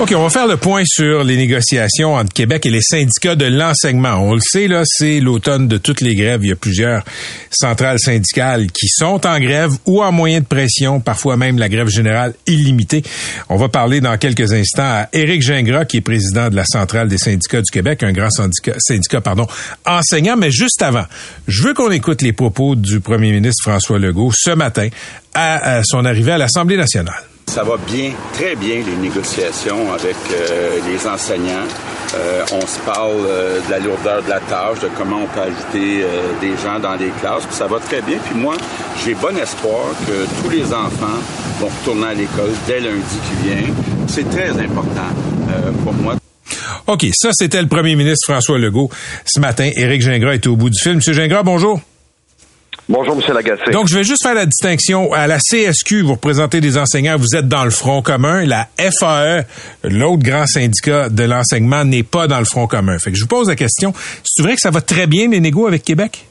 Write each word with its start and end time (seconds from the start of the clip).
OK, 0.00 0.14
on 0.16 0.22
va 0.22 0.30
faire 0.30 0.46
le 0.46 0.56
point 0.56 0.82
sur 0.86 1.24
les 1.24 1.36
négociations 1.36 2.14
entre 2.14 2.32
Québec 2.32 2.64
et 2.64 2.70
les 2.70 2.80
syndicats 2.80 3.36
de 3.36 3.44
l'enseignement. 3.44 4.14
On 4.14 4.32
le 4.32 4.40
sait, 4.40 4.66
là, 4.66 4.80
c'est 4.86 5.20
l'automne 5.20 5.68
de 5.68 5.76
toutes 5.76 6.00
les 6.00 6.14
grèves. 6.14 6.40
Il 6.42 6.48
y 6.48 6.52
a 6.52 6.56
plusieurs 6.56 7.04
centrales 7.50 7.98
syndicales 7.98 8.68
qui 8.72 8.88
sont 8.88 9.26
en 9.26 9.38
grève 9.38 9.72
ou 9.84 10.02
en 10.02 10.10
moyen 10.10 10.40
de 10.40 10.46
pression, 10.46 11.00
parfois 11.00 11.36
même 11.36 11.58
la 11.58 11.68
grève 11.68 11.88
générale 11.88 12.32
illimitée. 12.46 13.02
On 13.50 13.56
va 13.56 13.68
parler 13.68 14.00
dans 14.00 14.16
quelques 14.16 14.54
instants 14.54 14.82
à 14.84 15.08
Éric 15.12 15.42
Gingras, 15.42 15.84
qui 15.84 15.98
est 15.98 16.00
président 16.00 16.48
de 16.48 16.56
la 16.56 16.64
Centrale 16.64 17.08
des 17.08 17.18
syndicats 17.18 17.60
du 17.60 17.70
Québec, 17.70 18.02
un 18.02 18.12
grand 18.12 18.30
syndicat, 18.30 18.76
syndicat 18.78 19.20
pardon, 19.20 19.46
enseignant. 19.84 20.38
Mais 20.38 20.50
juste 20.50 20.80
avant, 20.80 21.04
je 21.46 21.62
veux 21.62 21.74
qu'on 21.74 21.90
écoute 21.90 22.22
les 22.22 22.32
propos 22.32 22.74
du 22.74 23.00
premier 23.00 23.32
ministre 23.32 23.64
François 23.64 23.98
Legault 23.98 24.32
ce 24.34 24.52
matin 24.52 24.88
à 25.34 25.82
son 25.84 26.06
arrivée 26.06 26.32
à 26.32 26.38
l'Assemblée 26.38 26.78
nationale. 26.78 27.29
Ça 27.50 27.64
va 27.64 27.76
bien, 27.78 28.12
très 28.32 28.54
bien, 28.54 28.76
les 28.76 28.96
négociations 28.96 29.92
avec 29.92 30.14
euh, 30.30 30.78
les 30.88 31.04
enseignants. 31.04 31.66
Euh, 32.14 32.44
on 32.52 32.64
se 32.64 32.78
parle 32.86 33.26
euh, 33.26 33.58
de 33.66 33.70
la 33.72 33.80
lourdeur 33.80 34.22
de 34.22 34.28
la 34.28 34.38
tâche, 34.38 34.78
de 34.78 34.88
comment 34.96 35.24
on 35.24 35.26
peut 35.26 35.40
ajouter 35.40 36.04
des 36.40 36.56
gens 36.62 36.78
dans 36.78 36.94
les 36.94 37.08
classes. 37.20 37.42
Ça 37.50 37.66
va 37.66 37.80
très 37.80 38.02
bien. 38.02 38.18
Puis 38.24 38.38
moi, 38.38 38.54
j'ai 39.04 39.14
bon 39.14 39.36
espoir 39.36 39.82
que 40.06 40.26
tous 40.40 40.50
les 40.50 40.66
enfants 40.66 41.18
vont 41.58 41.66
retourner 41.80 42.06
à 42.06 42.14
l'école 42.14 42.52
dès 42.68 42.78
lundi 42.78 43.18
qui 43.28 43.48
vient. 43.48 43.74
C'est 44.06 44.30
très 44.30 44.50
important 44.50 45.10
pour 45.82 45.92
moi. 45.94 46.14
OK, 46.86 47.04
ça, 47.12 47.30
c'était 47.32 47.60
le 47.60 47.68
premier 47.68 47.96
ministre 47.96 48.32
François 48.32 48.58
Legault. 48.60 48.90
Ce 49.24 49.40
matin, 49.40 49.68
Éric 49.74 50.02
Gingras 50.02 50.34
était 50.34 50.48
au 50.48 50.56
bout 50.56 50.70
du 50.70 50.78
film. 50.80 50.96
Monsieur 50.96 51.14
Gingras, 51.14 51.42
bonjour. 51.42 51.80
Bonjour, 52.90 53.14
M. 53.14 53.34
Lagacé. 53.34 53.70
Donc, 53.70 53.86
je 53.86 53.94
vais 53.94 54.02
juste 54.02 54.20
faire 54.20 54.34
la 54.34 54.46
distinction. 54.46 55.12
À 55.12 55.28
la 55.28 55.38
CSQ, 55.38 56.02
vous 56.02 56.14
représentez 56.14 56.60
des 56.60 56.76
enseignants, 56.76 57.16
vous 57.16 57.36
êtes 57.36 57.46
dans 57.46 57.62
le 57.62 57.70
Front 57.70 58.02
commun. 58.02 58.44
La 58.44 58.66
FAE, 58.76 59.44
l'autre 59.84 60.24
grand 60.24 60.44
syndicat 60.46 61.08
de 61.08 61.22
l'enseignement, 61.22 61.84
n'est 61.84 62.02
pas 62.02 62.26
dans 62.26 62.40
le 62.40 62.44
Front 62.44 62.66
commun. 62.66 62.98
Fait 62.98 63.12
que 63.12 63.16
je 63.16 63.22
vous 63.22 63.28
pose 63.28 63.48
la 63.48 63.54
question, 63.54 63.92
c'est 64.24 64.42
vrai 64.42 64.56
que 64.56 64.60
ça 64.60 64.72
va 64.72 64.80
très 64.80 65.06
bien, 65.06 65.28
les 65.28 65.38
négos 65.38 65.68
avec 65.68 65.84
Québec? 65.84 66.26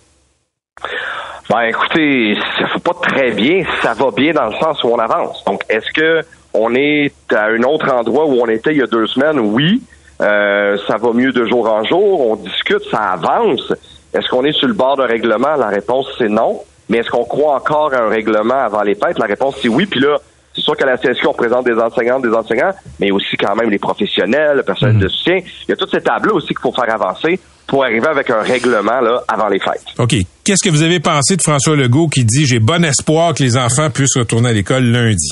Ben, 1.49 1.61
écoutez, 1.61 2.35
ça 2.57 2.65
va 2.73 2.80
pas 2.80 3.07
très 3.09 3.31
bien. 3.31 3.63
Ça 3.81 3.93
va 3.93 4.11
bien 4.11 4.33
dans 4.33 4.47
le 4.47 4.55
sens 4.57 4.83
où 4.83 4.87
on 4.87 4.99
avance. 4.99 5.41
Donc, 5.45 5.63
est-ce 5.69 5.89
que 5.93 6.27
on 6.53 6.75
est 6.75 7.13
à 7.31 7.45
un 7.45 7.63
autre 7.63 7.89
endroit 7.89 8.25
où 8.25 8.33
on 8.33 8.49
était 8.49 8.71
il 8.71 8.80
y 8.80 8.83
a 8.83 8.87
deux 8.87 9.07
semaines? 9.07 9.39
Oui. 9.39 9.81
Euh, 10.21 10.77
ça 10.89 10.97
va 10.97 11.13
mieux 11.13 11.31
de 11.31 11.45
jour 11.45 11.69
en 11.71 11.85
jour. 11.85 12.31
On 12.31 12.35
discute, 12.35 12.83
ça 12.91 13.11
avance. 13.13 13.71
Est-ce 14.13 14.27
qu'on 14.29 14.43
est 14.43 14.52
sur 14.52 14.67
le 14.67 14.73
bord 14.73 14.97
d'un 14.97 15.05
règlement? 15.05 15.55
La 15.55 15.67
réponse, 15.67 16.07
c'est 16.17 16.29
non. 16.29 16.61
Mais 16.89 16.99
est-ce 16.99 17.09
qu'on 17.09 17.25
croit 17.25 17.55
encore 17.55 17.93
à 17.93 18.03
un 18.03 18.09
règlement 18.09 18.59
avant 18.59 18.81
les 18.81 18.95
fêtes? 18.95 19.19
La 19.19 19.27
réponse, 19.27 19.55
c'est 19.61 19.69
oui. 19.69 19.85
Puis 19.85 19.99
là, 19.99 20.17
c'est 20.55 20.61
sûr 20.61 20.75
qu'à 20.75 20.85
la 20.85 20.97
CSQ, 20.97 21.27
on 21.27 21.33
présente 21.33 21.65
des 21.65 21.79
enseignantes, 21.79 22.23
des 22.23 22.33
enseignants, 22.33 22.71
mais 22.99 23.11
aussi 23.11 23.37
quand 23.37 23.55
même 23.55 23.70
les 23.70 23.77
professionnels, 23.77 24.58
le 24.58 24.64
personnel 24.64 24.95
mhm. 24.95 25.02
de 25.02 25.08
soutien. 25.08 25.37
Il 25.37 25.70
y 25.70 25.73
a 25.73 25.75
toutes 25.75 25.92
ces 25.92 26.02
tables 26.02 26.31
aussi 26.33 26.47
qu'il 26.47 26.59
faut 26.61 26.73
faire 26.73 26.93
avancer 26.93 27.39
pour 27.67 27.83
arriver 27.83 28.08
avec 28.08 28.30
un 28.31 28.42
règlement 28.42 28.99
là, 28.99 29.21
avant 29.27 29.47
les 29.47 29.59
fêtes. 29.59 29.86
OK. 29.99 30.15
Qu'est-ce 30.43 30.67
que 30.67 30.71
vous 30.71 30.81
avez 30.81 30.99
pensé 30.99 31.36
de 31.37 31.41
François 31.43 31.76
Legault 31.76 32.08
qui 32.08 32.26
dit 32.26 32.47
j'ai 32.47 32.59
bon 32.59 32.83
espoir 32.83 33.36
que 33.36 33.43
les 33.43 33.58
enfants 33.58 33.91
puissent 33.91 34.17
retourner 34.17 34.49
à 34.49 34.53
l'école 34.53 34.86
lundi? 34.86 35.30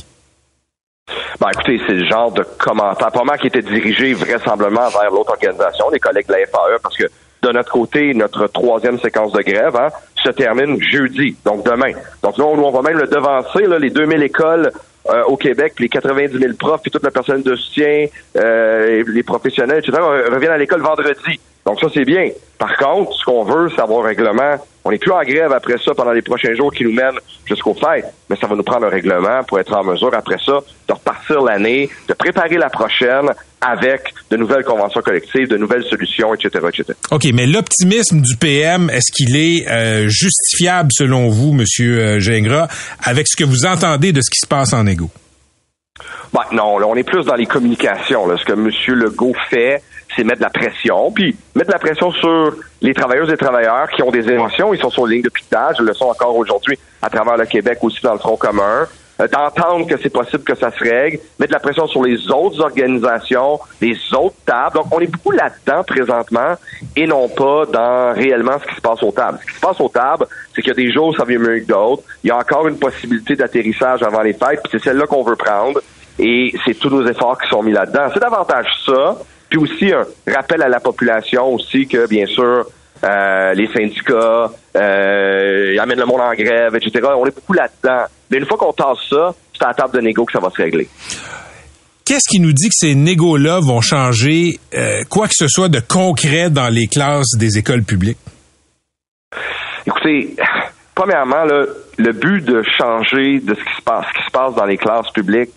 Ben, 1.40 1.48
écoutez, 1.54 1.80
c'est 1.88 1.94
le 1.94 2.08
genre 2.08 2.32
de 2.32 2.44
commentaire, 2.60 3.12
pas 3.12 3.24
mal 3.24 3.40
qui 3.40 3.48
était 3.48 3.62
dirigé 3.62 4.14
vraisemblablement 4.14 4.88
vers 4.90 5.10
l'autre 5.10 5.32
organisation, 5.32 5.90
les 5.92 6.00
collègues 6.00 6.28
de 6.28 6.34
la 6.34 6.46
FAE, 6.46 6.80
parce 6.82 6.98
que 6.98 7.06
de 7.44 7.52
notre 7.52 7.72
côté, 7.72 8.14
notre 8.14 8.48
troisième 8.48 9.00
séquence 9.00 9.32
de 9.32 9.42
grève 9.42 9.76
hein, 9.76 9.90
se 10.16 10.30
termine 10.30 10.82
jeudi, 10.82 11.36
donc 11.46 11.64
demain. 11.66 11.92
Donc 12.24 12.38
là, 12.38 12.46
on, 12.46 12.72
va 12.72 12.82
même 12.82 12.98
le 12.98 13.08
devancer, 13.08 13.64
là, 13.68 13.80
les 13.80 13.90
2000 13.90 14.24
écoles 14.24 14.72
euh, 15.10 15.24
au 15.26 15.38
Québec, 15.38 15.74
les 15.80 15.90
90 15.90 16.38
000 16.38 16.54
profs, 16.60 16.82
puis 16.82 16.92
toute 16.92 17.04
la 17.04 17.12
personne 17.12 17.42
de 17.42 17.56
soutien, 17.56 18.08
euh, 18.36 19.04
les 19.08 19.24
professionnels, 19.24 19.80
etc., 19.80 19.98
reviennent 20.32 20.52
à 20.52 20.58
l'école 20.58 20.82
vendredi. 20.82 21.40
Donc 21.66 21.80
ça, 21.80 21.88
c'est 21.94 22.06
bien. 22.06 22.30
Par 22.58 22.76
contre, 22.78 23.14
ce 23.14 23.26
qu'on 23.26 23.44
veut, 23.44 23.70
c'est 23.70 23.82
avoir 23.82 24.06
un 24.06 24.08
règlement. 24.08 24.56
On 24.88 24.92
n'est 24.92 25.00
plus 25.00 25.12
en 25.12 25.22
grève 25.22 25.52
après 25.52 25.76
ça 25.84 25.94
pendant 25.94 26.14
les 26.14 26.22
prochains 26.22 26.56
jours 26.56 26.72
qui 26.74 26.86
nous 26.86 26.94
mènent 26.94 27.20
jusqu'au 27.44 27.74
fait, 27.74 28.06
mais 28.30 28.38
ça 28.38 28.48
va 28.48 28.56
nous 28.56 28.64
prendre 28.64 28.86
un 28.86 28.90
règlement 28.90 29.44
pour 29.46 29.60
être 29.60 29.74
en 29.74 29.84
mesure, 29.84 30.14
après 30.14 30.38
ça, 30.38 30.60
de 30.88 30.94
repartir 30.94 31.42
l'année, 31.42 31.90
de 32.08 32.14
préparer 32.14 32.56
la 32.56 32.70
prochaine 32.70 33.30
avec 33.60 34.14
de 34.32 34.38
nouvelles 34.38 34.64
conventions 34.64 35.02
collectives, 35.02 35.50
de 35.50 35.58
nouvelles 35.58 35.84
solutions, 35.84 36.34
etc., 36.34 36.66
etc. 36.70 36.94
OK, 37.12 37.26
mais 37.34 37.46
l'optimisme 37.46 38.22
du 38.22 38.38
PM, 38.38 38.90
est-ce 38.90 39.12
qu'il 39.12 39.36
est, 39.36 39.70
euh, 39.70 40.08
justifiable 40.08 40.88
selon 40.94 41.28
vous, 41.28 41.52
Monsieur 41.52 42.20
Gingras, 42.20 42.70
avec 43.04 43.28
ce 43.28 43.36
que 43.36 43.44
vous 43.44 43.66
entendez 43.66 44.14
de 44.14 44.22
ce 44.22 44.30
qui 44.30 44.40
se 44.40 44.48
passe 44.48 44.72
en 44.72 44.88
égo? 44.88 45.10
Ben, 46.32 46.44
non, 46.54 46.78
là, 46.80 46.88
on 46.88 46.96
est 46.96 47.04
plus 47.04 47.26
dans 47.26 47.36
les 47.36 47.46
communications. 47.46 48.26
Là. 48.26 48.38
Ce 48.38 48.46
que 48.46 48.54
M. 48.54 48.70
Legault 48.96 49.36
fait, 49.50 49.82
c'est 50.18 50.24
mettre 50.24 50.42
la 50.42 50.50
pression, 50.50 51.12
puis 51.12 51.38
mettre 51.56 51.72
la 51.72 51.80
pression 51.80 52.12
sur 52.12 52.56
les 52.82 52.94
travailleuses 52.94 53.32
et 53.32 53.38
travailleurs 53.38 53.88
qui 53.90 54.02
ont 54.02 54.12
des 54.12 54.28
émotions, 54.30 54.74
ils 54.74 54.80
sont 54.82 54.90
sur 54.90 55.06
ligne 55.06 55.22
de 55.22 55.30
piquetage, 55.30 55.78
ils 55.80 55.86
le 55.86 55.94
sont 55.94 56.08
encore 56.08 56.36
aujourd'hui 56.36 56.78
à 57.02 57.10
travers 57.10 57.38
le 57.38 57.46
Québec 57.46 57.78
aussi 57.82 58.02
dans 58.02 58.14
le 58.14 58.20
Front 58.20 58.36
commun, 58.36 58.88
euh, 59.22 59.28
d'entendre 59.28 59.88
que 59.88 59.96
c'est 60.02 60.10
possible 60.10 60.44
que 60.44 60.56
ça 60.56 60.72
se 60.72 60.84
règle, 60.84 61.20
mettre 61.40 61.54
la 61.54 61.60
pression 61.60 61.88
sur 61.88 62.04
les 62.04 62.30
autres 62.32 62.62
organisations, 62.62 63.60
les 63.80 63.96
autres 64.14 64.36
tables. 64.46 64.76
Donc, 64.76 64.88
on 64.92 65.00
est 65.00 65.08
beaucoup 65.08 65.32
là-dedans 65.32 65.84
présentement 65.84 66.56
et 66.96 67.06
non 67.06 67.30
pas 67.30 67.66
dans 67.66 68.14
réellement 68.14 68.58
ce 68.60 68.68
qui 68.68 68.76
se 68.76 68.82
passe 68.82 69.02
aux 69.04 69.12
tables. 69.12 69.40
Ce 69.42 69.48
qui 69.48 69.56
se 69.56 69.62
passe 69.62 69.80
aux 69.80 69.90
tables, 69.90 70.26
c'est 70.54 70.62
qu'il 70.62 70.70
y 70.70 70.72
a 70.72 70.76
des 70.76 70.92
jours 70.92 71.08
où 71.08 71.16
ça 71.16 71.26
vient 71.26 71.40
mieux 71.40 71.60
que 71.60 71.68
d'autres. 71.68 72.04
Il 72.24 72.28
y 72.28 72.32
a 72.32 72.38
encore 72.38 72.68
une 72.68 72.78
possibilité 72.78 73.36
d'atterrissage 73.36 74.02
avant 74.04 74.22
les 74.22 74.34
fêtes, 74.34 74.62
puis 74.64 74.72
c'est 74.72 74.84
celle-là 74.84 75.06
qu'on 75.06 75.24
veut 75.24 75.36
prendre. 75.36 75.80
Et 76.20 76.54
c'est 76.66 76.74
tous 76.74 76.90
nos 76.90 77.06
efforts 77.08 77.40
qui 77.40 77.48
sont 77.50 77.62
mis 77.62 77.72
là-dedans. 77.72 78.10
C'est 78.14 78.20
davantage 78.20 78.68
ça 78.86 79.18
puis 79.50 79.60
aussi 79.60 79.92
un 79.92 80.06
rappel 80.32 80.62
à 80.62 80.70
la 80.70 80.80
population 80.80 81.54
aussi 81.54 81.88
que, 81.88 82.08
bien 82.08 82.26
sûr, 82.26 82.66
euh, 83.04 83.54
les 83.54 83.68
syndicats 83.68 84.52
euh, 84.76 85.78
amènent 85.80 86.00
le 86.00 86.06
monde 86.06 86.22
en 86.22 86.34
grève, 86.34 86.76
etc. 86.76 87.08
On 87.16 87.26
est 87.26 87.36
beaucoup 87.36 87.54
là-dedans. 87.54 88.06
Mais 88.30 88.38
une 88.38 88.46
fois 88.46 88.58
qu'on 88.58 88.74
tasse 88.74 88.98
ça, 89.10 89.34
c'est 89.54 89.64
à 89.64 89.70
la 89.70 89.74
table 89.74 89.96
de 89.96 90.02
négo 90.02 90.26
que 90.26 90.32
ça 90.32 90.40
va 90.40 90.50
se 90.50 90.62
régler. 90.62 90.88
Qu'est-ce 92.06 92.30
qui 92.30 92.40
nous 92.40 92.54
dit 92.54 92.70
que 92.70 92.76
ces 92.76 92.96
négos-là 92.96 93.60
vont 93.62 93.82
changer 93.82 94.60
euh, 94.74 95.04
quoi 95.10 95.28
que 95.28 95.34
ce 95.36 95.48
soit 95.48 95.70
de 95.70 95.80
concret 95.80 96.50
dans 96.50 96.70
les 96.70 96.88
classes 96.88 97.38
des 97.38 97.58
écoles 97.58 97.84
publiques? 97.84 98.18
Écoutez, 99.86 100.36
premièrement, 100.96 101.44
le 101.44 102.12
but 102.14 102.44
de 102.44 102.64
changer 102.78 103.40
de 103.40 103.54
ce 103.54 103.60
qui 103.60 103.76
se 103.78 103.82
passe, 103.84 104.06
ce 104.08 104.20
qui 104.20 104.26
se 104.26 104.32
passe 104.32 104.56
dans 104.56 104.66
les 104.66 104.78
classes 104.78 105.12
publiques, 105.14 105.52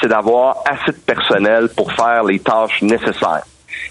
c'est 0.00 0.08
d'avoir 0.08 0.62
assez 0.68 0.92
de 0.92 1.02
personnel 1.04 1.68
pour 1.76 1.92
faire 1.92 2.24
les 2.24 2.38
tâches 2.38 2.82
nécessaires. 2.82 3.44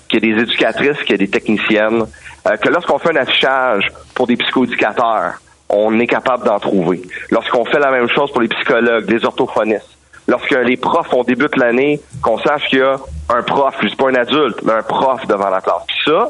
Qu'il 0.08 0.24
y 0.24 0.30
ait 0.30 0.36
des 0.36 0.42
éducatrices, 0.44 0.98
qu'il 1.00 1.12
y 1.12 1.14
ait 1.14 1.26
des 1.26 1.30
techniciennes, 1.30 2.06
euh, 2.48 2.58
que 2.58 2.70
lorsqu'on 2.70 3.00
fait 3.00 3.12
un 3.12 3.22
affichage 3.22 3.92
pour 4.16 4.28
des 4.28 4.36
psychoéducateurs, 4.36 5.42
on 5.70 6.00
est 6.00 6.08
capable 6.08 6.46
d'en 6.46 6.60
trouver. 6.60 7.02
Lorsqu'on 7.32 7.66
fait 7.66 7.80
la 7.80 7.92
même 7.92 8.10
chose 8.10 8.32
pour 8.32 8.42
les 8.42 8.48
psychologues, 8.50 9.10
les 9.10 9.26
orthophonistes, 9.26 9.98
lorsque 10.28 10.52
les 10.52 10.78
profs, 10.78 11.14
on 11.14 11.24
débute 11.24 11.56
l'année, 11.58 12.00
qu'on 12.22 12.38
sache 12.40 12.68
qu'il 12.68 12.80
y 12.80 12.82
a 12.82 12.98
un 13.30 13.42
prof, 13.42 13.76
je 13.82 13.96
pas 13.96 14.10
un 14.10 14.16
adulte, 14.16 14.62
mais 14.64 14.74
un 14.74 14.84
prof 14.84 15.26
devant 15.28 15.50
la 15.50 15.62
classe. 15.62 15.84
Puis 15.88 15.98
ça, 16.06 16.30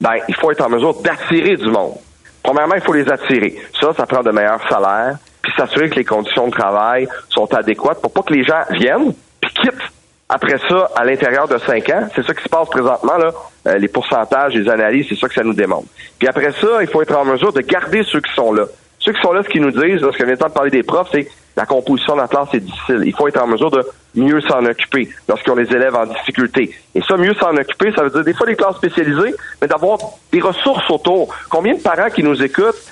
ben, 0.00 0.14
il 0.28 0.34
faut 0.34 0.50
être 0.50 0.64
en 0.64 0.68
mesure 0.68 0.94
d'attirer 1.00 1.56
du 1.56 1.70
monde. 1.70 1.94
Premièrement, 2.42 2.74
il 2.74 2.80
faut 2.80 2.92
les 2.92 3.08
attirer. 3.08 3.56
Ça, 3.80 3.92
ça 3.96 4.04
prend 4.04 4.22
de 4.22 4.30
meilleurs 4.30 4.66
salaires, 4.68 5.16
puis 5.42 5.52
s'assurer 5.56 5.90
que 5.90 5.96
les 5.96 6.04
conditions 6.04 6.46
de 6.46 6.52
travail 6.52 7.08
sont 7.28 7.52
adéquates 7.54 8.00
pour 8.00 8.12
pas 8.12 8.22
que 8.22 8.32
les 8.32 8.44
gens 8.44 8.62
viennent 8.70 9.12
puis 9.40 9.52
quittent 9.54 9.92
après 10.28 10.56
ça 10.68 10.90
à 10.96 11.04
l'intérieur 11.04 11.46
de 11.46 11.58
cinq 11.58 11.90
ans. 11.90 12.08
C'est 12.14 12.24
ça 12.24 12.32
qui 12.32 12.42
se 12.42 12.48
passe 12.48 12.68
présentement 12.68 13.18
là. 13.18 13.32
Euh, 13.66 13.78
les 13.78 13.88
pourcentages, 13.88 14.54
les 14.54 14.68
analyses, 14.68 15.06
c'est 15.08 15.18
ça 15.18 15.28
que 15.28 15.34
ça 15.34 15.42
nous 15.42 15.52
démontre. 15.52 15.88
Puis 16.18 16.26
après 16.26 16.52
ça, 16.52 16.80
il 16.80 16.88
faut 16.88 17.02
être 17.02 17.16
en 17.16 17.24
mesure 17.24 17.52
de 17.52 17.60
garder 17.60 18.02
ceux 18.02 18.20
qui 18.20 18.32
sont 18.34 18.52
là. 18.52 18.64
Ceux 18.98 19.12
qui 19.12 19.20
sont 19.20 19.32
là, 19.32 19.42
ce 19.42 19.48
qu'ils 19.48 19.62
nous 19.62 19.70
disent, 19.70 20.00
lorsqu'on 20.00 20.24
vient 20.24 20.34
de 20.34 20.52
parler 20.52 20.70
des 20.70 20.82
profs, 20.82 21.08
c'est 21.12 21.28
la 21.56 21.66
composition 21.66 22.14
de 22.14 22.20
la 22.20 22.28
classe 22.28 22.48
est 22.54 22.60
difficile. 22.60 23.02
Il 23.04 23.14
faut 23.14 23.28
être 23.28 23.42
en 23.42 23.46
mesure 23.46 23.70
de 23.70 23.84
mieux 24.14 24.40
s'en 24.42 24.64
occuper 24.64 25.08
lorsqu'on 25.28 25.56
les 25.56 25.70
élèves 25.70 25.94
en 25.94 26.06
difficulté. 26.06 26.74
Et 26.94 27.02
ça, 27.02 27.16
mieux 27.16 27.34
s'en 27.34 27.54
occuper, 27.54 27.92
ça 27.94 28.04
veut 28.04 28.10
dire 28.10 28.24
des 28.24 28.32
fois 28.32 28.46
des 28.46 28.54
classes 28.54 28.76
spécialisées, 28.76 29.34
mais 29.60 29.68
d'avoir 29.68 29.98
des 30.32 30.40
ressources 30.40 30.88
autour. 30.90 31.34
Combien 31.50 31.74
de 31.74 31.80
parents 31.80 32.08
qui 32.08 32.22
nous 32.22 32.42
écoutent 32.42 32.82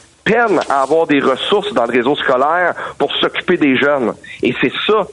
à 0.69 0.83
avoir 0.83 1.07
des 1.07 1.21
ressources 1.21 1.73
dans 1.73 1.85
le 1.85 1.93
réseau 1.93 2.15
scolaire 2.17 2.75
pour 2.99 3.15
s'occuper 3.17 3.57
des 3.57 3.77
jeunes. 3.77 4.15
Et 4.43 4.55
c'est 4.61 4.73
ça, 4.87 5.07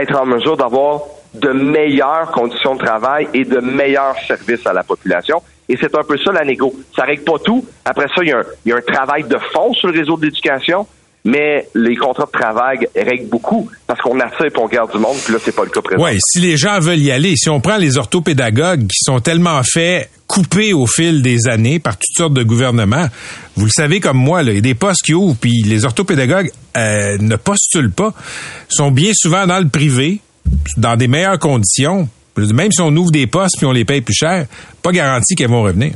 être 0.00 0.16
en 0.20 0.26
mesure 0.26 0.56
d'avoir 0.56 1.02
de 1.34 1.50
meilleures 1.50 2.30
conditions 2.32 2.74
de 2.74 2.84
travail 2.84 3.28
et 3.34 3.44
de 3.44 3.58
meilleurs 3.58 4.16
services 4.26 4.66
à 4.66 4.72
la 4.72 4.82
population. 4.82 5.42
Et 5.68 5.76
c'est 5.80 5.94
un 5.94 6.02
peu 6.02 6.18
ça 6.18 6.32
la 6.32 6.44
négo. 6.44 6.74
Ça 6.96 7.04
règle 7.04 7.24
pas 7.24 7.38
tout. 7.38 7.64
Après 7.84 8.06
ça, 8.08 8.22
il 8.22 8.28
y, 8.28 8.34
il 8.64 8.70
y 8.70 8.72
a 8.72 8.76
un 8.76 8.80
travail 8.80 9.24
de 9.24 9.38
fond 9.52 9.72
sur 9.72 9.88
le 9.88 9.98
réseau 9.98 10.16
de 10.16 10.26
l'éducation, 10.26 10.86
mais 11.24 11.66
les 11.74 11.96
contrats 11.96 12.26
de 12.26 12.38
travail 12.38 12.88
règlent 12.96 13.28
beaucoup 13.28 13.68
parce 13.86 14.00
qu'on 14.00 14.18
attire 14.20 14.46
et 14.46 14.58
on 14.58 14.66
garde 14.66 14.92
du 14.92 14.98
monde, 14.98 15.16
puis 15.22 15.32
là, 15.32 15.38
c'est 15.42 15.54
pas 15.54 15.64
le 15.64 15.70
cas 15.70 15.82
présent. 15.82 16.02
Oui, 16.02 16.18
si 16.20 16.40
les 16.40 16.56
gens 16.56 16.78
veulent 16.80 17.00
y 17.00 17.10
aller, 17.10 17.36
si 17.36 17.50
on 17.50 17.60
prend 17.60 17.76
les 17.76 17.98
orthopédagogues 17.98 18.86
qui 18.86 18.98
sont 19.02 19.20
tellement 19.20 19.60
faits 19.62 20.10
coupés 20.26 20.72
au 20.72 20.86
fil 20.86 21.22
des 21.22 21.48
années 21.48 21.78
par 21.78 21.94
toutes 21.94 22.16
sortes 22.16 22.34
de 22.34 22.42
gouvernements, 22.42 23.06
vous 23.56 23.66
le 23.66 23.70
savez 23.70 24.00
comme 24.00 24.16
moi, 24.16 24.42
il 24.42 24.54
y 24.54 24.58
a 24.58 24.60
des 24.60 24.74
postes 24.74 25.02
qui 25.02 25.12
ouvrent, 25.12 25.36
puis 25.38 25.62
les 25.64 25.84
orthopédagogues 25.84 26.50
euh, 26.76 27.18
ne 27.18 27.36
postulent 27.36 27.92
pas, 27.92 28.14
sont 28.68 28.90
bien 28.90 29.10
souvent 29.14 29.46
dans 29.46 29.58
le 29.58 29.68
privé, 29.68 30.20
dans 30.76 30.96
des 30.96 31.08
meilleures 31.08 31.38
conditions. 31.38 32.08
Même 32.36 32.72
si 32.72 32.80
on 32.80 32.94
ouvre 32.96 33.10
des 33.10 33.26
postes 33.26 33.56
puis 33.58 33.66
on 33.66 33.72
les 33.72 33.84
paye 33.84 34.00
plus 34.00 34.14
cher, 34.14 34.46
pas 34.82 34.92
garanti 34.92 35.34
qu'elles 35.34 35.50
vont 35.50 35.62
revenir. 35.62 35.92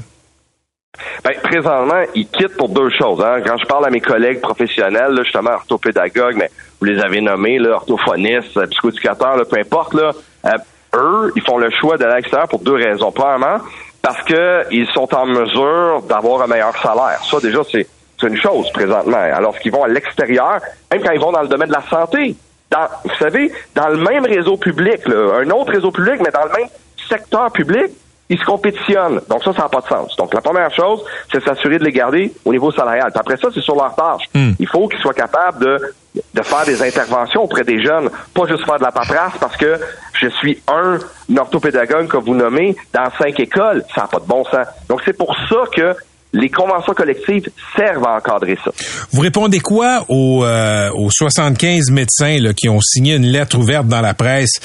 Ben, 1.24 1.32
présentement, 1.42 2.02
ils 2.14 2.26
quittent 2.28 2.56
pour 2.56 2.68
deux 2.68 2.90
choses. 2.90 3.22
Hein. 3.24 3.40
Quand 3.44 3.56
je 3.56 3.66
parle 3.66 3.86
à 3.86 3.90
mes 3.90 4.00
collègues 4.00 4.40
professionnels, 4.40 5.18
justement 5.22 5.52
orthopédagogues, 5.52 6.36
mais 6.36 6.50
vous 6.80 6.86
les 6.86 7.00
avez 7.00 7.20
nommés, 7.20 7.58
là, 7.58 7.76
orthophonistes, 7.76 8.56
euh, 8.56 8.66
psychoéducateurs, 8.66 9.36
là, 9.36 9.44
peu 9.44 9.58
importe, 9.58 9.94
là, 9.94 10.12
euh, 10.46 10.50
eux, 10.94 11.32
ils 11.34 11.42
font 11.42 11.58
le 11.58 11.70
choix 11.70 11.96
d'aller 11.96 12.12
à 12.12 12.16
l'extérieur 12.16 12.48
pour 12.48 12.60
deux 12.60 12.74
raisons. 12.74 13.10
Premièrement, 13.10 13.58
parce 14.02 14.22
qu'ils 14.24 14.86
sont 14.92 15.12
en 15.14 15.26
mesure 15.26 16.02
d'avoir 16.08 16.42
un 16.42 16.46
meilleur 16.46 16.76
salaire. 16.76 17.20
Ça, 17.24 17.40
déjà, 17.40 17.62
c'est 17.70 17.86
une 18.22 18.36
chose 18.36 18.70
présentement. 18.72 19.16
Alors 19.16 19.58
qu'ils 19.58 19.72
vont 19.72 19.84
à 19.84 19.88
l'extérieur, 19.88 20.60
même 20.92 21.02
quand 21.02 21.12
ils 21.12 21.20
vont 21.20 21.32
dans 21.32 21.42
le 21.42 21.48
domaine 21.48 21.68
de 21.68 21.74
la 21.74 21.82
santé, 21.88 22.36
dans, 22.70 22.86
vous 23.04 23.16
savez, 23.18 23.50
dans 23.74 23.88
le 23.88 23.96
même 23.96 24.24
réseau 24.24 24.56
public, 24.56 25.06
là, 25.06 25.40
un 25.40 25.50
autre 25.50 25.72
réseau 25.72 25.90
public, 25.90 26.20
mais 26.20 26.30
dans 26.30 26.44
le 26.44 26.52
même 26.58 26.68
secteur 27.08 27.50
public, 27.52 27.90
ils 28.28 28.38
se 28.38 28.44
compétitionnent. 28.44 29.20
Donc 29.28 29.44
ça, 29.44 29.52
ça 29.52 29.62
n'a 29.62 29.68
pas 29.68 29.80
de 29.80 29.86
sens. 29.86 30.16
Donc 30.16 30.32
la 30.32 30.40
première 30.40 30.72
chose, 30.74 31.04
c'est 31.30 31.42
s'assurer 31.44 31.78
de 31.78 31.84
les 31.84 31.92
garder 31.92 32.32
au 32.44 32.52
niveau 32.52 32.70
salarial. 32.72 33.10
Puis 33.10 33.20
après 33.20 33.36
ça, 33.36 33.48
c'est 33.52 33.60
sur 33.60 33.76
leur 33.76 33.94
tâche. 33.94 34.22
Hmm. 34.34 34.52
Il 34.58 34.66
faut 34.66 34.88
qu'ils 34.88 35.00
soient 35.00 35.14
capables 35.14 35.62
de, 35.62 35.94
de 36.32 36.42
faire 36.42 36.64
des 36.64 36.82
interventions 36.82 37.42
auprès 37.42 37.64
des 37.64 37.82
jeunes, 37.82 38.08
pas 38.32 38.46
juste 38.46 38.64
faire 38.64 38.78
de 38.78 38.84
la 38.84 38.92
paperasse 38.92 39.34
parce 39.38 39.56
que 39.56 39.78
je 40.14 40.28
suis 40.28 40.62
un 40.68 40.98
orthopédagogue 41.36 42.08
que 42.08 42.16
vous 42.16 42.34
nommez 42.34 42.76
dans 42.92 43.10
cinq 43.18 43.38
écoles. 43.40 43.84
Ça 43.94 44.02
n'a 44.02 44.06
pas 44.08 44.20
de 44.20 44.26
bon 44.26 44.44
sens. 44.44 44.66
Donc 44.88 45.02
c'est 45.04 45.16
pour 45.16 45.36
ça 45.48 45.64
que 45.72 45.94
les 46.34 46.50
conventions 46.50 46.92
collectives 46.94 47.48
servent 47.76 48.04
à 48.04 48.16
encadrer 48.16 48.58
ça. 48.62 48.72
Vous 49.12 49.20
répondez 49.20 49.60
quoi 49.60 50.04
aux, 50.08 50.44
euh, 50.44 50.90
aux 50.90 51.10
75 51.10 51.90
médecins 51.92 52.38
là, 52.40 52.52
qui 52.52 52.68
ont 52.68 52.80
signé 52.80 53.14
une 53.14 53.26
lettre 53.26 53.56
ouverte 53.56 53.86
dans 53.86 54.00
la 54.00 54.14
presse 54.14 54.60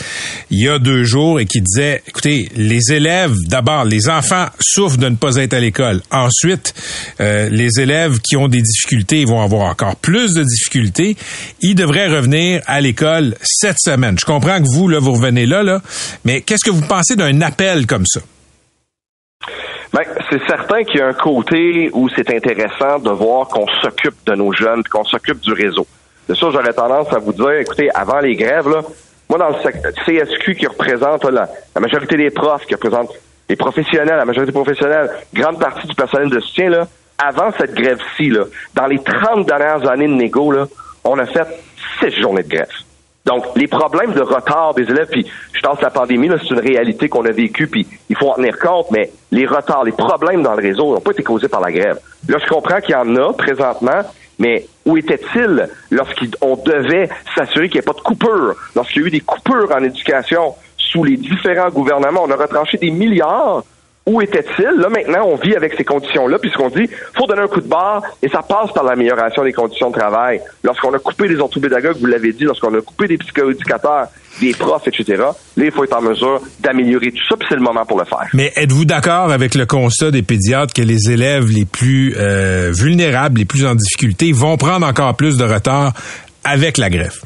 il 0.50 0.64
y 0.64 0.68
a 0.68 0.80
deux 0.80 1.04
jours 1.04 1.40
et 1.40 1.46
qui 1.46 1.62
disaient, 1.62 2.02
écoutez, 2.08 2.50
les 2.56 2.92
élèves, 2.92 3.34
d'abord, 3.48 3.86
les 3.86 4.10
enfants 4.10 4.48
souffrent 4.60 4.98
de 4.98 5.10
ne 5.10 5.16
pas 5.16 5.36
être 5.36 5.54
à 5.54 5.60
l'école. 5.60 6.02
Ensuite, 6.12 6.74
euh, 7.22 7.50
les 7.50 7.80
élèves 7.80 8.20
qui 8.20 8.36
ont 8.36 8.48
des 8.48 8.62
difficultés 8.62 9.26
vont 9.26 9.42
avoir 9.42 9.70
encore 9.70 9.96
plus 9.96 10.34
de 10.34 10.44
difficultés. 10.44 11.16
Ils 11.62 11.76
devraient 11.76 12.08
revenir 12.08 12.62
à 12.66 12.82
l'école 12.82 13.36
cette 13.44 13.78
semaine. 13.80 14.18
Je 14.20 14.26
comprends 14.26 14.60
que 14.60 14.68
vous, 14.68 14.88
là, 14.88 14.98
vous 15.00 15.14
revenez 15.14 15.46
là, 15.46 15.62
là, 15.62 15.82
mais 16.26 16.42
qu'est-ce 16.42 16.66
que 16.66 16.72
vous 16.72 16.86
pensez 16.88 17.16
d'un 17.16 17.42
appel 17.42 17.86
comme 17.86 18.06
ça? 18.08 18.22
Ben, 19.92 20.04
c'est 20.30 20.46
certain 20.48 20.84
qu'il 20.84 21.00
y 21.00 21.02
a 21.02 21.08
un 21.08 21.14
côté 21.14 21.90
où 21.94 22.10
c'est 22.10 22.30
intéressant 22.34 23.00
de 23.00 23.10
voir 23.10 23.48
qu'on 23.48 23.68
s'occupe 23.82 24.16
de 24.26 24.36
nos 24.36 24.54
jeunes, 24.54 24.84
qu'on 24.84 25.04
s'occupe 25.04 25.40
du 25.40 25.52
réseau. 25.54 25.88
De 26.28 26.36
ça, 26.36 26.48
j'aurais 26.52 26.74
tendance 26.74 27.12
à 27.12 27.18
vous 27.18 27.34
dire, 27.34 27.52
écoutez, 27.52 27.90
avant 27.96 28.20
les 28.20 28.36
grèves, 28.36 28.70
là, 28.70 28.82
moi, 29.30 29.40
dans 29.40 29.50
le 29.50 29.56
CSQ 30.06 30.56
qui 30.56 30.68
représente 30.68 31.24
la, 31.26 31.50
majorité 31.80 32.18
des 32.18 32.30
profs, 32.30 32.66
qui 32.66 32.76
représente 32.76 33.12
les 33.48 33.56
professionnels, 33.56 34.18
la 34.18 34.26
majorité 34.26 34.52
professionnelle, 34.52 35.10
grande 35.34 35.60
partie 35.60 35.88
du 35.88 35.96
personnel 35.96 36.30
de 36.30 36.40
soutien, 36.40 36.70
là, 36.70 36.88
avant 37.18 37.52
cette 37.58 37.74
grève-ci, 37.74 38.30
là, 38.30 38.44
dans 38.76 38.86
les 38.86 39.00
30 39.00 39.46
dernières 39.46 39.88
années 39.90 40.08
de 40.08 40.14
négo, 40.14 40.52
là, 40.52 40.68
on 41.04 41.18
a 41.18 41.26
fait 41.26 41.48
six 42.00 42.12
journées 42.22 42.44
de 42.44 42.50
grève. 42.50 42.70
Donc, 43.26 43.46
les 43.56 43.68
problèmes 43.68 44.14
de 44.14 44.22
retard 44.22 44.74
des 44.74 44.84
élèves, 44.84 45.08
puis 45.12 45.26
je 45.54 45.60
pense 45.62 45.78
que 45.78 45.84
la 45.84 45.90
pandémie, 45.90 46.30
c'est 46.42 46.50
une 46.50 46.60
réalité 46.60 47.10
qu'on 47.10 47.26
a 47.26 47.32
vécue, 47.32 47.68
puis 47.68 47.88
il 48.10 48.16
faut 48.16 48.30
en 48.30 48.36
tenir 48.36 48.58
compte, 48.58 48.88
mais 48.92 49.12
les 49.32 49.46
retards, 49.46 49.84
les 49.84 49.92
problèmes 49.92 50.42
dans 50.42 50.56
le 50.56 50.62
réseau 50.62 50.94
n'ont 50.94 51.02
pas 51.02 51.12
été 51.12 51.24
causés 51.24 51.48
par 51.48 51.62
la 51.62 51.72
grève. 51.72 52.00
Là, 52.28 52.38
je 52.44 52.50
comprends 52.50 52.80
qu'il 52.80 52.92
y 52.92 52.96
en 52.96 53.16
a 53.16 53.34
présentement, 53.34 54.02
mais 54.40 54.66
où 54.86 54.98
était-il 54.98 55.68
lorsqu'on 55.92 56.56
devait 56.56 57.10
s'assurer 57.36 57.68
qu'il 57.68 57.80
n'y 57.80 57.84
ait 57.84 57.94
pas 57.94 57.94
de 57.94 58.02
coupure, 58.02 58.56
lorsqu'il 58.76 59.02
y 59.02 59.06
a 59.06 59.08
eu 59.10 59.12
des 59.12 59.20
coupures 59.20 59.70
en 59.76 59.84
éducation 59.84 60.56
sous 60.78 61.04
les 61.04 61.18
différents 61.18 61.70
gouvernements, 61.70 62.24
on 62.24 62.32
a 62.32 62.36
retranché 62.36 62.78
des 62.78 62.90
milliards 62.90 63.64
où 64.10 64.22
était-il? 64.22 64.80
Là, 64.80 64.90
maintenant, 64.90 65.28
on 65.28 65.36
vit 65.36 65.56
avec 65.56 65.74
ces 65.76 65.84
conditions-là, 65.84 66.40
puisqu'on 66.40 66.70
dit, 66.70 66.90
faut 67.16 67.28
donner 67.28 67.44
un 67.44 67.48
coup 67.48 67.62
de 67.62 67.68
barre, 67.68 68.02
et 68.24 68.30
ça 68.30 68.42
passe 68.42 68.72
par 68.74 68.84
l'amélioration 68.84 69.44
des 69.44 69.54
conditions 69.54 69.92
de 69.92 69.98
travail. 69.98 70.42
Lorsqu'on 70.64 70.92
a 70.94 71.00
coupé 71.00 71.28
les 71.28 71.38
orthopédagogues, 71.38 71.98
vous 72.00 72.08
l'avez 72.08 72.34
dit, 72.34 72.44
lorsqu'on 72.44 72.74
a 72.74 72.82
coupé 72.82 73.08
des 73.08 73.18
psychoéducateurs, 73.18 74.08
des 74.42 74.54
profs, 74.54 74.88
etc., 74.88 75.06
là, 75.18 75.34
il 75.58 75.72
faut 75.72 75.84
être 75.84 75.96
en 75.96 76.02
mesure 76.02 76.42
d'améliorer 76.60 77.12
tout 77.12 77.24
ça, 77.30 77.36
puis 77.38 77.48
c'est 77.50 77.56
le 77.56 77.62
moment 77.62 77.86
pour 77.86 78.00
le 78.00 78.06
faire. 78.06 78.28
Mais 78.34 78.52
êtes-vous 78.56 78.86
d'accord 78.86 79.32
avec 79.32 79.54
le 79.54 79.68
constat 79.68 80.10
des 80.10 80.24
pédiatres 80.24 80.74
que 80.74 80.82
les 80.82 81.12
élèves 81.12 81.48
les 81.50 81.66
plus 81.66 82.16
euh, 82.18 82.72
vulnérables, 82.74 83.38
les 83.38 83.46
plus 83.46 83.66
en 83.66 83.76
difficulté, 83.76 84.32
vont 84.32 84.58
prendre 84.58 84.88
encore 84.88 85.16
plus 85.16 85.38
de 85.38 85.44
retard 85.44 85.94
avec 86.44 86.80
la 86.80 86.90
greffe? 86.90 87.22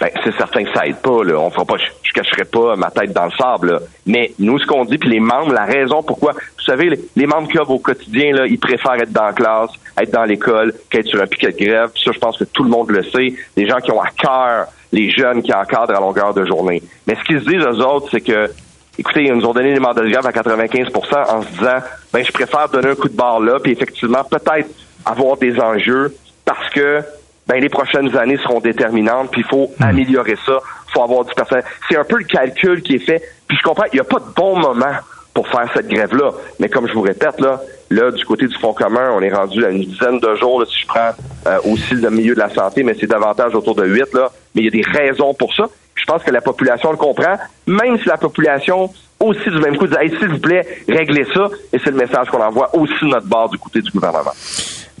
Ben, 0.00 0.10
c'est 0.24 0.36
certain 0.36 0.64
que 0.64 0.72
ça 0.72 0.86
aide 0.86 1.00
pas. 1.02 1.24
Là. 1.24 1.38
On 1.38 1.50
fera 1.50 1.64
pas, 1.64 1.76
je, 1.76 1.86
je 2.02 2.12
cacherai 2.12 2.44
pas 2.44 2.76
ma 2.76 2.90
tête 2.90 3.12
dans 3.12 3.24
le 3.24 3.32
sable. 3.32 3.72
Là. 3.72 3.78
Mais 4.06 4.32
nous, 4.38 4.58
ce 4.58 4.66
qu'on 4.66 4.84
dit, 4.84 4.98
puis 4.98 5.10
les 5.10 5.20
membres, 5.20 5.52
la 5.52 5.64
raison 5.64 6.02
pourquoi, 6.02 6.32
vous 6.32 6.64
savez, 6.64 6.90
les, 6.90 7.00
les 7.16 7.26
membres 7.26 7.48
club 7.48 7.70
au 7.70 7.78
quotidien, 7.78 8.32
là, 8.32 8.46
ils 8.46 8.58
préfèrent 8.58 9.00
être 9.00 9.12
dans 9.12 9.26
la 9.26 9.32
classe, 9.32 9.70
être 10.00 10.12
dans 10.12 10.24
l'école, 10.24 10.72
qu'être 10.90 11.06
sur 11.06 11.20
un 11.20 11.26
piquet 11.26 11.52
de 11.52 11.64
grève. 11.64 11.90
Puis 11.94 12.02
ça, 12.04 12.12
je 12.12 12.18
pense 12.18 12.38
que 12.38 12.44
tout 12.44 12.62
le 12.62 12.70
monde 12.70 12.90
le 12.90 13.02
sait. 13.02 13.34
Les 13.56 13.68
gens 13.68 13.78
qui 13.78 13.90
ont 13.90 14.00
à 14.00 14.10
cœur 14.10 14.66
les 14.92 15.10
jeunes 15.10 15.42
qui 15.42 15.52
encadrent 15.52 15.96
à 15.96 16.00
longueur 16.00 16.32
de 16.32 16.44
journée. 16.46 16.82
Mais 17.06 17.16
ce 17.16 17.24
qu'ils 17.24 17.40
se 17.40 17.44
disent 17.44 17.62
eux 17.62 17.84
autres, 17.84 18.08
c'est 18.10 18.20
que 18.20 18.50
écoutez, 18.98 19.24
ils 19.24 19.32
nous 19.32 19.44
ont 19.44 19.52
donné 19.52 19.74
des 19.74 19.80
mandats 19.80 20.02
de 20.02 20.08
grève 20.08 20.26
à 20.26 20.30
95% 20.30 21.30
en 21.30 21.42
se 21.42 21.48
disant, 21.48 21.78
ben, 22.12 22.24
je 22.24 22.32
préfère 22.32 22.68
donner 22.68 22.90
un 22.90 22.94
coup 22.94 23.08
de 23.08 23.16
barre 23.16 23.40
là, 23.40 23.58
puis 23.62 23.72
effectivement, 23.72 24.24
peut-être 24.24 24.70
avoir 25.04 25.36
des 25.36 25.58
enjeux 25.60 26.14
parce 26.44 26.70
que 26.70 27.02
ben 27.46 27.60
les 27.60 27.68
prochaines 27.68 28.16
années 28.16 28.38
seront 28.38 28.60
déterminantes, 28.60 29.30
puis 29.30 29.42
il 29.42 29.48
faut 29.48 29.70
améliorer 29.80 30.36
ça, 30.44 30.58
il 30.88 30.92
faut 30.92 31.02
avoir 31.02 31.24
du 31.24 31.34
personnel. 31.34 31.64
C'est 31.88 31.96
un 31.96 32.04
peu 32.04 32.18
le 32.18 32.24
calcul 32.24 32.82
qui 32.82 32.96
est 32.96 33.06
fait, 33.06 33.22
puis 33.46 33.56
je 33.56 33.62
comprends, 33.62 33.84
il 33.92 33.96
n'y 33.96 34.00
a 34.00 34.04
pas 34.04 34.18
de 34.18 34.34
bon 34.34 34.58
moment 34.58 34.94
pour 35.32 35.46
faire 35.48 35.70
cette 35.74 35.88
grève-là, 35.88 36.30
mais 36.58 36.68
comme 36.68 36.88
je 36.88 36.94
vous 36.94 37.02
répète, 37.02 37.38
là, 37.40 37.60
là, 37.90 38.10
du 38.10 38.24
côté 38.24 38.46
du 38.46 38.58
Fonds 38.58 38.72
commun, 38.72 39.10
on 39.12 39.20
est 39.20 39.32
rendu 39.32 39.64
à 39.64 39.70
une 39.70 39.84
dizaine 39.84 40.18
de 40.18 40.34
jours, 40.36 40.60
là, 40.60 40.66
si 40.66 40.80
je 40.80 40.86
prends 40.86 41.10
euh, 41.46 41.58
aussi 41.64 41.94
le 41.94 42.10
milieu 42.10 42.34
de 42.34 42.40
la 42.40 42.48
santé, 42.48 42.82
mais 42.82 42.96
c'est 42.98 43.06
davantage 43.06 43.54
autour 43.54 43.74
de 43.74 43.84
huit, 43.84 44.12
là, 44.14 44.30
mais 44.54 44.62
il 44.62 44.64
y 44.64 44.68
a 44.68 44.70
des 44.70 44.98
raisons 44.98 45.34
pour 45.34 45.54
ça. 45.54 45.64
Je 45.94 46.04
pense 46.04 46.22
que 46.22 46.30
la 46.30 46.40
population 46.40 46.90
le 46.90 46.96
comprend, 46.96 47.36
même 47.66 47.98
si 47.98 48.08
la 48.08 48.16
population 48.16 48.90
aussi 49.20 49.48
du 49.48 49.58
même 49.58 49.76
coup 49.76 49.86
dit 49.86 49.96
hey, 49.98 50.10
s'il 50.10 50.28
vous 50.28 50.38
plaît, 50.38 50.66
réglez 50.88 51.24
ça, 51.32 51.48
et 51.72 51.78
c'est 51.82 51.90
le 51.90 51.96
message 51.96 52.28
qu'on 52.28 52.42
envoie 52.42 52.74
aussi 52.74 53.00
de 53.02 53.08
notre 53.08 53.26
bord 53.26 53.48
du 53.48 53.58
côté 53.58 53.80
du 53.80 53.90
gouvernement. 53.90 54.32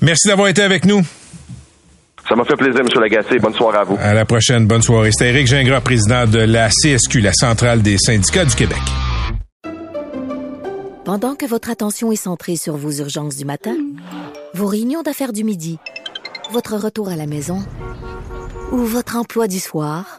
Merci 0.00 0.28
d'avoir 0.28 0.48
été 0.48 0.62
avec 0.62 0.84
nous. 0.84 1.00
Ça 2.28 2.34
m'a 2.34 2.44
fait 2.44 2.56
plaisir, 2.56 2.80
M. 2.80 2.88
Lagacé. 3.00 3.38
Bonne 3.38 3.54
soirée 3.54 3.78
à 3.78 3.84
vous. 3.84 3.96
À 4.00 4.12
la 4.12 4.24
prochaine. 4.24 4.66
Bonne 4.66 4.82
soirée. 4.82 5.10
C'était 5.12 5.30
Éric 5.30 5.46
Gingras, 5.46 5.80
président 5.80 6.26
de 6.26 6.40
la 6.40 6.68
CSQ, 6.68 7.20
la 7.20 7.32
Centrale 7.32 7.82
des 7.82 7.98
syndicats 7.98 8.44
du 8.44 8.54
Québec. 8.54 8.78
Pendant 11.04 11.36
que 11.36 11.46
votre 11.46 11.70
attention 11.70 12.10
est 12.10 12.16
centrée 12.16 12.56
sur 12.56 12.76
vos 12.76 12.90
urgences 12.90 13.36
du 13.36 13.44
matin, 13.44 13.76
vos 14.54 14.66
réunions 14.66 15.02
d'affaires 15.02 15.32
du 15.32 15.44
midi, 15.44 15.78
votre 16.50 16.74
retour 16.74 17.10
à 17.10 17.16
la 17.16 17.26
maison 17.26 17.60
ou 18.72 18.78
votre 18.78 19.16
emploi 19.16 19.46
du 19.46 19.60
soir, 19.60 20.18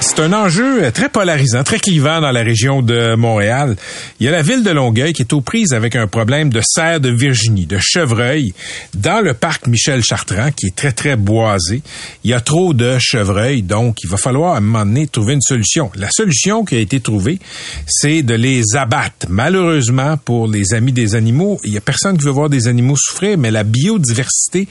C'est 0.00 0.20
un 0.20 0.32
enjeu 0.32 0.84
euh, 0.84 0.90
très 0.92 1.08
polarisant, 1.08 1.64
très 1.64 1.80
clivant 1.80 2.20
dans 2.20 2.30
la 2.30 2.42
région 2.42 2.82
de 2.82 3.16
Montréal. 3.16 3.76
Il 4.20 4.26
y 4.26 4.28
a 4.28 4.30
la 4.30 4.42
ville 4.42 4.62
de 4.62 4.70
Longueuil 4.70 5.12
qui 5.12 5.22
est 5.22 5.32
aux 5.32 5.40
prises 5.40 5.72
avec 5.72 5.96
un 5.96 6.06
problème 6.06 6.50
de 6.50 6.60
serre 6.64 7.00
de 7.00 7.10
Virginie, 7.10 7.66
de 7.66 7.78
chevreuil, 7.80 8.54
dans 8.94 9.20
le 9.20 9.34
parc 9.34 9.66
Michel 9.66 10.02
Chartrand, 10.04 10.52
qui 10.52 10.66
est 10.66 10.76
très, 10.76 10.92
très 10.92 11.16
boisé. 11.16 11.82
Il 12.22 12.30
y 12.30 12.34
a 12.34 12.40
trop 12.40 12.74
de 12.74 12.96
chevreuils, 13.00 13.62
donc 13.62 14.02
il 14.04 14.08
va 14.08 14.16
falloir 14.16 14.54
à 14.54 14.58
un 14.58 14.60
moment 14.60 14.86
donné 14.86 15.08
trouver 15.08 15.34
une 15.34 15.42
solution. 15.42 15.90
La 15.96 16.10
solution 16.10 16.64
qui 16.64 16.76
a 16.76 16.80
été 16.80 17.00
trouvée, 17.00 17.40
c'est 17.86 18.22
de 18.22 18.34
les 18.34 18.76
abattre. 18.76 19.26
Malheureusement, 19.28 20.16
pour 20.16 20.46
les 20.46 20.74
amis 20.74 20.92
des 20.92 21.16
animaux, 21.16 21.58
il 21.64 21.72
y 21.72 21.76
a 21.76 21.80
personne 21.80 22.16
qui 22.16 22.24
veut 22.24 22.30
voir 22.30 22.48
des 22.48 22.68
animaux 22.68 22.96
souffrir, 22.96 23.36
mais 23.36 23.50
la 23.50 23.64
biodiversité 23.64 24.68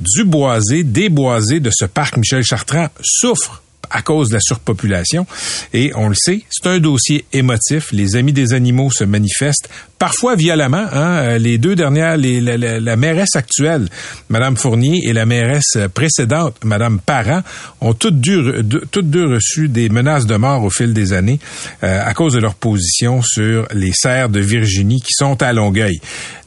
du 0.00 0.24
boisé, 0.24 0.84
des 0.84 1.08
boisés 1.08 1.60
de 1.60 1.70
ce 1.72 1.86
parc 1.86 2.18
Michel 2.18 2.42
Chartrand 2.42 2.88
souffre 3.00 3.62
à 3.90 4.02
cause 4.02 4.28
de 4.28 4.34
la 4.34 4.40
surpopulation. 4.40 5.26
Et 5.72 5.92
on 5.94 6.08
le 6.08 6.14
sait, 6.14 6.42
c'est 6.50 6.68
un 6.68 6.78
dossier 6.78 7.24
émotif. 7.32 7.92
Les 7.92 8.16
amis 8.16 8.32
des 8.32 8.52
animaux 8.52 8.90
se 8.90 9.04
manifestent 9.04 9.68
parfois 9.98 10.36
violemment. 10.36 10.86
Hein. 10.92 11.18
Euh, 11.18 11.38
les 11.38 11.58
deux 11.58 11.74
dernières, 11.74 12.16
les, 12.16 12.40
la, 12.40 12.56
la, 12.56 12.96
mairesse 12.96 13.36
actuelle, 13.36 13.88
Madame 14.28 14.56
Fournier, 14.56 15.00
et 15.04 15.12
la 15.12 15.26
mairesse 15.26 15.78
précédente, 15.92 16.56
Madame 16.64 17.00
Parent, 17.00 17.42
ont 17.80 17.94
toutes 17.94 18.20
deux, 18.20 18.62
toutes 18.90 19.10
deux 19.10 19.26
reçu 19.26 19.68
des 19.68 19.88
menaces 19.88 20.26
de 20.26 20.36
mort 20.36 20.64
au 20.64 20.70
fil 20.70 20.92
des 20.92 21.12
années 21.12 21.38
euh, 21.82 22.00
à 22.04 22.14
cause 22.14 22.34
de 22.34 22.40
leur 22.40 22.54
position 22.54 23.22
sur 23.22 23.66
les 23.72 23.92
serres 23.92 24.28
de 24.28 24.40
Virginie 24.40 25.00
qui 25.00 25.12
sont 25.12 25.42
à 25.42 25.52
Longueuil. 25.52 26.00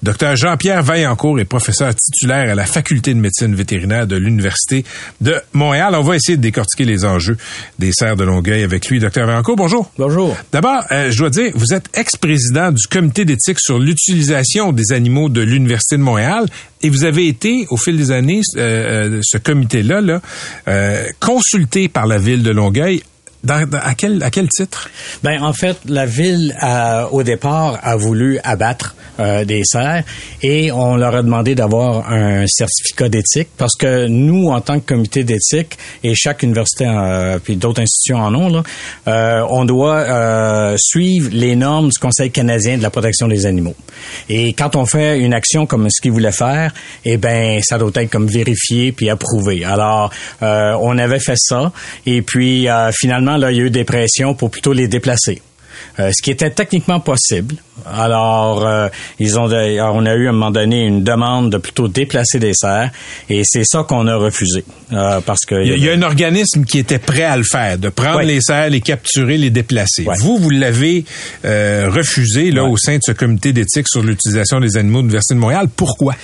Docteur 0.03 0.35
Jean-Pierre 0.35 0.81
Vaillancourt 0.81 1.39
est 1.39 1.45
professeur 1.45 1.93
titulaire 1.93 2.49
à 2.49 2.55
la 2.55 2.65
faculté 2.65 3.13
de 3.13 3.19
médecine 3.19 3.53
vétérinaire 3.53 4.07
de 4.07 4.15
l'Université 4.15 4.83
de 5.21 5.35
Montréal. 5.53 5.93
On 5.95 6.01
va 6.01 6.15
essayer 6.15 6.37
de 6.37 6.41
décortiquer 6.41 6.85
les 6.85 7.05
enjeux 7.05 7.37
des 7.77 7.91
serres 7.91 8.15
de 8.15 8.23
Longueuil 8.23 8.63
avec 8.63 8.87
lui. 8.87 8.99
Docteur 8.99 9.27
Vaillancourt, 9.27 9.57
bonjour. 9.57 9.91
Bonjour. 9.99 10.35
D'abord, 10.51 10.83
euh, 10.91 11.11
je 11.11 11.17
dois 11.19 11.29
dire, 11.29 11.51
vous 11.53 11.73
êtes 11.73 11.85
ex-président 11.93 12.71
du 12.71 12.87
comité 12.87 13.25
d'éthique 13.41 13.59
sur 13.59 13.79
l'utilisation 13.79 14.71
des 14.71 14.93
animaux 14.93 15.29
de 15.29 15.41
l'Université 15.41 15.97
de 15.97 16.01
Montréal. 16.01 16.45
Et 16.81 16.89
vous 16.89 17.03
avez 17.03 17.27
été, 17.27 17.67
au 17.69 17.77
fil 17.77 17.97
des 17.97 18.11
années, 18.11 18.41
euh, 18.55 19.17
euh, 19.17 19.19
ce 19.23 19.37
comité-là, 19.37 20.01
là, 20.01 20.21
euh, 20.67 21.05
consulté 21.19 21.87
par 21.87 22.07
la 22.07 22.17
ville 22.17 22.43
de 22.43 22.51
Longueuil 22.51 23.03
à, 23.47 23.95
quel, 23.95 24.23
à 24.23 24.29
quel 24.29 24.47
titre? 24.49 24.89
Ben, 25.23 25.41
en 25.41 25.53
fait, 25.53 25.77
la 25.85 26.05
ville, 26.05 26.55
au 27.11 27.23
départ, 27.23 27.79
a 27.81 27.95
voulu 27.95 28.39
abattre 28.43 28.95
euh, 29.21 29.45
des 29.45 29.61
cerfs 29.65 30.03
et 30.41 30.71
on 30.71 30.95
leur 30.95 31.13
a 31.15 31.21
demandé 31.21 31.53
d'avoir 31.53 32.11
un 32.11 32.45
certificat 32.47 33.09
d'éthique 33.09 33.49
parce 33.57 33.75
que 33.75 34.07
nous, 34.07 34.47
en 34.47 34.61
tant 34.61 34.79
que 34.79 34.85
comité 34.85 35.23
d'éthique, 35.23 35.77
et 36.03 36.15
chaque 36.15 36.43
université 36.43 36.85
euh, 36.87 37.37
puis 37.37 37.55
d'autres 37.55 37.81
institutions 37.81 38.17
en 38.17 38.33
ont, 38.33 38.49
là, 38.49 38.63
euh, 39.07 39.45
on 39.49 39.65
doit 39.65 40.75
suivre 40.77 41.29
les 41.33 41.55
normes 41.55 41.89
du 41.89 41.99
Conseil 41.99 42.31
canadien 42.31 42.77
de 42.77 42.83
la 42.83 42.89
protection 42.89 43.27
des 43.27 43.45
animaux. 43.45 43.75
Et 44.29 44.53
quand 44.53 44.75
on 44.75 44.85
fait 44.85 45.19
une 45.19 45.33
action 45.33 45.65
comme 45.65 45.87
ce 45.89 46.01
qu'ils 46.01 46.13
voulaient 46.13 46.31
faire, 46.31 46.73
eh 47.05 47.17
ben, 47.17 47.59
ça 47.61 47.77
doit 47.77 47.91
être 47.95 48.09
comme 48.09 48.27
vérifié 48.27 48.91
puis 48.91 49.09
approuvé. 49.09 49.65
Alors, 49.65 50.11
on 50.41 50.97
avait 50.97 51.19
fait 51.19 51.37
ça 51.37 51.71
et 52.05 52.21
puis 52.21 52.67
finalement 52.93 53.30
là, 53.37 53.51
il 53.51 53.57
y 53.57 53.61
a 53.61 53.63
eu 53.63 53.69
des 53.69 53.83
pressions 53.83 54.33
pour 54.33 54.51
plutôt 54.51 54.73
les 54.73 54.87
déplacer. 54.87 55.41
Euh, 55.99 56.11
ce 56.13 56.21
qui 56.21 56.31
était 56.31 56.49
techniquement 56.49 56.99
possible. 56.99 57.55
Alors, 57.85 58.65
euh, 58.65 58.87
ils 59.19 59.37
ont, 59.37 59.45
on 59.45 60.05
a 60.05 60.13
eu 60.15 60.27
à 60.27 60.29
un 60.29 60.31
moment 60.31 60.51
donné 60.51 60.85
une 60.85 61.03
demande 61.03 61.51
de 61.51 61.57
plutôt 61.57 61.87
déplacer 61.87 62.39
des 62.39 62.53
serres, 62.53 62.91
et 63.29 63.41
c'est 63.43 63.65
ça 63.65 63.83
qu'on 63.83 64.07
a 64.07 64.15
refusé, 64.15 64.63
euh, 64.93 65.19
parce 65.21 65.41
que 65.45 65.55
il 65.55 65.83
y, 65.83 65.89
a, 65.89 65.93
un 65.93 66.01
organisme 66.03 66.63
qui 66.63 66.79
était 66.79 66.99
prêt 66.99 67.23
à 67.23 67.35
le 67.35 67.43
faire, 67.43 67.77
de 67.77 67.89
prendre 67.89 68.21
les 68.21 68.39
serres, 68.39 68.69
les 68.69 68.81
capturer, 68.81 69.37
les 69.37 69.49
déplacer. 69.49 70.05
Vous, 70.19 70.37
vous 70.37 70.49
l'avez 70.49 71.05
refusé 71.43 72.51
là 72.51 72.63
au 72.63 72.77
sein 72.77 72.95
de 72.95 73.01
ce 73.03 73.11
comité 73.11 73.51
d'éthique 73.51 73.87
sur 73.87 74.03
l'utilisation 74.03 74.59
des 74.59 74.77
animaux 74.77 74.99
de 74.99 75.03
l'Université 75.03 75.33
de 75.33 75.39
Montréal. 75.39 75.67
Pourquoi? 75.75 76.15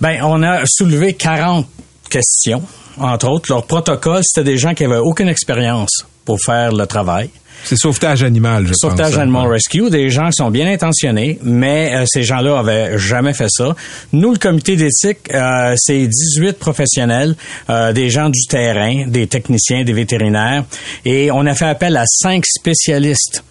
Ben, 0.00 0.20
on 0.22 0.42
a 0.42 0.62
soulevé 0.66 1.14
40 1.14 1.66
questions, 2.10 2.62
entre 2.98 3.28
autres. 3.28 3.50
Leur 3.50 3.66
protocole, 3.66 4.22
c'était 4.22 4.44
des 4.44 4.58
gens 4.58 4.74
qui 4.74 4.84
avaient 4.84 4.96
aucune 4.96 5.28
expérience 5.28 6.04
pour 6.24 6.40
faire 6.40 6.72
le 6.72 6.86
travail. 6.86 7.30
C'est 7.64 7.76
sauvetage 7.76 8.22
animal, 8.22 8.66
je 8.66 8.74
sauvetage 8.74 8.96
pense. 8.96 9.06
Sauvetage 9.06 9.22
animal 9.22 9.48
rescue, 9.48 9.88
des 9.88 10.10
gens 10.10 10.26
qui 10.26 10.36
sont 10.36 10.50
bien 10.50 10.70
intentionnés, 10.70 11.38
mais 11.42 11.94
euh, 11.94 12.04
ces 12.06 12.22
gens-là 12.22 12.58
avaient 12.58 12.98
jamais 12.98 13.32
fait 13.32 13.48
ça. 13.48 13.74
Nous, 14.12 14.32
le 14.32 14.38
comité 14.38 14.76
d'éthique, 14.76 15.32
euh, 15.32 15.74
c'est 15.76 16.06
18 16.06 16.58
professionnels, 16.58 17.36
euh, 17.70 17.92
des 17.92 18.10
gens 18.10 18.28
du 18.28 18.46
terrain, 18.48 19.06
des 19.06 19.26
techniciens, 19.28 19.82
des 19.84 19.94
vétérinaires, 19.94 20.64
et 21.06 21.30
on 21.30 21.46
a 21.46 21.54
fait 21.54 21.66
appel 21.66 21.96
à 21.96 22.04
cinq 22.06 22.44
spécialistes 22.44 23.44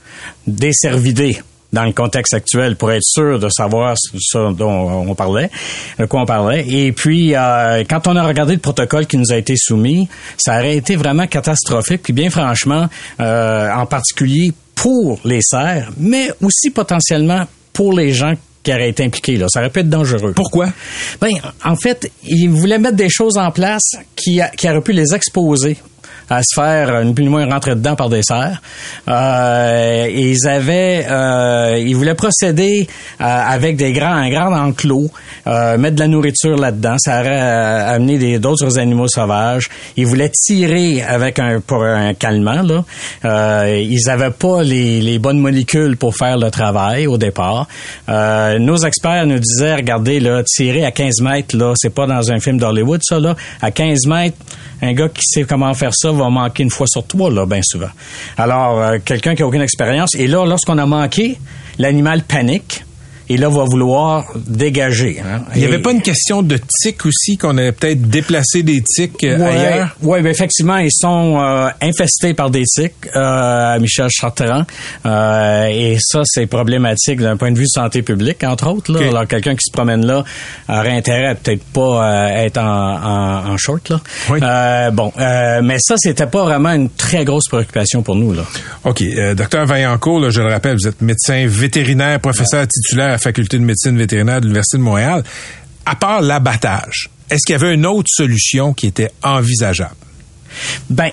des 0.45 0.73
cervidés 0.73 1.37
dans 1.73 1.83
le 1.83 1.91
contexte 1.91 2.33
actuel 2.33 2.75
pour 2.75 2.91
être 2.91 3.03
sûr 3.03 3.39
de 3.39 3.49
savoir 3.49 3.95
ce 3.97 4.53
dont 4.53 5.05
on 5.09 5.15
parlait, 5.15 5.49
de 5.99 6.05
quoi 6.05 6.21
on 6.21 6.25
parlait. 6.25 6.65
Et 6.69 6.91
puis, 6.91 7.35
euh, 7.35 7.83
quand 7.89 8.07
on 8.07 8.15
a 8.15 8.23
regardé 8.23 8.53
le 8.53 8.59
protocole 8.59 9.07
qui 9.07 9.17
nous 9.17 9.31
a 9.31 9.37
été 9.37 9.55
soumis, 9.57 10.07
ça 10.37 10.59
aurait 10.59 10.77
été 10.77 10.95
vraiment 10.95 11.27
catastrophique. 11.27 12.03
Puis 12.03 12.13
bien 12.13 12.29
franchement, 12.29 12.87
euh, 13.19 13.69
en 13.71 13.85
particulier 13.85 14.53
pour 14.75 15.19
les 15.25 15.41
serres, 15.41 15.91
mais 15.97 16.29
aussi 16.41 16.69
potentiellement 16.69 17.45
pour 17.73 17.93
les 17.93 18.13
gens 18.13 18.33
qui 18.61 18.71
auraient 18.71 18.89
été 18.89 19.03
impliqués. 19.03 19.35
Là. 19.35 19.47
Ça 19.49 19.59
aurait 19.59 19.69
pu 19.69 19.81
être 19.81 19.89
dangereux. 19.89 20.33
Pourquoi? 20.33 20.69
Ben, 21.19 21.31
en 21.65 21.75
fait, 21.75 22.09
ils 22.23 22.49
voulaient 22.49 22.79
mettre 22.79 22.95
des 22.95 23.09
choses 23.09 23.37
en 23.37 23.51
place 23.51 23.91
qui, 24.15 24.39
qui 24.57 24.69
auraient 24.69 24.81
pu 24.81 24.93
les 24.93 25.13
exposer 25.13 25.77
à 26.29 26.41
se 26.41 26.55
faire 26.55 27.01
une 27.01 27.09
euh, 27.09 27.13
plus 27.13 27.27
ou 27.27 27.31
moins 27.31 27.45
rentrer 27.45 27.75
dedans 27.75 27.95
par 27.95 28.09
des 28.09 28.23
serres. 28.23 28.61
Euh, 29.07 30.07
ils 30.13 30.47
avaient, 30.47 31.05
euh, 31.09 31.77
ils 31.77 31.95
voulaient 31.95 32.15
procéder 32.15 32.87
euh, 33.21 33.23
avec 33.23 33.75
des 33.77 33.93
grands, 33.93 34.13
un 34.13 34.29
grand 34.29 34.53
enclos, 34.53 35.09
euh, 35.47 35.77
mettre 35.77 35.95
de 35.95 36.01
la 36.01 36.07
nourriture 36.07 36.55
là-dedans. 36.55 36.95
Ça 36.97 37.19
aurait 37.19 37.39
amené 37.39 38.39
d'autres 38.39 38.79
animaux 38.79 39.07
sauvages. 39.07 39.69
Ils 39.97 40.05
voulaient 40.05 40.31
tirer 40.31 41.01
avec 41.01 41.39
un 41.39 41.59
pour 41.59 41.83
un 41.83 42.13
calmant 42.13 42.61
là. 42.63 43.67
ils 43.67 44.09
avaient 44.09 44.31
pas 44.31 44.63
les, 44.63 45.01
les, 45.01 45.19
bonnes 45.19 45.39
molécules 45.39 45.97
pour 45.97 46.15
faire 46.15 46.37
le 46.37 46.49
travail 46.51 47.07
au 47.07 47.17
départ. 47.17 47.67
nos 48.07 48.77
experts 48.77 49.25
nous 49.25 49.39
disaient, 49.39 49.75
regardez 49.75 50.19
là, 50.19 50.43
tirer 50.43 50.85
à 50.85 50.91
15 50.91 51.21
mètres 51.21 51.55
là, 51.55 51.73
c'est 51.75 51.93
pas 51.93 52.05
dans 52.05 52.31
un 52.31 52.39
film 52.39 52.57
d'Hollywood 52.57 53.01
ça 53.03 53.19
là. 53.19 53.35
À 53.61 53.71
15 53.71 54.07
mètres, 54.07 54.37
un 54.81 54.93
gars 54.93 55.09
qui 55.09 55.21
sait 55.23 55.43
comment 55.43 55.73
faire 55.73 55.93
ça 55.93 56.11
va 56.13 56.29
manquer 56.29 56.63
une 56.63 56.69
fois 56.69 56.87
sur 56.87 57.05
trois, 57.05 57.29
là, 57.29 57.45
bien 57.45 57.61
souvent. 57.63 57.89
Alors, 58.37 58.79
euh, 58.79 58.97
quelqu'un 59.03 59.35
qui 59.35 59.43
a 59.43 59.47
aucune 59.47 59.61
expérience, 59.61 60.15
et 60.15 60.27
là, 60.27 60.45
lorsqu'on 60.45 60.77
a 60.77 60.85
manqué, 60.85 61.37
l'animal 61.77 62.23
panique 62.23 62.83
et 63.33 63.37
là 63.37 63.49
va 63.49 63.63
vouloir 63.63 64.25
dégager. 64.35 65.19
Hein. 65.19 65.41
Il 65.55 65.61
n'y 65.61 65.65
avait 65.65 65.79
pas 65.79 65.91
une 65.91 66.03
question 66.03 66.43
de 66.43 66.59
tiques 66.81 67.05
aussi 67.05 67.35
qu'on 67.35 67.57
avait 67.57 67.71
peut-être 67.71 68.01
déplacé 68.01 68.61
des 68.61 68.81
tiques 68.81 69.23
euh, 69.23 69.43
ailleurs? 69.43 69.95
Oui, 70.03 70.21
ben 70.21 70.29
effectivement, 70.29 70.77
ils 70.77 70.91
sont 70.91 71.39
euh, 71.39 71.69
infestés 71.81 72.35
par 72.35 72.51
des 72.51 72.63
tiques 72.63 73.07
euh, 73.15 73.79
Michel 73.79 74.09
Chartrand 74.11 74.65
euh, 75.05 75.65
et 75.65 75.97
ça 75.99 76.21
c'est 76.25 76.45
problématique 76.45 77.21
d'un 77.21 77.35
point 77.35 77.51
de 77.51 77.57
vue 77.57 77.67
santé 77.67 78.03
publique 78.03 78.43
entre 78.43 78.67
autres. 78.69 78.91
Là. 78.93 79.07
Alors 79.07 79.27
quelqu'un 79.27 79.55
qui 79.55 79.65
se 79.65 79.71
promène 79.71 80.05
là 80.05 80.23
aurait 80.69 80.95
intérêt 80.95 81.29
à 81.29 81.35
peut-être 81.35 81.63
pas 81.63 82.29
être 82.35 82.59
en, 82.59 82.63
en, 82.63 83.51
en, 83.51 83.57
short 83.57 83.89
là. 83.89 83.99
Oui. 84.29 84.39
bon, 84.93 85.11
mais 85.17 85.77
ça 85.79 85.95
c'était 85.97 86.27
pas 86.27 86.43
vraiment 86.43 86.71
une 86.73 86.89
très 86.89 87.25
grosse 87.25 87.47
préoccupation 87.47 88.03
pour 88.03 88.15
nous 88.15 88.33
là. 88.33 88.43
Ok, 88.83 89.03
docteur 89.35 89.65
Vaillancourt, 89.65 90.19
là, 90.19 90.29
je 90.29 90.41
le 90.41 90.49
rappelle, 90.49 90.75
vous 90.75 90.87
êtes 90.87 91.01
médecin 91.01 91.45
vétérinaire, 91.47 92.19
professeur 92.19 92.67
titulaire 92.67 93.09
la 93.09 93.17
faculté 93.23 93.57
de 93.57 93.63
médecine 93.63 93.97
vétérinaire 93.97 94.41
de 94.41 94.45
l'Université 94.45 94.77
de 94.77 94.83
Montréal. 94.83 95.23
À 95.85 95.95
part 95.95 96.21
l'abattage, 96.21 97.09
est-ce 97.29 97.41
qu'il 97.45 97.53
y 97.53 97.55
avait 97.55 97.73
une 97.73 97.85
autre 97.85 98.09
solution 98.09 98.73
qui 98.73 98.87
était 98.87 99.11
envisageable? 99.23 99.95
Ben, 100.89 101.09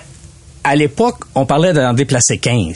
à 0.63 0.75
l'époque, 0.75 1.23
on 1.35 1.45
parlait 1.45 1.73
d'en 1.73 1.93
déplacer 1.93 2.37
15. 2.37 2.73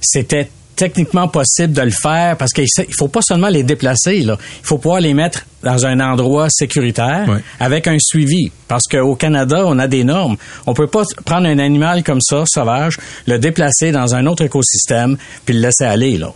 C'était 0.00 0.50
techniquement 0.78 1.26
possible 1.26 1.72
de 1.72 1.82
le 1.82 1.90
faire 1.90 2.36
parce 2.36 2.52
qu'il 2.52 2.66
faut 2.96 3.08
pas 3.08 3.20
seulement 3.20 3.48
les 3.48 3.64
déplacer, 3.64 4.20
là. 4.20 4.36
Il 4.60 4.66
faut 4.66 4.78
pouvoir 4.78 5.00
les 5.00 5.12
mettre 5.12 5.44
dans 5.64 5.86
un 5.86 5.98
endroit 5.98 6.46
sécuritaire 6.50 7.28
avec 7.58 7.88
un 7.88 7.96
suivi. 7.98 8.52
Parce 8.68 8.84
qu'au 8.84 9.16
Canada, 9.16 9.64
on 9.66 9.78
a 9.80 9.88
des 9.88 10.04
normes. 10.04 10.36
On 10.66 10.74
peut 10.74 10.86
pas 10.86 11.02
prendre 11.24 11.48
un 11.48 11.58
animal 11.58 12.04
comme 12.04 12.20
ça, 12.20 12.44
sauvage, 12.46 12.96
le 13.26 13.38
déplacer 13.38 13.90
dans 13.90 14.14
un 14.14 14.26
autre 14.26 14.44
écosystème 14.44 15.16
puis 15.44 15.54
le 15.54 15.62
laisser 15.62 15.84
aller, 15.84 16.16
là. 16.16 16.32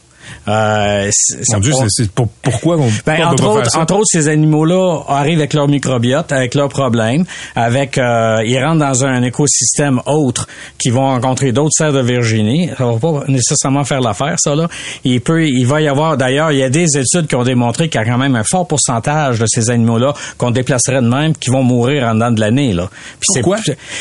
Euh, 0.49 1.11
Mon 1.53 1.61
Dieu, 1.61 1.73
c'est 1.89 2.11
pour, 2.11 2.29
pourquoi 2.43 2.77
on 2.77 2.89
ben, 3.07 3.25
entre, 3.27 3.45
autres, 3.47 3.62
faire 3.62 3.71
ça? 3.71 3.81
entre 3.81 3.95
autres, 3.95 4.07
ces 4.07 4.29
animaux-là 4.29 5.03
arrivent 5.09 5.39
avec 5.39 5.55
leur 5.55 5.69
microbiote, 5.69 6.33
avec 6.33 6.55
leurs 6.55 6.69
problèmes, 6.69 7.25
avec 7.55 7.99
euh, 7.99 8.37
ils 8.45 8.59
rentrent 8.62 8.81
dans 8.81 9.05
un 9.05 9.23
écosystème 9.23 10.01
autre 10.07 10.47
qui 10.79 10.91
vont 10.91 11.07
rencontrer 11.07 11.53
d'autres 11.53 11.73
cerfs 11.77 11.93
de 11.93 12.01
Virginie. 12.01 12.71
Ça 12.77 12.85
va 12.87 12.95
pas 12.97 13.25
nécessairement 13.29 13.85
faire 13.85 14.01
l'affaire, 14.01 14.37
ça 14.39 14.55
là. 14.55 14.69
Il 15.05 15.21
peut, 15.21 15.47
il 15.47 15.65
va 15.67 15.81
y 15.81 15.89
avoir 15.89 16.17
d'ailleurs, 16.17 16.53
il 16.53 16.59
y 16.59 16.62
a 16.62 16.71
des 16.71 16.87
études 16.97 17.27
qui 17.27 17.35
ont 17.37 17.45
démontré 17.45 17.89
qu'il 17.89 18.01
y 18.01 18.05
a 18.05 18.07
quand 18.07 18.19
même 18.19 18.35
un 18.37 18.45
fort 18.45 18.67
pourcentage 18.67 19.39
de 19.39 19.47
ces 19.47 19.71
animaux-là 19.71 20.15
qu'on 20.39 20.51
déplacerait 20.51 21.03
de 21.03 21.09
même, 21.09 21.35
qui 21.37 21.51
vont 21.51 21.62
mourir 21.62 22.05
en 22.09 22.15
dedans 22.15 22.31
de 22.33 22.41
l'année 22.41 22.73
là. 22.73 22.89
Puis 23.21 23.27
c'est- 23.35 23.41
Pourquoi? 23.43 23.59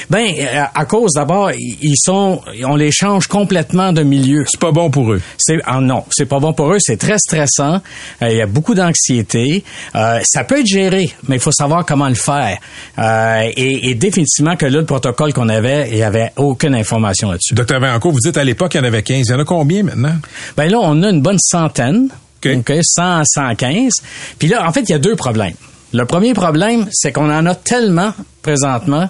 Ben 0.10 0.34
à 0.56 0.72
à 0.82 0.86
cause 0.86 1.12
d'abord, 1.16 1.52
ils 1.58 1.96
sont, 1.98 2.42
on 2.66 2.76
les 2.76 2.92
change 2.92 3.28
complètement 3.28 3.94
de 3.94 4.02
milieu. 4.04 4.46
C'est 4.48 4.60
pas 4.60 4.72
bon 4.72 4.90
pour 4.90 5.12
eux. 5.14 5.22
C'est 5.38 5.60
ah 5.66 5.80
non, 5.80 6.04
c'est 6.22 6.28
pas 6.28 6.40
bon 6.40 6.54
pour 6.54 6.72
eux, 6.72 6.78
c'est 6.80 6.98
très 6.98 7.18
stressant. 7.18 7.82
Euh, 8.22 8.30
Il 8.30 8.38
y 8.38 8.42
a 8.42 8.46
beaucoup 8.46 8.76
d'anxiété. 8.76 9.64
Euh, 9.96 10.20
ça 10.24 10.44
peut 10.44 10.60
être 10.60 10.68
géré, 10.68 11.12
mais 11.28 11.38
il 11.38 11.42
faut 11.42 11.52
savoir 11.52 11.84
comment 11.84 12.08
le 12.08 12.14
faire. 12.14 12.60
Euh, 13.00 13.50
et, 13.58 13.90
et 13.90 13.96
définitivement 13.96 14.56
que 14.56 14.68
là, 14.68 14.82
le 14.82 14.86
protocole 14.86 15.34
qu'on 15.34 15.50
avait, 15.50 15.90
il 15.90 15.98
y 15.98 16.04
avait 16.04 16.32
aucune 16.36 16.76
information 16.76 17.32
là-dessus. 17.32 17.56
Docteur 17.56 17.80
Vaillancourt, 17.80 18.12
vous 18.12 18.20
dites 18.20 18.38
à 18.38 18.44
l'époque, 18.44 18.76
il 18.76 18.78
y 18.78 18.82
en 18.82 18.84
avait 18.84 19.02
15. 19.02 19.30
Il 19.30 19.32
y 19.32 19.34
en 19.34 19.40
a 19.40 19.46
combien 19.46 19.82
maintenant? 19.82 20.14
Ben 20.56 20.70
là, 20.70 20.78
on 20.80 21.02
a 21.02 21.10
une 21.10 21.22
bonne 21.24 21.40
centaine. 21.40 22.10
OK. 22.46 22.52
OK, 22.58 22.74
100, 22.84 23.24
115. 23.26 23.92
Puis 24.38 24.48
là, 24.48 24.68
en 24.68 24.72
fait, 24.72 24.82
il 24.82 24.92
y 24.92 24.96
a 24.96 25.00
deux 25.00 25.16
problèmes. 25.16 25.56
Le 25.92 26.06
premier 26.06 26.36
problème, 26.36 26.88
c'est 26.92 27.12
qu'on 27.12 27.32
en 27.32 27.48
a 27.48 27.56
tellement 27.56 28.14
présentement 28.44 29.10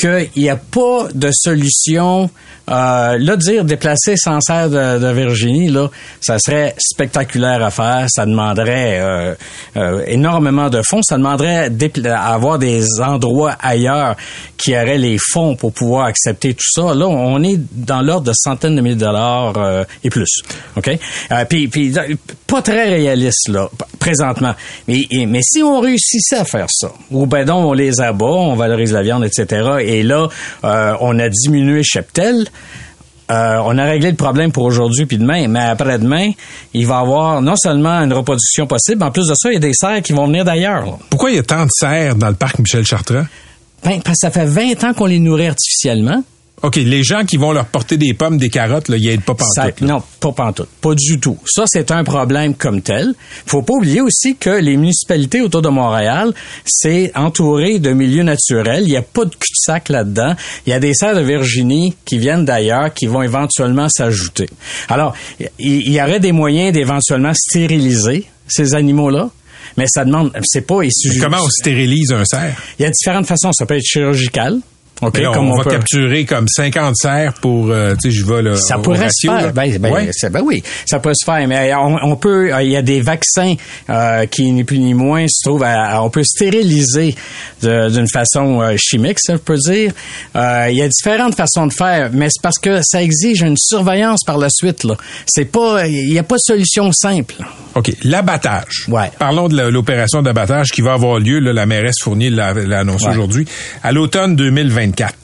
qu'il 0.00 0.42
n'y 0.42 0.48
a 0.48 0.56
pas 0.56 1.08
de 1.14 1.30
solution. 1.32 2.30
Euh, 2.70 3.18
là, 3.18 3.36
dire 3.36 3.64
déplacer 3.64 4.16
sans 4.16 4.40
serre 4.40 4.70
de, 4.70 4.98
de 4.98 5.12
Virginie, 5.12 5.68
là, 5.68 5.90
ça 6.20 6.38
serait 6.38 6.74
spectaculaire 6.78 7.62
à 7.64 7.70
faire. 7.70 8.06
Ça 8.08 8.26
demanderait 8.26 9.00
euh, 9.00 9.34
euh, 9.76 10.04
énormément 10.06 10.70
de 10.70 10.80
fonds. 10.88 11.02
Ça 11.02 11.16
demanderait 11.16 11.70
avoir 12.14 12.58
des 12.58 13.00
endroits 13.00 13.56
ailleurs 13.60 14.14
qui 14.56 14.74
auraient 14.74 14.98
les 14.98 15.18
fonds 15.32 15.56
pour 15.56 15.72
pouvoir 15.72 16.06
accepter 16.06 16.54
tout 16.54 16.68
ça. 16.70 16.94
Là, 16.94 17.08
on 17.08 17.42
est 17.42 17.58
dans 17.72 18.02
l'ordre 18.02 18.28
de 18.28 18.32
centaines 18.34 18.76
de 18.76 18.80
milliers 18.80 18.94
de 18.94 19.00
dollars 19.00 19.86
et 20.04 20.10
plus. 20.10 20.42
OK? 20.76 20.98
Puis, 21.48 21.68
puis, 21.68 21.92
pas 22.46 22.62
très 22.62 22.88
réaliste, 22.88 23.48
là, 23.48 23.68
présentement. 23.98 24.54
Mais, 24.86 25.06
mais 25.26 25.40
si 25.42 25.62
on 25.62 25.80
réussissait 25.80 26.36
à 26.36 26.44
faire 26.44 26.66
ça, 26.68 26.92
ou 27.10 27.26
ben 27.26 27.44
donc 27.44 27.66
on 27.66 27.72
les 27.72 28.00
abat, 28.00 28.26
on 28.26 28.54
valorise 28.54 28.92
la 28.92 29.02
viande, 29.02 29.24
etc., 29.24 29.46
et 29.90 30.02
là, 30.02 30.28
euh, 30.64 30.94
on 31.00 31.18
a 31.18 31.28
diminué 31.28 31.82
cheptel, 31.82 32.46
euh, 33.30 33.58
on 33.64 33.78
a 33.78 33.84
réglé 33.84 34.10
le 34.10 34.16
problème 34.16 34.50
pour 34.50 34.64
aujourd'hui 34.64 35.06
puis 35.06 35.18
demain, 35.18 35.46
mais 35.48 35.60
après-demain, 35.60 36.30
il 36.74 36.86
va 36.86 36.96
y 36.96 37.00
avoir 37.00 37.42
non 37.42 37.54
seulement 37.56 38.00
une 38.00 38.12
reproduction 38.12 38.66
possible, 38.66 38.98
mais 39.00 39.06
en 39.06 39.10
plus 39.10 39.28
de 39.28 39.34
ça, 39.36 39.50
il 39.50 39.54
y 39.54 39.56
a 39.56 39.60
des 39.60 39.74
cerfs 39.74 40.02
qui 40.02 40.12
vont 40.12 40.26
venir 40.26 40.44
d'ailleurs. 40.44 40.98
Pourquoi 41.10 41.30
il 41.30 41.36
y 41.36 41.38
a 41.38 41.42
tant 41.42 41.64
de 41.64 41.70
cerfs 41.72 42.16
dans 42.16 42.28
le 42.28 42.34
parc 42.34 42.58
Michel 42.58 42.84
Chartrand? 42.84 43.24
Ben, 43.84 44.00
parce 44.02 44.18
que 44.18 44.26
ça 44.26 44.30
fait 44.30 44.46
20 44.46 44.84
ans 44.84 44.94
qu'on 44.94 45.06
les 45.06 45.18
nourrit 45.18 45.46
artificiellement. 45.46 46.22
OK, 46.62 46.76
les 46.76 47.02
gens 47.02 47.24
qui 47.24 47.38
vont 47.38 47.52
leur 47.52 47.66
porter 47.66 47.96
des 47.96 48.12
pommes, 48.12 48.36
des 48.36 48.50
carottes, 48.50 48.88
là, 48.88 48.96
ils 48.98 49.08
aident 49.08 49.22
pas 49.22 49.34
pantoute. 49.34 49.80
non, 49.80 50.02
pas 50.20 50.32
pantoute. 50.32 50.68
Pas 50.82 50.94
du 50.94 51.18
tout. 51.18 51.38
Ça, 51.46 51.64
c'est 51.66 51.90
un 51.90 52.04
problème 52.04 52.54
comme 52.54 52.82
tel. 52.82 53.14
Faut 53.46 53.62
pas 53.62 53.72
oublier 53.74 54.02
aussi 54.02 54.36
que 54.36 54.50
les 54.50 54.76
municipalités 54.76 55.40
autour 55.40 55.62
de 55.62 55.70
Montréal, 55.70 56.34
c'est 56.66 57.12
entouré 57.16 57.78
de 57.78 57.92
milieux 57.92 58.24
naturels. 58.24 58.82
Il 58.84 58.90
n'y 58.90 58.96
a 58.98 59.02
pas 59.02 59.24
de 59.24 59.30
cul-de-sac 59.30 59.88
là-dedans. 59.88 60.34
Il 60.66 60.70
y 60.70 60.72
a 60.74 60.80
des 60.80 60.92
serres 60.92 61.16
de 61.16 61.22
Virginie 61.22 61.94
qui 62.04 62.18
viennent 62.18 62.44
d'ailleurs, 62.44 62.92
qui 62.92 63.06
vont 63.06 63.22
éventuellement 63.22 63.88
s'ajouter. 63.88 64.50
Alors, 64.88 65.14
il 65.58 65.90
y 65.90 66.00
aurait 66.00 66.20
des 66.20 66.32
moyens 66.32 66.72
d'éventuellement 66.72 67.32
stériliser 67.34 68.26
ces 68.48 68.74
animaux-là. 68.74 69.30
Mais 69.76 69.86
ça 69.88 70.04
demande, 70.04 70.32
c'est 70.42 70.66
pas, 70.66 70.80
Comment 71.20 71.38
on 71.42 71.48
stérilise 71.48 72.12
un 72.12 72.24
cerf? 72.24 72.74
il 72.78 72.82
y 72.82 72.86
a 72.86 72.90
différentes 72.90 73.26
façons. 73.26 73.50
Ça 73.52 73.64
peut 73.66 73.76
être 73.76 73.84
chirurgical. 73.84 74.58
OK, 75.02 75.22
comme 75.32 75.48
on, 75.50 75.52
on 75.52 75.56
va 75.56 75.64
peut- 75.64 75.70
capturer 75.70 76.24
comme 76.24 76.46
50 76.48 76.94
cerfs 76.96 77.34
pour, 77.40 77.70
euh, 77.70 77.94
tu 78.02 78.10
sais, 78.10 78.16
je 78.18 78.24
vais 78.26 78.42
là. 78.42 78.56
Ça 78.56 78.78
au 78.78 78.82
pourrait 78.82 78.98
se 79.10 79.26
ratio, 79.28 79.32
faire. 79.32 79.46
là. 79.46 79.52
Ben, 79.52 79.78
ben, 79.78 79.92
Ouais. 79.92 80.10
ben 80.30 80.42
oui, 80.44 80.62
ça 80.86 80.98
peut 80.98 81.12
se 81.14 81.24
faire. 81.24 81.46
Mais 81.48 81.72
on, 81.74 81.96
on 82.02 82.16
peut, 82.16 82.52
euh, 82.54 82.62
il 82.62 82.70
y 82.70 82.76
a 82.76 82.82
des 82.82 83.00
vaccins 83.00 83.54
euh, 83.88 84.26
qui 84.26 84.50
ni 84.52 84.64
plus 84.64 84.78
ni 84.78 84.94
moins 84.94 85.26
se 85.28 85.48
trouvent. 85.48 85.62
À, 85.62 86.02
on 86.02 86.10
peut 86.10 86.22
stériliser 86.24 87.14
d'une 87.62 88.08
façon 88.08 88.60
euh, 88.60 88.74
chimique, 88.78 89.18
ça 89.20 89.34
je 89.34 89.38
peux 89.38 89.56
dire. 89.56 89.92
Euh, 90.36 90.66
il 90.70 90.76
y 90.76 90.82
a 90.82 90.88
différentes 90.88 91.34
façons 91.34 91.66
de 91.66 91.72
faire, 91.72 92.10
mais 92.12 92.26
c'est 92.30 92.42
parce 92.42 92.58
que 92.58 92.80
ça 92.82 93.02
exige 93.02 93.42
une 93.42 93.56
surveillance 93.56 94.20
par 94.26 94.38
la 94.38 94.48
suite. 94.50 94.84
Là, 94.84 94.96
c'est 95.26 95.44
pas, 95.44 95.86
il 95.86 96.10
n'y 96.10 96.18
a 96.18 96.22
pas 96.22 96.36
de 96.36 96.40
solution 96.44 96.90
simple. 96.92 97.34
OK. 97.74 97.92
L'abattage. 98.04 98.86
Ouais. 98.88 99.10
Parlons 99.18 99.48
de 99.48 99.60
l'opération 99.62 100.22
d'abattage 100.22 100.68
qui 100.70 100.80
va 100.80 100.94
avoir 100.94 101.18
lieu. 101.20 101.38
Là, 101.38 101.52
la 101.52 101.66
mairesse 101.66 101.96
Fournier 102.02 102.30
l'a 102.30 102.48
annoncé 102.78 103.04
Ouais. 103.06 103.12
aujourd'hui. 103.12 103.46
À 103.82 103.92
l'automne 103.92 104.34
2024. 104.90 105.14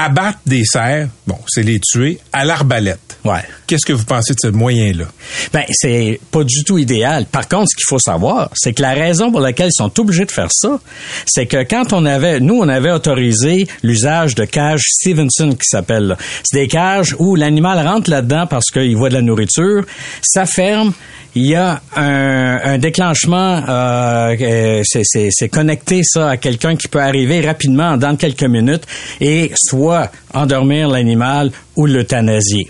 Abattre 0.00 0.38
des 0.46 0.62
cerfs, 0.64 1.08
bon, 1.26 1.38
c'est 1.48 1.64
les 1.64 1.80
tuer 1.80 2.20
à 2.32 2.44
l'arbalète. 2.44 3.18
Ouais. 3.24 3.42
Qu'est-ce 3.66 3.84
que 3.84 3.92
vous 3.92 4.04
pensez 4.04 4.32
de 4.32 4.38
ce 4.40 4.46
moyen-là? 4.46 5.06
Ben, 5.52 5.64
c'est 5.72 6.20
pas 6.30 6.44
du 6.44 6.62
tout 6.62 6.78
idéal. 6.78 7.26
Par 7.26 7.48
contre, 7.48 7.66
ce 7.70 7.76
qu'il 7.76 7.84
faut 7.88 7.98
savoir, 7.98 8.48
c'est 8.54 8.72
que 8.74 8.82
la 8.82 8.92
raison 8.92 9.32
pour 9.32 9.40
laquelle 9.40 9.70
ils 9.70 9.76
sont 9.76 9.98
obligés 9.98 10.24
de 10.24 10.30
faire 10.30 10.50
ça, 10.52 10.78
c'est 11.26 11.46
que 11.46 11.64
quand 11.64 11.92
on 11.92 12.06
avait, 12.06 12.38
nous, 12.38 12.54
on 12.54 12.68
avait 12.68 12.92
autorisé 12.92 13.66
l'usage 13.82 14.36
de 14.36 14.44
cages 14.44 14.82
Stevenson 14.86 15.50
qui 15.50 15.66
s'appelle. 15.68 16.16
C'est 16.44 16.60
des 16.60 16.68
cages 16.68 17.16
où 17.18 17.34
l'animal 17.34 17.84
rentre 17.84 18.08
là-dedans 18.08 18.46
parce 18.46 18.66
qu'il 18.66 18.96
voit 18.96 19.08
de 19.08 19.14
la 19.14 19.22
nourriture, 19.22 19.84
ça 20.22 20.46
ferme, 20.46 20.92
il 21.38 21.46
y 21.46 21.54
a 21.54 21.80
un, 21.96 22.78
déclenchement, 22.78 23.62
euh, 23.68 24.36
euh, 24.40 24.82
c'est- 24.84 25.48
connecté 25.48 26.00
ça 26.02 26.30
à 26.30 26.36
quelqu'un 26.36 26.74
qui 26.76 26.88
peut 26.88 27.00
arriver 27.00 27.40
rapidement 27.40 27.96
dans 27.96 28.16
quelques 28.16 28.42
minutes 28.42 28.84
et 29.20 29.52
soit 29.54 30.10
endormir 30.34 30.88
l'animal 30.88 31.50
ou 31.76 31.86
l'euthanasier. 31.86 32.68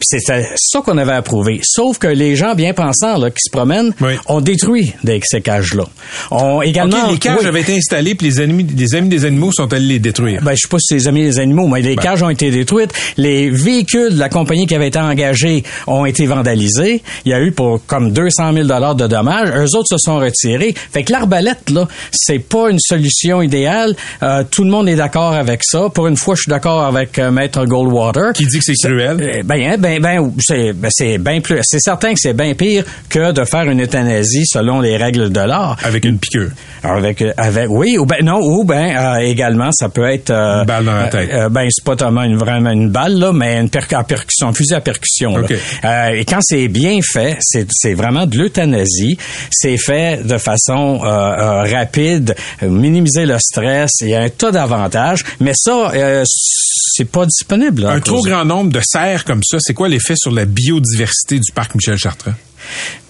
C'est 0.00 0.18
ça 0.20 0.80
qu'on 0.84 0.98
avait 0.98 1.12
approuvé. 1.12 1.60
Sauf 1.62 1.98
que 1.98 2.06
les 2.06 2.36
gens 2.36 2.54
bien 2.54 2.72
pensants 2.74 3.16
là, 3.18 3.30
qui 3.30 3.40
se 3.44 3.50
promènent 3.50 3.92
Oui. 4.00 4.14
ont 4.26 4.40
détruit 4.40 4.92
des, 5.04 5.20
ces 5.24 5.40
cages-là. 5.40 5.84
On 6.30 6.60
également 6.62 7.10
les 7.10 7.18
cages 7.18 7.38
oui. 7.40 7.46
avaient 7.46 7.60
été 7.60 7.76
installées, 7.76 8.14
puis 8.14 8.26
les 8.28 8.40
amis, 8.40 8.64
les 8.76 8.94
amis 8.94 9.08
des 9.08 9.24
animaux 9.24 9.52
sont 9.52 9.72
allés 9.72 9.86
les 9.86 9.98
détruire. 9.98 10.40
Ben, 10.42 10.52
je 10.54 10.60
sais 10.62 10.68
pas 10.68 10.78
si 10.78 10.86
c'est 10.88 10.94
les 10.96 11.08
amis 11.08 11.22
des 11.22 11.38
animaux, 11.38 11.66
mais 11.68 11.80
les 11.80 11.96
cages 11.96 12.22
ont 12.22 12.28
été 12.30 12.50
détruites. 12.50 12.92
Les 13.16 13.50
véhicules 13.50 14.14
de 14.14 14.18
la 14.18 14.28
compagnie 14.28 14.66
qui 14.66 14.74
avait 14.74 14.88
été 14.88 14.98
engagée 14.98 15.62
ont 15.86 16.04
été 16.04 16.26
vandalisés. 16.26 17.02
Il 17.24 17.30
y 17.30 17.34
a 17.34 17.40
eu 17.40 17.52
pour 17.52 17.84
comme 17.86 18.12
200 18.12 18.52
000 18.52 18.66
dollars 18.66 18.94
de 18.94 19.06
dommages. 19.06 19.50
Eux 19.56 19.76
autres 19.76 19.88
se 19.88 19.98
sont 19.98 20.16
retirés. 20.18 20.74
Fait 20.92 21.04
que 21.04 21.12
l'arbalète, 21.12 21.70
là, 21.70 21.86
c'est 22.12 22.38
pas 22.38 22.70
une 22.70 22.78
solution 22.80 23.42
idéale. 23.42 23.94
Euh, 24.22 24.44
tout 24.50 24.64
le 24.64 24.70
monde 24.70 24.88
est 24.88 24.96
d'accord 24.96 25.32
avec 25.32 25.62
ça. 25.64 25.88
Pour 25.92 26.06
une 26.06 26.16
fois, 26.16 26.34
je 26.34 26.42
suis 26.42 26.50
d'accord 26.50 26.84
avec 26.84 27.18
euh, 27.18 27.30
Maître 27.30 27.64
Goldwater. 27.64 28.32
Qui 28.34 28.46
dit 28.46 28.58
que 28.58 28.64
c'est 28.64 28.74
cruel? 28.74 29.16
Euh, 29.20 29.42
Ben, 29.44 29.71
ben, 29.76 30.00
ben, 30.00 30.32
c'est, 30.38 30.72
ben, 30.72 30.88
c'est 30.90 31.18
bien 31.18 31.40
plus, 31.40 31.60
c'est 31.62 31.80
certain 31.80 32.14
que 32.14 32.20
c'est 32.20 32.32
bien 32.32 32.54
pire 32.54 32.84
que 33.08 33.32
de 33.32 33.44
faire 33.44 33.64
une 33.64 33.82
euthanasie 33.82 34.44
selon 34.46 34.80
les 34.80 34.96
règles 34.96 35.30
de 35.30 35.40
l'art. 35.40 35.76
Avec 35.84 36.04
une 36.04 36.18
piqûre. 36.18 36.50
Avec, 36.82 37.22
avec, 37.36 37.66
oui, 37.68 37.96
ou 37.98 38.06
ben, 38.06 38.24
non, 38.24 38.40
ou 38.42 38.64
ben, 38.64 38.96
euh, 38.96 39.16
également, 39.18 39.70
ça 39.72 39.88
peut 39.88 40.10
être, 40.10 40.30
euh, 40.30 40.60
Une 40.60 40.66
balle 40.66 40.84
dans 40.84 40.94
la 40.94 41.08
tête. 41.08 41.30
euh, 41.32 41.48
ben, 41.48 41.66
c'est 41.70 41.84
pas 41.84 41.96
tellement 41.96 42.22
une, 42.22 42.36
vraiment 42.36 42.70
une 42.70 42.90
balle, 42.90 43.18
là, 43.18 43.32
mais 43.32 43.58
une 43.60 43.70
per 43.70 43.80
à 43.92 44.04
percussion, 44.04 44.48
un 44.48 44.52
fusil 44.52 44.74
à 44.74 44.80
percussion, 44.80 45.36
là. 45.36 46.12
Et 46.14 46.24
quand 46.24 46.40
c'est 46.40 46.68
bien 46.68 46.98
fait, 47.02 47.36
c'est, 47.40 47.66
c'est 47.70 47.94
vraiment 47.94 48.26
de 48.26 48.36
l'euthanasie. 48.38 49.16
C'est 49.50 49.76
fait 49.76 50.26
de 50.26 50.38
façon, 50.38 50.98
rapide, 50.98 52.34
minimiser 52.62 53.26
le 53.26 53.36
stress. 53.38 53.90
Il 54.00 54.08
y 54.08 54.14
a 54.14 54.22
un 54.22 54.28
tas 54.28 54.50
d'avantages, 54.50 55.24
mais 55.40 55.52
ça, 55.54 55.90
euh, 55.94 56.22
c'est 56.26 57.04
pas 57.10 57.24
disponible, 57.26 57.82
là, 57.82 57.90
Un 57.92 58.00
trop 58.00 58.22
grand 58.22 58.44
nombre 58.44 58.70
de 58.72 58.80
cerfs 58.82 59.24
comme 59.24 59.42
ça, 59.44 59.58
c'est 59.62 59.74
quoi 59.74 59.88
l'effet 59.88 60.14
sur 60.16 60.32
la 60.32 60.44
biodiversité 60.44 61.38
du 61.38 61.52
parc 61.52 61.74
Michel 61.74 61.96
Chartrand? 61.96 62.34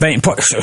Ben, 0.01 0.19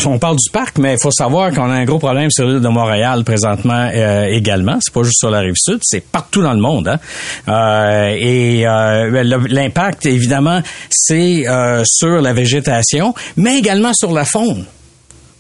on 0.06 0.20
parle 0.20 0.36
du 0.36 0.52
parc, 0.52 0.78
mais 0.78 0.94
il 0.94 1.00
faut 1.00 1.12
savoir 1.12 1.52
qu'on 1.54 1.70
a 1.70 1.76
un 1.76 1.86
gros 1.86 2.00
problème 2.00 2.30
sur 2.30 2.46
l'île 2.46 2.60
de 2.60 2.68
Montréal 2.68 3.24
présentement 3.24 3.90
euh, 3.94 4.26
également. 4.26 4.78
C'est 4.82 4.94
pas 4.94 5.04
juste 5.04 5.20
sur 5.20 5.30
la 5.30 5.40
rive 5.40 5.56
sud, 5.56 5.80
c'est 5.84 6.04
partout 6.04 6.42
dans 6.42 6.54
le 6.54 6.60
monde. 6.60 6.88
Hein? 6.88 7.00
Euh, 7.48 8.16
et 8.18 8.68
euh, 8.68 9.24
l'impact, 9.50 10.06
évidemment, 10.06 10.62
c'est 10.90 11.46
sur 11.86 12.22
la 12.22 12.34
végétation, 12.34 13.14
mais 13.38 13.58
également 13.58 13.94
sur 13.94 14.12
la 14.12 14.26
faune. 14.26 14.66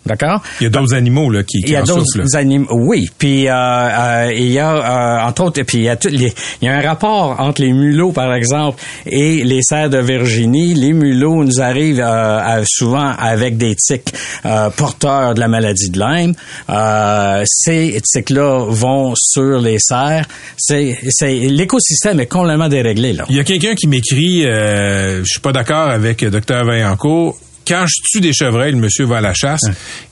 D'accord? 0.06 0.42
Il 0.60 0.64
y 0.64 0.68
a 0.68 0.70
d'autres 0.70 0.94
animaux 0.96 1.30
là, 1.30 1.44
qui, 1.44 1.60
qui 1.62 1.68
il 1.68 1.72
y 1.74 1.76
a 1.76 1.82
d'autres 1.84 2.36
animaux. 2.36 2.68
Oui, 2.72 3.10
puis 3.18 3.48
euh, 3.48 3.54
euh, 3.54 4.34
il 4.36 4.52
y 4.52 4.58
a 4.58 4.74
euh, 5.24 5.28
entre 5.28 5.44
autres, 5.44 5.62
puis 5.64 5.80
il 5.80 5.84
y 5.84 5.90
a 5.90 5.96
tout 5.98 6.08
les- 6.08 6.34
il 6.62 6.66
y 6.66 6.68
a 6.68 6.76
un 6.78 6.82
rapport 6.82 7.40
entre 7.40 7.62
les 7.62 7.74
mulots 7.74 8.12
par 8.12 8.34
exemple 8.34 8.82
et 9.06 9.44
les 9.44 9.62
cerfs 9.62 9.90
de 9.90 10.00
Virginie. 10.00 10.74
Les 10.74 10.94
mulots 10.94 11.44
nous 11.44 11.62
arrivent 11.62 12.00
euh, 12.00 12.40
à- 12.40 12.62
souvent 12.66 13.12
avec 13.20 13.58
des 13.58 13.76
tiques 13.76 14.12
euh, 14.46 14.70
porteurs 14.72 15.34
de 15.36 15.40
la 15.40 15.48
maladie 15.48 15.90
de 15.90 16.00
Lyme. 16.00 16.34
Euh, 16.70 17.44
ces 17.46 18.00
tiques-là 18.04 18.66
vont 18.68 19.14
sur 19.16 19.60
les 19.60 19.78
cerfs. 19.80 20.26
C'est, 20.58 20.98
c'est 21.10 21.36
l'écosystème 21.36 22.20
est 22.20 22.26
complètement 22.28 22.70
déréglé 22.70 23.14
là. 23.14 23.26
Il 23.30 23.36
y 23.36 23.40
a 23.40 23.44
quelqu'un 23.44 23.76
qui 23.76 23.88
m'écrit, 23.88 24.46
euh, 24.46 25.20
je 25.20 25.26
suis 25.30 25.40
pas 25.42 25.52
d'accord 25.52 25.90
avec 25.90 26.24
Dr 26.26 26.66
Vaillancourt. 26.66 27.38
Quand 27.70 27.86
je 27.88 27.94
tue 28.12 28.20
des 28.20 28.34
chevreuils, 28.34 28.72
le 28.72 28.80
monsieur 28.80 29.06
va 29.06 29.18
à 29.18 29.22
la 29.22 29.34
chasse. 29.34 29.62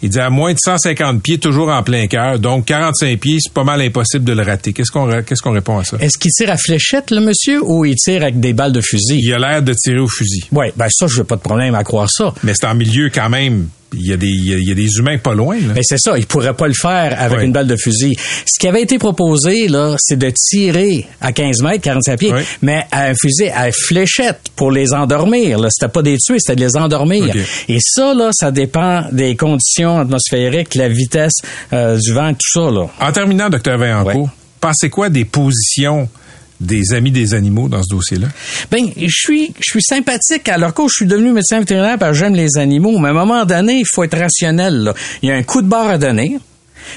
Il 0.03 0.09
dit 0.09 0.19
à 0.19 0.29
moins 0.29 0.53
de 0.53 0.59
150 0.63 1.21
pieds, 1.23 1.39
toujours 1.39 1.69
en 1.69 1.81
plein 1.81 2.05
cœur. 2.07 2.37
Donc 2.39 2.65
45 2.65 3.19
pieds, 3.19 3.37
c'est 3.41 3.51
pas 3.51 3.63
mal 3.63 3.81
impossible 3.81 4.23
de 4.23 4.33
le 4.33 4.43
rater. 4.43 4.73
Qu'est-ce 4.73 4.91
qu'on 4.91 5.07
qu'est-ce 5.23 5.41
qu'on 5.41 5.51
répond 5.53 5.79
à 5.79 5.83
ça? 5.83 5.97
Est-ce 5.99 6.17
qu'il 6.19 6.31
tire 6.31 6.51
à 6.51 6.57
fléchette 6.57 7.09
le 7.11 7.19
monsieur 7.19 7.59
ou 7.63 7.83
il 7.83 7.95
tire 7.95 8.21
avec 8.21 8.39
des 8.39 8.53
balles 8.53 8.71
de 8.73 8.81
fusil? 8.81 9.17
Il 9.19 9.33
a 9.33 9.39
l'air 9.39 9.63
de 9.63 9.73
tirer 9.73 9.99
au 9.99 10.07
fusil, 10.07 10.43
Oui, 10.51 10.67
ben 10.75 10.87
ça, 10.89 11.07
je 11.07 11.17
n'ai 11.19 11.23
pas 11.25 11.35
de 11.35 11.41
problème 11.41 11.73
à 11.75 11.83
croire 11.83 12.09
ça. 12.09 12.33
mais 12.43 12.53
c'est 12.55 12.67
en 12.67 12.75
milieu 12.75 13.09
quand 13.13 13.29
même. 13.29 13.67
Il 13.93 14.05
y 14.05 14.11
a 14.11 14.17
des 14.17 14.27
il 14.27 14.67
y 14.67 14.71
a, 14.71 14.75
des 14.75 14.97
humains 14.97 15.17
pas 15.17 15.33
loin. 15.33 15.55
Là. 15.55 15.73
Mais 15.75 15.81
c'est 15.81 15.97
ça, 15.97 16.17
il 16.17 16.25
pourrait 16.25 16.53
pas 16.53 16.67
le 16.67 16.73
faire 16.73 17.15
avec 17.19 17.39
Oui. 17.39 17.45
une 17.45 17.53
balle 17.53 17.67
de 17.67 17.75
fusil. 17.77 18.15
Ce 18.45 18.59
qui 18.59 18.67
avait 18.67 18.81
été 18.81 18.97
proposé, 18.97 19.69
là, 19.69 19.95
c'est 19.97 20.17
de 20.19 20.29
tirer 20.35 21.05
à 21.21 21.31
15 21.31 21.61
mètres, 21.63 21.83
45 21.83 22.19
pieds, 22.19 22.33
Oui. 22.33 22.41
mais 22.61 22.85
à 22.91 23.05
un 23.05 23.13
fusil 23.13 23.47
à 23.49 23.71
fléchette 23.71 24.39
pour 24.57 24.71
les 24.71 24.93
endormir. 24.93 25.57
Là. 25.59 25.69
C'était 25.71 25.91
pas 25.91 26.01
des 26.01 26.17
tuer, 26.17 26.37
c'était 26.39 26.55
de 26.57 26.65
les 26.65 26.75
endormir. 26.75 27.33
Et 27.69 27.77
ça, 27.79 28.13
là, 28.13 28.29
ça 28.33 28.51
dépend 28.51 29.05
des 29.11 29.35
conditions 29.37 29.99
atmosphériques, 29.99 30.75
la 30.75 30.89
vitesse 30.89 31.35
euh, 31.71 31.97
du 31.97 32.11
vent, 32.11 32.33
tout 32.33 32.59
ça, 32.59 32.69
là. 32.71 32.87
En 32.99 33.11
terminant, 33.13 33.49
docteur 33.49 33.77
Vaillancourt, 33.77 34.29
pensez 34.59 34.89
quoi 34.89 35.09
des 35.09 35.23
positions 35.23 36.09
des 36.59 36.93
amis 36.93 37.11
des 37.11 37.33
animaux 37.33 37.67
dans 37.67 37.83
ce 37.83 37.89
dossier-là? 37.89 38.27
Ben, 38.71 38.89
je 38.95 39.07
suis, 39.07 39.53
je 39.59 39.71
suis 39.71 39.81
sympathique. 39.81 40.49
Alors 40.49 40.73
que 40.73 40.83
je 40.83 40.93
suis 40.93 41.05
devenu 41.05 41.31
médecin 41.31 41.59
vétérinaire 41.59 41.97
parce 41.97 42.13
que 42.13 42.17
j'aime 42.17 42.35
les 42.35 42.57
animaux. 42.57 42.97
Mais 42.99 43.09
à 43.09 43.11
un 43.11 43.13
moment 43.13 43.45
donné, 43.45 43.79
il 43.79 43.85
faut 43.91 44.03
être 44.03 44.17
rationnel. 44.17 44.93
Il 45.21 45.29
y 45.29 45.31
a 45.31 45.35
un 45.35 45.43
coup 45.43 45.61
de 45.61 45.67
barre 45.67 45.89
à 45.89 45.97
donner. 45.97 46.39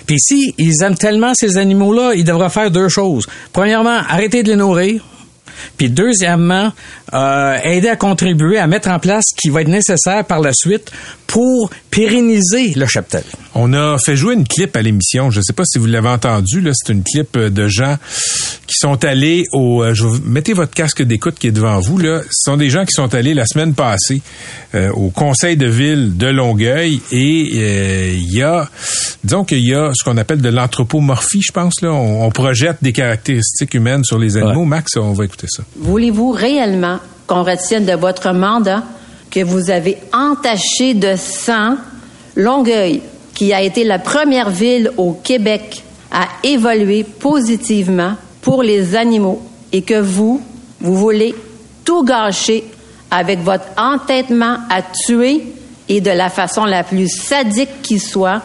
Puis 0.07 0.17
si 0.21 0.55
ils 0.59 0.83
aiment 0.83 0.97
tellement 0.97 1.33
ces 1.35 1.59
animaux-là, 1.59 2.13
ils 2.15 2.25
devraient 2.25 2.51
faire 2.51 2.71
deux 2.71 2.89
choses. 2.89 3.27
Premièrement, 3.53 3.99
arrêter 4.09 4.43
de 4.43 4.51
les 4.51 4.57
nourrir. 4.57 5.05
Puis 5.77 5.91
deuxièmement, 5.91 6.73
euh, 7.15 7.57
aider 7.65 7.89
à 7.89 7.97
contribuer 7.97 8.59
à 8.59 8.67
mettre 8.67 8.89
en 8.89 8.99
place 8.99 9.25
ce 9.31 9.37
qui 9.41 9.51
va 9.51 9.63
être 9.63 9.69
nécessaire 9.69 10.25
par 10.25 10.41
la 10.41 10.53
suite 10.53 10.91
pour 11.27 11.71
pérenniser 11.91 12.73
le 12.75 12.87
cheptel. 12.87 13.23
On 13.55 13.73
a 13.73 13.99
fait 13.99 14.17
jouer 14.17 14.35
une 14.35 14.47
clip 14.47 14.77
à 14.77 14.83
l'émission. 14.83 15.31
Je 15.31 15.39
ne 15.39 15.43
sais 15.45 15.53
pas 15.53 15.65
si 15.65 15.79
vous 15.79 15.87
l'avez 15.87 16.09
entendu. 16.09 16.61
Là, 16.61 16.71
c'est 16.75 16.93
une 16.93 17.03
clip 17.03 17.37
euh, 17.37 17.51
de 17.51 17.67
gens 17.69 17.97
qui 18.67 18.75
sont 18.79 19.05
allés 19.05 19.45
au. 19.53 19.83
euh, 19.83 19.93
je 19.95 20.05
vais 20.05 20.11
vous- 20.11 20.23
mettez 20.25 20.53
votre 20.53 20.73
casque 20.73 21.03
d'écoute 21.03 21.35
qui 21.39 21.49
est 21.49 21.53
devant 21.53 21.79
vous. 21.81 21.99
Là, 21.99 22.21
ce 22.31 22.51
sont 22.51 22.57
des 22.57 22.71
gens 22.71 22.85
qui 22.85 22.93
sont 22.93 23.13
allés 23.15 23.35
la 23.35 23.45
semaine 23.47 23.75
passée 23.75 24.23
euh, 24.75 24.91
au 24.93 25.11
Conseil 25.11 25.57
de 25.57 25.67
ville 25.67 26.17
de 26.17 26.27
Longueuil 26.29 27.01
et 27.13 27.51
euh, 27.55 28.13
il 28.15 28.33
y 28.33 28.43
a, 28.43 28.69
disons 29.25 29.45
qu'il 29.45 29.67
y 29.67 29.75
a 29.75 29.91
ce 29.95 30.05
qu'on 30.05 30.17
appelle 30.17 30.41
de 30.41 30.49
l'anthropomorphie, 30.49 31.43
je 31.43 31.53
pense. 31.53 31.81
Là, 31.83 31.93
on, 31.93 32.25
on 32.25 32.31
projette 32.31 32.79
des 32.83 32.93
caractéristiques 32.93 33.75
humaines 33.75 34.05
sur 34.05 34.19
les 34.19 34.37
animaux. 34.37 34.61
Ouais. 34.61 34.67
Max, 34.67 34.97
on 34.97 35.13
va 35.13 35.25
écouter 35.25 35.47
ça. 35.51 35.65
Voulez-vous 35.77 36.31
réellement 36.31 37.00
qu'on 37.31 37.45
retienne 37.45 37.87
de 37.87 37.93
votre 37.93 38.33
mandat 38.33 38.83
que 39.31 39.45
vous 39.45 39.71
avez 39.71 39.99
entaché 40.13 40.95
de 40.95 41.15
sang 41.15 41.77
Longueuil, 42.35 43.03
qui 43.35 43.53
a 43.53 43.63
été 43.63 43.85
la 43.85 44.01
première 44.01 44.51
ville 44.51 44.91
au 44.97 45.13
Québec 45.13 45.85
à 46.11 46.27
évoluer 46.43 47.05
positivement 47.05 48.15
pour 48.43 48.65
les 48.65 48.97
animaux 48.97 49.41
et 49.71 49.83
que 49.83 50.01
vous, 50.01 50.43
vous 50.81 50.97
voulez 50.97 51.33
tout 51.85 52.03
gâcher 52.03 52.65
avec 53.13 53.39
votre 53.43 53.67
entêtement 53.77 54.57
à 54.69 54.83
tuer 54.83 55.45
et 55.89 56.01
de 56.01 56.11
la 56.11 56.31
façon 56.31 56.65
la 56.65 56.83
plus 56.83 57.09
sadique 57.09 57.81
qui 57.83 58.01
soit, 58.01 58.43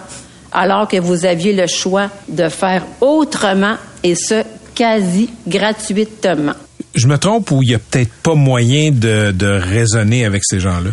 alors 0.52 0.88
que 0.88 0.98
vous 0.98 1.26
aviez 1.26 1.54
le 1.54 1.66
choix 1.66 2.10
de 2.28 2.50
faire 2.50 2.84
autrement 3.02 3.78
et 4.04 4.14
ce, 4.14 4.44
quasi 4.76 5.32
gratuitement. 5.48 6.54
Je 6.96 7.08
me 7.08 7.18
trompe 7.18 7.52
ou 7.52 7.62
il 7.62 7.70
y 7.70 7.76
a 7.76 7.80
peut-être 7.80 8.14
pas 8.24 8.36
moyen 8.36 8.92
de, 8.92 9.32
de 9.32 9.48
raisonner 9.48 10.26
avec 10.26 10.44
ces 10.46 10.60
gens-là? 10.60 10.92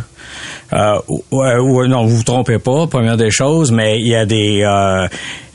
Euh, 0.73 0.99
ouais, 1.31 1.59
ouais, 1.59 1.89
non, 1.89 2.05
vous 2.07 2.17
vous 2.17 2.23
trompez 2.23 2.59
pas, 2.59 2.87
première 2.87 3.17
des 3.17 3.31
choses, 3.31 3.71
mais 3.71 3.99
il 3.99 4.09
y 4.09 4.15
a 4.15 4.25
des 4.25 4.63
euh, 4.65 5.07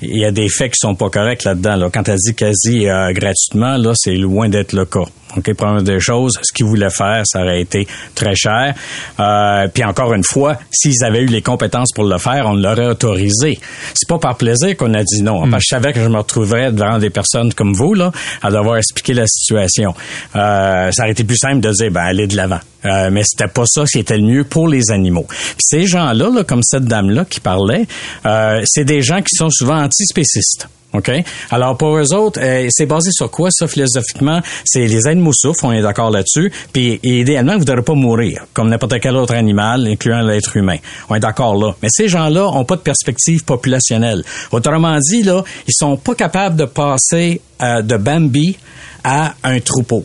il 0.02 0.20
y 0.20 0.26
a 0.26 0.32
des 0.32 0.48
faits 0.48 0.74
qui 0.74 0.78
sont 0.80 0.94
pas 0.94 1.10
corrects 1.10 1.44
là-dedans. 1.44 1.76
Là. 1.76 1.90
Quand 1.92 2.08
elle 2.08 2.18
dit 2.18 2.36
quasi 2.36 2.88
euh, 2.88 3.12
gratuitement, 3.14 3.78
là, 3.78 3.94
c'est 3.96 4.16
loin 4.16 4.48
d'être 4.48 4.74
le 4.74 4.86
cas. 4.86 5.06
OK, 5.36 5.54
première 5.56 5.84
des 5.84 6.00
choses, 6.00 6.40
ce 6.42 6.54
qu'ils 6.54 6.66
voulaient 6.66 6.90
faire, 6.90 7.24
ça 7.26 7.42
aurait 7.42 7.62
été 7.62 7.88
très 8.16 8.36
cher. 8.36 8.74
Euh, 9.20 9.68
puis 9.68 9.84
encore 9.84 10.14
une 10.14 10.24
fois, 10.24 10.58
s'ils 10.72 11.04
avaient 11.04 11.22
eu 11.22 11.28
les 11.28 11.42
compétences 11.42 11.92
pour 11.94 12.06
le 12.06 12.18
faire, 12.18 12.46
on 12.48 12.54
l'aurait 12.54 12.88
autorisé. 12.88 13.60
C'est 13.94 14.08
pas 14.08 14.20
par 14.20 14.38
plaisir 14.38 14.76
qu'on 14.78 14.94
a 14.94 15.04
dit 15.04 15.22
non. 15.22 15.50
Parce 15.50 15.64
que 15.64 15.68
je 15.70 15.76
savais 15.76 15.94
que 15.94 16.00
je 16.00 16.08
me 16.08 16.18
retrouverais 16.18 16.72
devant 16.72 16.98
des 16.98 17.10
personnes 17.10 17.54
comme 17.54 17.74
vous, 17.74 17.94
là, 17.94 18.12
à 18.42 18.50
devoir 18.50 18.78
expliquer 18.78 19.14
la 19.14 19.28
situation. 19.28 19.94
Euh, 20.36 20.92
ça 20.92 21.04
aurait 21.04 21.12
été 21.12 21.24
plus 21.24 21.38
simple 21.38 21.60
de 21.60 21.72
dire, 21.72 21.92
ben, 21.92 22.02
allez 22.02 22.28
de 22.28 22.36
l'avant. 22.36 22.60
Euh, 22.86 23.10
mais 23.12 23.24
c'était 23.24 23.52
pas 23.52 23.66
ça 23.66 23.84
qui 23.86 24.00
était 24.00 24.18
le 24.18 24.24
mieux 24.24 24.44
pour 24.44 24.68
les 24.68 24.92
animaux. 24.92 25.26
Puis 25.28 25.56
ces 25.60 25.86
gens-là, 25.86 26.30
là, 26.34 26.44
comme 26.44 26.62
cette 26.64 26.86
dame-là 26.86 27.26
qui 27.26 27.40
parlait, 27.40 27.86
euh, 28.26 28.62
c'est 28.66 28.86
des 28.86 29.02
gens 29.02 29.22
qui 29.22 29.36
sont 29.36 29.50
souvent 29.50 29.82
antispécistes. 29.82 30.70
OK? 30.98 31.12
Alors, 31.52 31.78
pour 31.78 31.98
eux 31.98 32.14
autres, 32.14 32.40
euh, 32.42 32.68
c'est 32.70 32.86
basé 32.86 33.12
sur 33.12 33.30
quoi, 33.32 33.50
ça, 33.52 33.68
philosophiquement? 33.68 34.42
C'est 34.66 34.86
les 34.86 35.08
animaux 35.08 35.34
souffrent, 35.34 35.66
on 35.66 35.72
est 35.72 35.82
d'accord 35.82 36.12
là-dessus, 36.12 36.52
puis 36.74 37.00
idéalement, 37.04 37.58
vous 37.58 37.66
ne 37.66 37.82
pas 37.82 37.94
mourir, 37.94 38.46
comme 38.54 38.70
n'importe 38.70 39.00
quel 39.00 39.16
autre 39.16 39.36
animal, 39.36 39.88
incluant 39.88 40.22
l'être 40.22 40.56
humain. 40.58 40.78
On 41.10 41.16
est 41.16 41.20
d'accord 41.20 41.56
là. 41.56 41.74
Mais 41.82 41.90
ces 41.92 42.08
gens-là 42.08 42.48
ont 42.48 42.66
pas 42.66 42.76
de 42.76 42.82
perspective 42.82 43.44
populationnelle. 43.46 44.24
Autrement 44.52 44.98
dit, 45.00 45.24
là, 45.24 45.44
ils 45.68 45.74
sont 45.74 45.98
pas 45.98 46.16
capables 46.16 46.56
de 46.56 46.66
passer 46.66 47.42
euh, 47.62 47.82
de 47.82 47.98
Bambi 47.98 48.58
à 49.04 49.34
un 49.44 49.60
troupeau. 49.60 50.04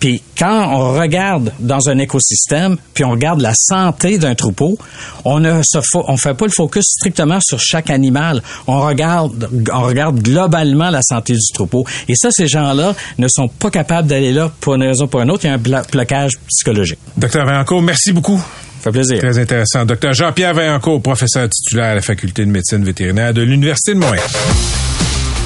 Puis 0.00 0.22
quand 0.38 0.68
on 0.72 0.92
regarde 0.98 1.52
dans 1.58 1.88
un 1.88 1.98
écosystème, 1.98 2.76
puis 2.94 3.04
on 3.04 3.10
regarde 3.10 3.40
la 3.40 3.52
santé 3.54 4.18
d'un 4.18 4.34
troupeau, 4.34 4.78
on 5.24 5.40
ne 5.40 5.62
se 5.62 5.78
fo- 5.78 6.04
on 6.08 6.16
fait 6.16 6.34
pas 6.34 6.46
le 6.46 6.52
focus 6.52 6.84
strictement 6.98 7.38
sur 7.40 7.58
chaque 7.60 7.90
animal. 7.90 8.42
On 8.66 8.80
regarde 8.80 9.48
on 9.72 9.82
regarde 9.82 10.20
globalement 10.20 10.90
la 10.90 11.00
santé 11.02 11.34
du 11.34 11.52
troupeau. 11.52 11.84
Et 12.08 12.14
ça, 12.16 12.28
ces 12.30 12.46
gens-là 12.48 12.94
ne 13.18 13.26
sont 13.28 13.48
pas 13.48 13.70
capables 13.70 14.08
d'aller 14.08 14.32
là 14.32 14.50
pour 14.60 14.74
une 14.74 14.82
raison 14.82 15.04
ou 15.04 15.08
pour 15.08 15.20
une 15.22 15.30
autre. 15.30 15.44
Il 15.44 15.48
y 15.48 15.50
a 15.50 15.54
un 15.54 15.82
blocage 15.92 16.32
psychologique. 16.48 16.98
Docteur 17.16 17.44
Vaillancourt, 17.46 17.82
merci 17.82 18.12
beaucoup. 18.12 18.38
Ça 18.38 18.90
fait 18.90 18.98
plaisir. 18.98 19.18
Très 19.18 19.38
intéressant. 19.38 19.84
Docteur 19.86 20.12
Jean-Pierre 20.12 20.52
Vaillancourt, 20.54 21.00
professeur 21.00 21.48
titulaire 21.48 21.92
à 21.92 21.94
la 21.94 22.02
Faculté 22.02 22.44
de 22.44 22.50
médecine 22.50 22.84
vétérinaire 22.84 23.32
de 23.32 23.42
l'Université 23.42 23.94
de 23.94 23.98
Montréal. 23.98 24.24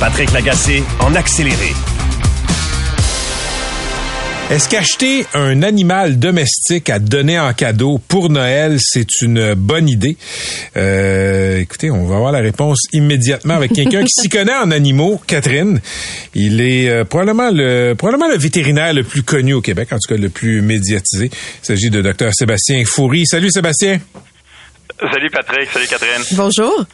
Patrick 0.00 0.32
Lagacé 0.32 0.82
en 1.00 1.14
accéléré. 1.14 1.72
Est-ce 4.50 4.66
qu'acheter 4.70 5.26
un 5.34 5.62
animal 5.62 6.18
domestique 6.18 6.88
à 6.88 6.98
donner 6.98 7.38
en 7.38 7.52
cadeau 7.52 8.00
pour 8.08 8.30
Noël, 8.30 8.78
c'est 8.80 9.20
une 9.20 9.52
bonne 9.52 9.90
idée? 9.90 10.16
Euh, 10.74 11.58
écoutez, 11.60 11.90
on 11.90 12.06
va 12.06 12.16
avoir 12.16 12.32
la 12.32 12.38
réponse 12.38 12.78
immédiatement 12.94 13.52
avec 13.52 13.74
quelqu'un 13.74 14.02
qui 14.04 14.22
s'y 14.22 14.30
connaît 14.30 14.56
en 14.56 14.70
animaux, 14.70 15.20
Catherine. 15.26 15.82
Il 16.34 16.62
est 16.62 16.88
euh, 16.88 17.04
probablement 17.04 17.50
le 17.52 17.92
probablement 17.92 18.28
le 18.28 18.38
vétérinaire 18.38 18.94
le 18.94 19.04
plus 19.04 19.22
connu 19.22 19.52
au 19.52 19.60
Québec, 19.60 19.88
en 19.92 19.96
tout 19.96 20.14
cas 20.14 20.18
le 20.18 20.30
plus 20.30 20.62
médiatisé. 20.62 21.30
Il 21.30 21.66
s'agit 21.66 21.90
de 21.90 22.00
Dr 22.00 22.30
Sébastien 22.32 22.82
Foury. 22.86 23.26
Salut 23.26 23.50
Sébastien. 23.50 24.00
Salut 24.98 25.30
Patrick, 25.30 25.68
salut 25.70 25.86
Catherine. 25.86 26.24
Bonjour. 26.32 26.86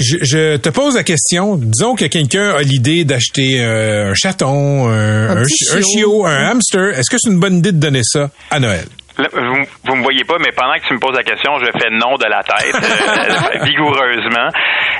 Je, 0.00 0.16
je 0.22 0.56
te 0.56 0.70
pose 0.70 0.94
la 0.96 1.04
question. 1.04 1.56
Disons 1.56 1.94
que 1.94 2.06
quelqu'un 2.06 2.54
a 2.54 2.62
l'idée 2.62 3.04
d'acheter 3.04 3.60
euh, 3.60 4.10
un 4.10 4.14
chaton, 4.14 4.88
un, 4.88 5.36
un 5.36 5.42
un 5.42 5.82
chiot, 5.82 6.24
un 6.26 6.36
hamster. 6.50 6.98
Est-ce 6.98 7.10
que 7.10 7.16
c'est 7.20 7.30
une 7.30 7.38
bonne 7.38 7.58
idée 7.58 7.72
de 7.72 7.78
donner 7.78 8.00
ça 8.02 8.30
à 8.50 8.58
Noël? 8.60 8.86
Vous, 9.32 9.64
vous 9.84 9.96
me 9.96 10.02
voyez 10.02 10.24
pas, 10.24 10.36
mais 10.38 10.52
pendant 10.56 10.74
que 10.74 10.86
tu 10.86 10.94
me 10.94 10.98
poses 11.00 11.16
la 11.16 11.22
question, 11.22 11.58
je 11.58 11.66
fais 11.78 11.90
non 11.90 12.14
de 12.16 12.26
la 12.26 12.42
tête, 12.42 12.74
euh, 12.74 13.64
vigoureusement. 13.64 14.48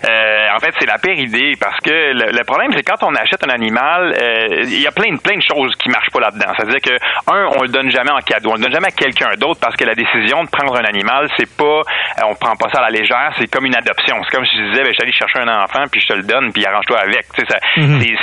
Euh, 0.09 0.46
en 0.54 0.59
fait, 0.59 0.72
c'est 0.78 0.87
la 0.87 0.98
pire 0.98 1.18
idée 1.18 1.52
parce 1.61 1.78
que 1.80 1.90
le, 1.90 2.33
le 2.33 2.44
problème, 2.44 2.72
c'est 2.74 2.83
quand 2.83 3.02
on 3.02 3.14
achète 3.14 3.44
un 3.44 3.50
animal, 3.50 4.14
euh, 4.20 4.62
il 4.64 4.80
y 4.80 4.87
a 4.87 4.90
plein, 4.92 5.12
de- 5.14 5.20
plein 5.20 5.37
de 5.37 5.42
choses 5.42 5.74
qui 5.76 5.88
marchent 5.90 6.11
pas 6.12 6.20
là-dedans. 6.20 6.52
C'est-à-dire 6.56 6.80
que, 6.80 6.96
un, 7.33 7.48
on 7.59 7.62
le 7.62 7.68
donne 7.68 7.90
jamais 7.90 8.11
en 8.11 8.20
cadeau, 8.20 8.50
on 8.50 8.54
le 8.54 8.61
donne 8.62 8.72
jamais 8.72 8.88
à 8.88 8.96
quelqu'un 8.96 9.30
d'autre 9.38 9.61
parce 9.61 9.76
que 9.76 9.85
la 9.85 9.94
décision 9.94 10.44
de 10.44 10.48
prendre 10.50 10.74
un 10.76 10.85
animal, 10.85 11.28
c'est 11.38 11.50
pas, 11.56 11.64
euh, 11.85 12.28
on 12.28 12.35
prend 12.35 12.56
pas 12.56 12.68
ça 12.72 12.80
à 12.80 12.90
la 12.90 12.98
légère, 12.98 13.33
c'est 13.38 13.46
comme 13.50 13.66
une 13.66 13.76
adoption. 13.76 14.16
C'est 14.24 14.37
comme 14.37 14.46
si 14.46 14.56
je 14.56 14.68
disais, 14.70 14.83
ben, 14.83 14.88
je 14.88 14.94
suis 14.94 15.02
allé 15.02 15.12
chercher 15.12 15.38
un 15.40 15.48
enfant, 15.62 15.85
puis 15.90 16.00
je 16.00 16.09
te 16.09 16.12
le 16.14 16.22
donne, 16.22 16.52
puis 16.52 16.64
arrange-toi 16.66 16.98
avec. 16.98 17.26
Tu 17.35 17.42
sais, 17.42 17.46
ça, 17.48 17.59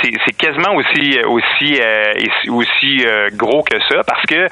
c'est, 0.02 0.36
quasiment 0.36 0.74
aussi, 0.74 1.18
aussi, 1.26 1.80
euh, 1.80 2.12
aussi 2.50 3.04
gros 3.34 3.62
que 3.62 3.78
ça 3.88 4.02
parce 4.06 4.22
que 4.26 4.34
euh, 4.36 4.46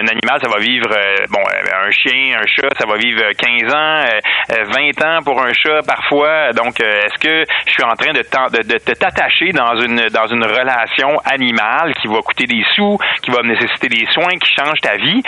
un 0.00 0.06
animal, 0.06 0.40
ça 0.42 0.48
va 0.48 0.58
vivre 0.58 0.83
vivre, 0.84 1.26
bon, 1.30 1.40
un 1.40 1.90
chien, 1.90 2.38
un 2.38 2.46
chat, 2.46 2.68
ça 2.78 2.86
va 2.86 2.96
vivre 2.96 3.22
15 3.36 3.74
ans, 3.74 4.04
20 4.48 5.04
ans 5.04 5.22
pour 5.24 5.40
un 5.40 5.52
chat 5.52 5.80
parfois. 5.86 6.52
Donc, 6.52 6.80
est-ce 6.80 7.18
que 7.18 7.44
je 7.66 7.72
suis 7.72 7.84
en 7.84 7.94
train 7.94 8.12
de 8.12 8.22
t'attacher 8.22 9.50
dans 9.52 9.80
une 9.80 10.08
dans 10.08 10.26
une 10.26 10.44
relation 10.44 11.18
animale 11.24 11.94
qui 12.00 12.08
va 12.08 12.20
coûter 12.20 12.46
des 12.46 12.64
sous, 12.74 12.98
qui 13.22 13.30
va 13.30 13.42
nécessiter 13.42 13.88
des 13.88 14.06
soins, 14.12 14.36
qui 14.40 14.52
change 14.54 14.80
ta 14.80 14.96
vie 14.96 15.22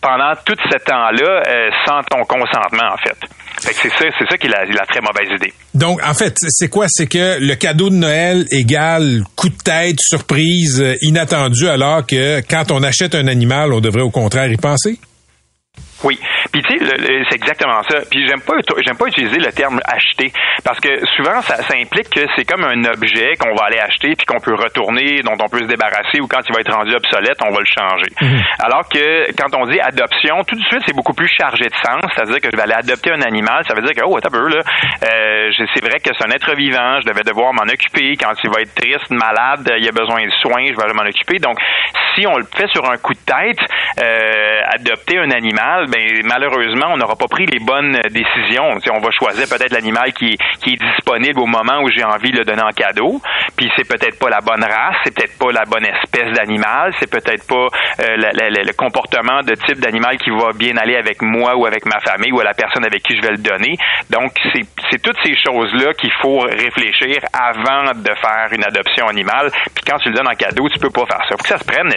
pendant 0.00 0.34
tout 0.44 0.56
ce 0.70 0.78
temps-là 0.84 1.42
sans 1.86 2.02
ton 2.02 2.24
consentement, 2.24 2.92
en 2.92 2.96
fait? 2.96 3.18
c'est 3.60 3.88
ça, 3.90 4.04
c'est 4.18 4.28
ça 4.28 4.36
qui 4.36 4.46
est 4.46 4.50
la, 4.50 4.64
la, 4.64 4.86
très 4.86 5.00
mauvaise 5.00 5.28
idée. 5.36 5.52
Donc, 5.74 6.00
en 6.06 6.14
fait, 6.14 6.34
c'est 6.38 6.68
quoi? 6.68 6.86
C'est 6.88 7.06
que 7.06 7.38
le 7.40 7.54
cadeau 7.54 7.90
de 7.90 7.94
Noël 7.94 8.46
égale 8.50 9.22
coup 9.36 9.48
de 9.48 9.56
tête, 9.56 9.96
surprise, 10.00 10.84
inattendu, 11.02 11.68
alors 11.68 12.06
que 12.06 12.40
quand 12.48 12.70
on 12.70 12.82
achète 12.82 13.14
un 13.14 13.26
animal, 13.26 13.72
on 13.72 13.80
devrait 13.80 14.02
au 14.02 14.10
contraire 14.10 14.50
y 14.58 14.60
penser? 14.60 14.98
Oui. 16.04 16.18
Puis 16.52 16.62
tu 16.62 16.78
sais, 16.78 17.24
c'est 17.28 17.34
exactement 17.34 17.82
ça. 17.88 17.98
Puis 18.10 18.26
j'aime 18.26 18.40
pas 18.40 18.54
j'aime 18.86 18.96
pas 18.96 19.06
utiliser 19.06 19.38
le 19.38 19.52
terme 19.52 19.80
acheter 19.84 20.32
parce 20.64 20.78
que 20.80 21.04
souvent 21.16 21.40
ça, 21.42 21.56
ça 21.56 21.74
implique 21.76 22.10
que 22.10 22.20
c'est 22.36 22.44
comme 22.44 22.64
un 22.64 22.84
objet 22.84 23.34
qu'on 23.36 23.54
va 23.54 23.66
aller 23.66 23.78
acheter 23.78 24.14
puis 24.16 24.26
qu'on 24.26 24.40
peut 24.40 24.54
retourner, 24.54 25.20
dont 25.22 25.36
on 25.40 25.48
peut 25.48 25.60
se 25.60 25.68
débarrasser 25.68 26.20
ou 26.20 26.26
quand 26.28 26.40
il 26.48 26.54
va 26.54 26.60
être 26.60 26.72
rendu 26.72 26.94
obsolète, 26.94 27.38
on 27.42 27.50
va 27.50 27.60
le 27.60 27.66
changer. 27.66 28.10
Mhm. 28.20 28.42
Alors 28.60 28.88
que 28.88 29.32
quand 29.36 29.54
on 29.58 29.66
dit 29.66 29.80
adoption, 29.80 30.44
tout 30.44 30.56
de 30.56 30.64
suite 30.64 30.82
c'est 30.86 30.94
beaucoup 30.94 31.14
plus 31.14 31.28
chargé 31.28 31.64
de 31.64 31.76
sens, 31.82 32.02
c'est-à-dire 32.14 32.40
que 32.40 32.50
je 32.50 32.56
vais 32.56 32.62
aller 32.62 32.78
adopter 32.78 33.10
un 33.12 33.22
animal, 33.22 33.64
ça 33.66 33.74
veut 33.74 33.82
dire 33.82 33.94
que 33.94 34.06
oh 34.06 34.16
attends 34.16 34.30
peu 34.30 34.48
là, 34.48 34.62
euh, 35.02 35.50
c'est 35.74 35.84
vrai 35.84 35.98
que 35.98 36.10
c'est 36.16 36.26
un 36.26 36.30
être 36.30 36.54
vivant, 36.54 37.00
je 37.00 37.10
devais 37.10 37.24
devoir 37.24 37.52
m'en 37.52 37.66
occuper 37.66 38.14
quand 38.16 38.32
il 38.44 38.50
va 38.50 38.62
être 38.62 38.74
triste, 38.74 39.10
malade, 39.10 39.68
il 39.78 39.88
a 39.88 39.92
besoin 39.92 40.24
de 40.24 40.30
soins, 40.42 40.66
je 40.66 40.76
vais 40.76 40.92
m'en 40.94 41.08
occuper. 41.08 41.38
Donc 41.38 41.58
si 42.14 42.26
on 42.26 42.36
le 42.36 42.44
fait 42.44 42.68
sur 42.68 42.88
un 42.88 42.96
coup 42.96 43.14
de 43.14 43.24
tête, 43.24 43.60
euh, 44.00 44.60
adopter 44.74 45.18
un 45.18 45.30
animal, 45.30 45.87
ben 45.88 46.20
malheureusement, 46.24 46.86
on 46.90 46.96
n'aura 46.96 47.16
pas 47.16 47.28
pris 47.28 47.46
les 47.46 47.58
bonnes 47.58 47.98
décisions. 48.10 48.64
on 48.92 49.00
va 49.00 49.10
choisir 49.10 49.48
peut-être 49.48 49.72
l'animal 49.72 50.12
qui, 50.12 50.36
qui 50.62 50.74
est 50.74 50.80
disponible 50.94 51.40
au 51.40 51.46
moment 51.46 51.80
où 51.82 51.90
j'ai 51.90 52.04
envie 52.04 52.30
de 52.30 52.38
le 52.38 52.44
donner 52.44 52.62
en 52.62 52.70
cadeau. 52.70 53.20
Puis 53.56 53.70
c'est 53.76 53.88
peut-être 53.88 54.18
pas 54.18 54.28
la 54.30 54.40
bonne 54.40 54.62
race, 54.62 54.96
c'est 55.04 55.14
peut-être 55.14 55.38
pas 55.38 55.52
la 55.52 55.64
bonne 55.64 55.84
espèce 55.84 56.32
d'animal, 56.32 56.94
c'est 57.00 57.10
peut-être 57.10 57.46
pas 57.46 57.68
euh, 58.00 58.16
le, 58.16 58.72
comportement 58.72 59.42
de 59.42 59.54
type 59.54 59.80
d'animal 59.80 60.18
qui 60.18 60.30
va 60.30 60.52
bien 60.54 60.76
aller 60.76 60.96
avec 60.96 61.22
moi 61.22 61.56
ou 61.56 61.66
avec 61.66 61.84
ma 61.86 62.00
famille 62.00 62.32
ou 62.32 62.40
à 62.40 62.44
la 62.44 62.54
personne 62.54 62.84
avec 62.84 63.02
qui 63.02 63.16
je 63.16 63.22
vais 63.22 63.32
le 63.32 63.38
donner. 63.38 63.76
Donc 64.10 64.32
c'est 64.52 65.02
toutes 65.02 65.18
ces 65.24 65.34
choses-là 65.36 65.92
qu'il 65.94 66.12
faut 66.20 66.40
réfléchir 66.40 67.18
avant 67.32 67.92
de 67.94 68.14
faire 68.14 68.48
une 68.52 68.64
adoption 68.64 69.08
animale. 69.08 69.50
Puis 69.74 69.84
quand 69.86 69.98
tu 69.98 70.10
le 70.10 70.14
donnes 70.14 70.28
en 70.28 70.36
cadeau, 70.36 70.68
tu 70.68 70.78
peux 70.78 70.90
pas 70.90 71.06
faire 71.06 71.22
ça. 71.28 71.36
Faut 71.36 71.42
que 71.42 71.48
ça 71.48 71.58
se 71.58 71.64
prenne 71.64 71.90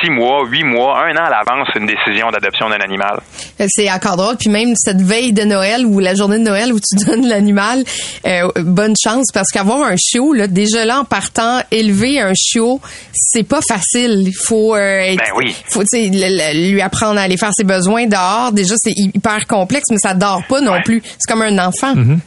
six 0.00 0.10
mois, 0.10 0.44
huit 0.46 0.64
mois, 0.64 1.04
un 1.04 1.16
an 1.16 1.24
à 1.24 1.30
l'avance 1.30 1.68
une 1.74 1.86
décision 1.86 2.30
d'adoption 2.30 2.68
d'un 2.68 2.80
animal. 2.80 3.20
C'est 3.68 3.90
encore 3.90 4.16
drôle. 4.16 4.36
Puis 4.36 4.48
même 4.48 4.74
cette 4.76 5.00
veille 5.00 5.32
de 5.32 5.42
Noël 5.42 5.86
ou 5.86 5.98
la 5.98 6.14
journée 6.14 6.38
de 6.38 6.44
Noël 6.44 6.72
où 6.72 6.80
tu 6.80 6.96
donnes 7.04 7.26
l'animal, 7.26 7.84
euh, 8.26 8.48
bonne 8.62 8.94
chance 9.00 9.26
parce 9.32 9.48
qu'avoir 9.50 9.82
un 9.82 9.96
chiot, 9.96 10.32
là, 10.32 10.46
déjà 10.46 10.84
là 10.84 11.00
en 11.00 11.04
partant, 11.04 11.60
élever 11.70 12.20
un 12.20 12.32
chiot, 12.34 12.80
c'est 13.12 13.42
pas 13.42 13.60
facile. 13.66 14.24
Il 14.26 14.34
faut, 14.34 14.74
euh, 14.74 15.14
ben 15.16 15.18
oui. 15.36 15.54
faut 15.68 15.82
lui 15.82 16.80
apprendre 16.80 17.18
à 17.18 17.22
aller 17.22 17.36
faire 17.36 17.52
ses 17.56 17.64
besoins 17.64 18.06
dehors. 18.06 18.52
Déjà, 18.52 18.74
c'est 18.78 18.94
hyper 18.96 19.46
complexe, 19.46 19.86
mais 19.90 19.98
ça 19.98 20.14
dort 20.14 20.42
pas 20.48 20.60
non 20.60 20.80
plus. 20.82 21.02
C'est 21.04 21.32
comme 21.32 21.42
un 21.42 21.58
enfant. 21.58 21.94
Mm-hmm. 21.94 22.18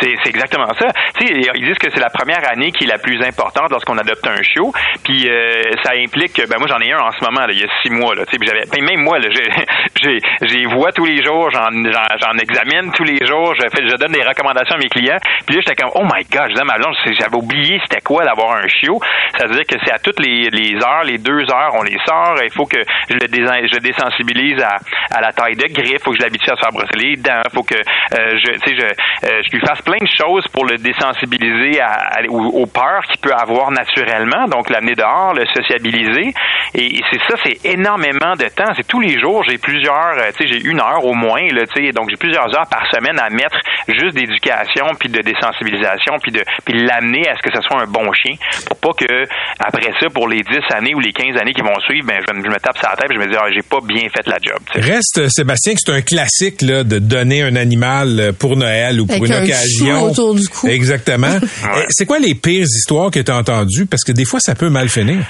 C'est 0.00 0.28
exactement 0.28 0.72
ça. 0.78 0.88
Tu 1.18 1.26
sais, 1.26 1.50
ils 1.54 1.64
disent 1.64 1.78
que 1.78 1.90
c'est 1.90 2.00
la 2.00 2.10
première 2.10 2.46
année 2.50 2.72
qui 2.72 2.84
est 2.84 2.88
la 2.88 2.98
plus 2.98 3.22
importante 3.22 3.70
lorsqu'on 3.70 3.96
adopte 3.96 4.26
un 4.26 4.42
chiot. 4.42 4.72
Puis 5.04 5.28
euh, 5.28 5.62
ça 5.82 5.92
implique 5.92 6.32
que 6.34 6.48
ben 6.48 6.58
moi 6.58 6.68
j'en 6.68 6.80
ai 6.80 6.92
un 6.92 7.00
en 7.00 7.12
ce 7.12 7.24
moment 7.24 7.46
là, 7.46 7.52
il 7.52 7.60
y 7.60 7.64
a 7.64 7.68
six 7.82 7.90
mois 7.90 8.14
là. 8.14 8.24
Tu 8.26 8.36
sais, 8.36 8.44
j'avais 8.44 8.64
ben, 8.66 8.84
même 8.84 9.02
moi 9.02 9.18
j'ai 9.20 10.66
vois 10.74 10.92
tous 10.92 11.04
les 11.04 11.24
jours, 11.24 11.50
j'en 11.50 12.38
examine 12.38 12.92
tous 12.92 13.04
les 13.04 13.24
jours, 13.26 13.54
je 13.54 13.64
je 13.64 13.96
donne 13.96 14.12
des 14.12 14.22
recommandations 14.22 14.76
à 14.76 14.78
mes 14.78 14.88
clients. 14.88 15.18
Puis 15.46 15.56
là 15.56 15.62
j'étais 15.62 15.82
comme 15.82 15.92
oh 15.94 16.04
my 16.04 16.24
god, 16.30 16.48
je 16.48 16.54
disais 16.54 16.64
ma 16.64 16.76
blonde, 16.76 16.94
j'avais 17.04 17.36
oublié 17.36 17.80
c'était 17.84 18.00
quoi 18.00 18.24
d'avoir 18.24 18.56
un 18.56 18.68
chiot. 18.68 19.00
Ça 19.38 19.46
veut 19.46 19.54
dire 19.54 19.66
que 19.66 19.76
c'est 19.84 19.92
à 19.92 19.98
toutes 19.98 20.20
les, 20.20 20.50
les 20.50 20.74
heures, 20.76 21.04
les 21.04 21.18
deux 21.18 21.42
heures, 21.50 21.72
on 21.74 21.82
les 21.82 21.98
sort. 22.06 22.36
Il 22.42 22.52
faut 22.52 22.66
que 22.66 22.80
je 23.08 23.14
le, 23.14 23.20
je 23.20 23.78
désensibilise 23.78 24.62
à, 24.62 24.76
à 25.16 25.20
la 25.20 25.32
taille 25.32 25.56
de 25.56 25.66
griffe, 25.72 26.02
faut 26.02 26.10
que 26.12 26.18
je 26.18 26.22
l'habitue 26.22 26.50
à 26.50 26.56
se 26.56 26.60
faire 26.60 26.72
brosser 26.72 26.96
les 26.96 27.16
dents, 27.16 27.42
faut 27.52 27.62
que 27.62 27.74
euh, 27.74 28.38
je 28.38 28.52
tu 28.54 28.58
sais 28.58 28.76
je, 28.78 29.28
euh, 29.28 29.42
fasse 29.64 29.82
plein 29.82 29.98
de 30.00 30.08
choses 30.08 30.44
pour 30.52 30.64
le 30.64 30.76
désensibiliser 30.78 31.80
à, 31.80 32.22
aux, 32.28 32.66
peurs 32.66 33.02
qu'il 33.10 33.20
peut 33.20 33.32
avoir 33.32 33.70
naturellement, 33.70 34.46
donc 34.46 34.70
l'amener 34.70 34.94
dehors, 34.94 35.34
le 35.34 35.46
sociabiliser. 35.46 36.32
Et, 36.74 37.00
c'est 37.10 37.20
ça, 37.28 37.36
c'est 37.44 37.64
énormément 37.64 38.34
de 38.36 38.48
temps. 38.54 38.72
C'est 38.76 38.86
tous 38.86 39.00
les 39.00 39.18
jours, 39.20 39.44
j'ai 39.48 39.58
plusieurs, 39.58 40.18
euh, 40.18 40.30
tu 40.36 40.46
sais, 40.46 40.52
j'ai 40.52 40.68
une 40.68 40.80
heure 40.80 41.04
au 41.04 41.14
moins, 41.14 41.42
là, 41.52 41.62
tu 41.66 41.84
sais, 41.84 41.92
donc 41.92 42.10
j'ai 42.10 42.16
plusieurs 42.16 42.46
heures 42.56 42.68
par 42.70 42.86
semaine 42.92 43.18
à 43.18 43.30
mettre 43.30 43.58
juste 43.88 44.14
d'éducation, 44.14 44.86
puis 44.98 45.08
de 45.08 45.20
désensibilisation, 45.20 46.14
puis 46.22 46.32
de 46.32 46.42
puis 46.64 46.74
l'amener 46.84 47.28
à 47.28 47.36
ce 47.36 47.42
que 47.42 47.54
ce 47.54 47.60
soit 47.62 47.82
un 47.82 47.86
bon 47.86 48.12
chien, 48.12 48.36
pour 48.66 48.94
pas 48.94 49.04
que 49.04 49.24
après 49.58 49.92
ça, 50.00 50.08
pour 50.10 50.28
les 50.28 50.42
10 50.42 50.74
années 50.74 50.94
ou 50.94 51.00
les 51.00 51.12
15 51.12 51.40
années 51.40 51.52
qui 51.52 51.62
vont 51.62 51.78
suivre, 51.80 52.06
ben 52.06 52.20
je, 52.26 52.32
me 52.34 52.58
tape 52.58 52.78
sa 52.78 52.96
tête, 52.96 53.10
et 53.10 53.14
je 53.14 53.20
me 53.20 53.26
dis 53.26 53.36
ah, 53.38 53.46
j'ai 53.52 53.62
pas 53.62 53.80
bien 53.84 54.08
fait 54.08 54.26
la 54.26 54.38
job. 54.42 54.60
Reste 54.74 55.28
Sébastien 55.28 55.74
que 55.74 55.80
c'est 55.84 55.92
un 55.92 56.02
classique 56.02 56.62
là, 56.62 56.84
de 56.84 56.98
donner 56.98 57.42
un 57.42 57.56
animal 57.56 58.32
pour 58.38 58.56
Noël 58.56 59.00
ou 59.00 59.06
pour 59.06 59.24
une 59.24 59.32
occasion 59.32 59.53
autour 60.02 60.34
du 60.34 60.46
cou. 60.48 60.68
Exactement. 60.68 61.38
C'est 61.90 62.06
quoi 62.06 62.18
les 62.18 62.34
pires 62.34 62.66
histoires 62.66 63.10
que 63.10 63.20
tu 63.20 63.30
as 63.30 63.36
entendues? 63.36 63.86
Parce 63.86 64.02
que 64.02 64.12
des 64.12 64.24
fois, 64.24 64.40
ça 64.40 64.54
peut 64.54 64.70
mal 64.70 64.88
finir. 64.88 65.24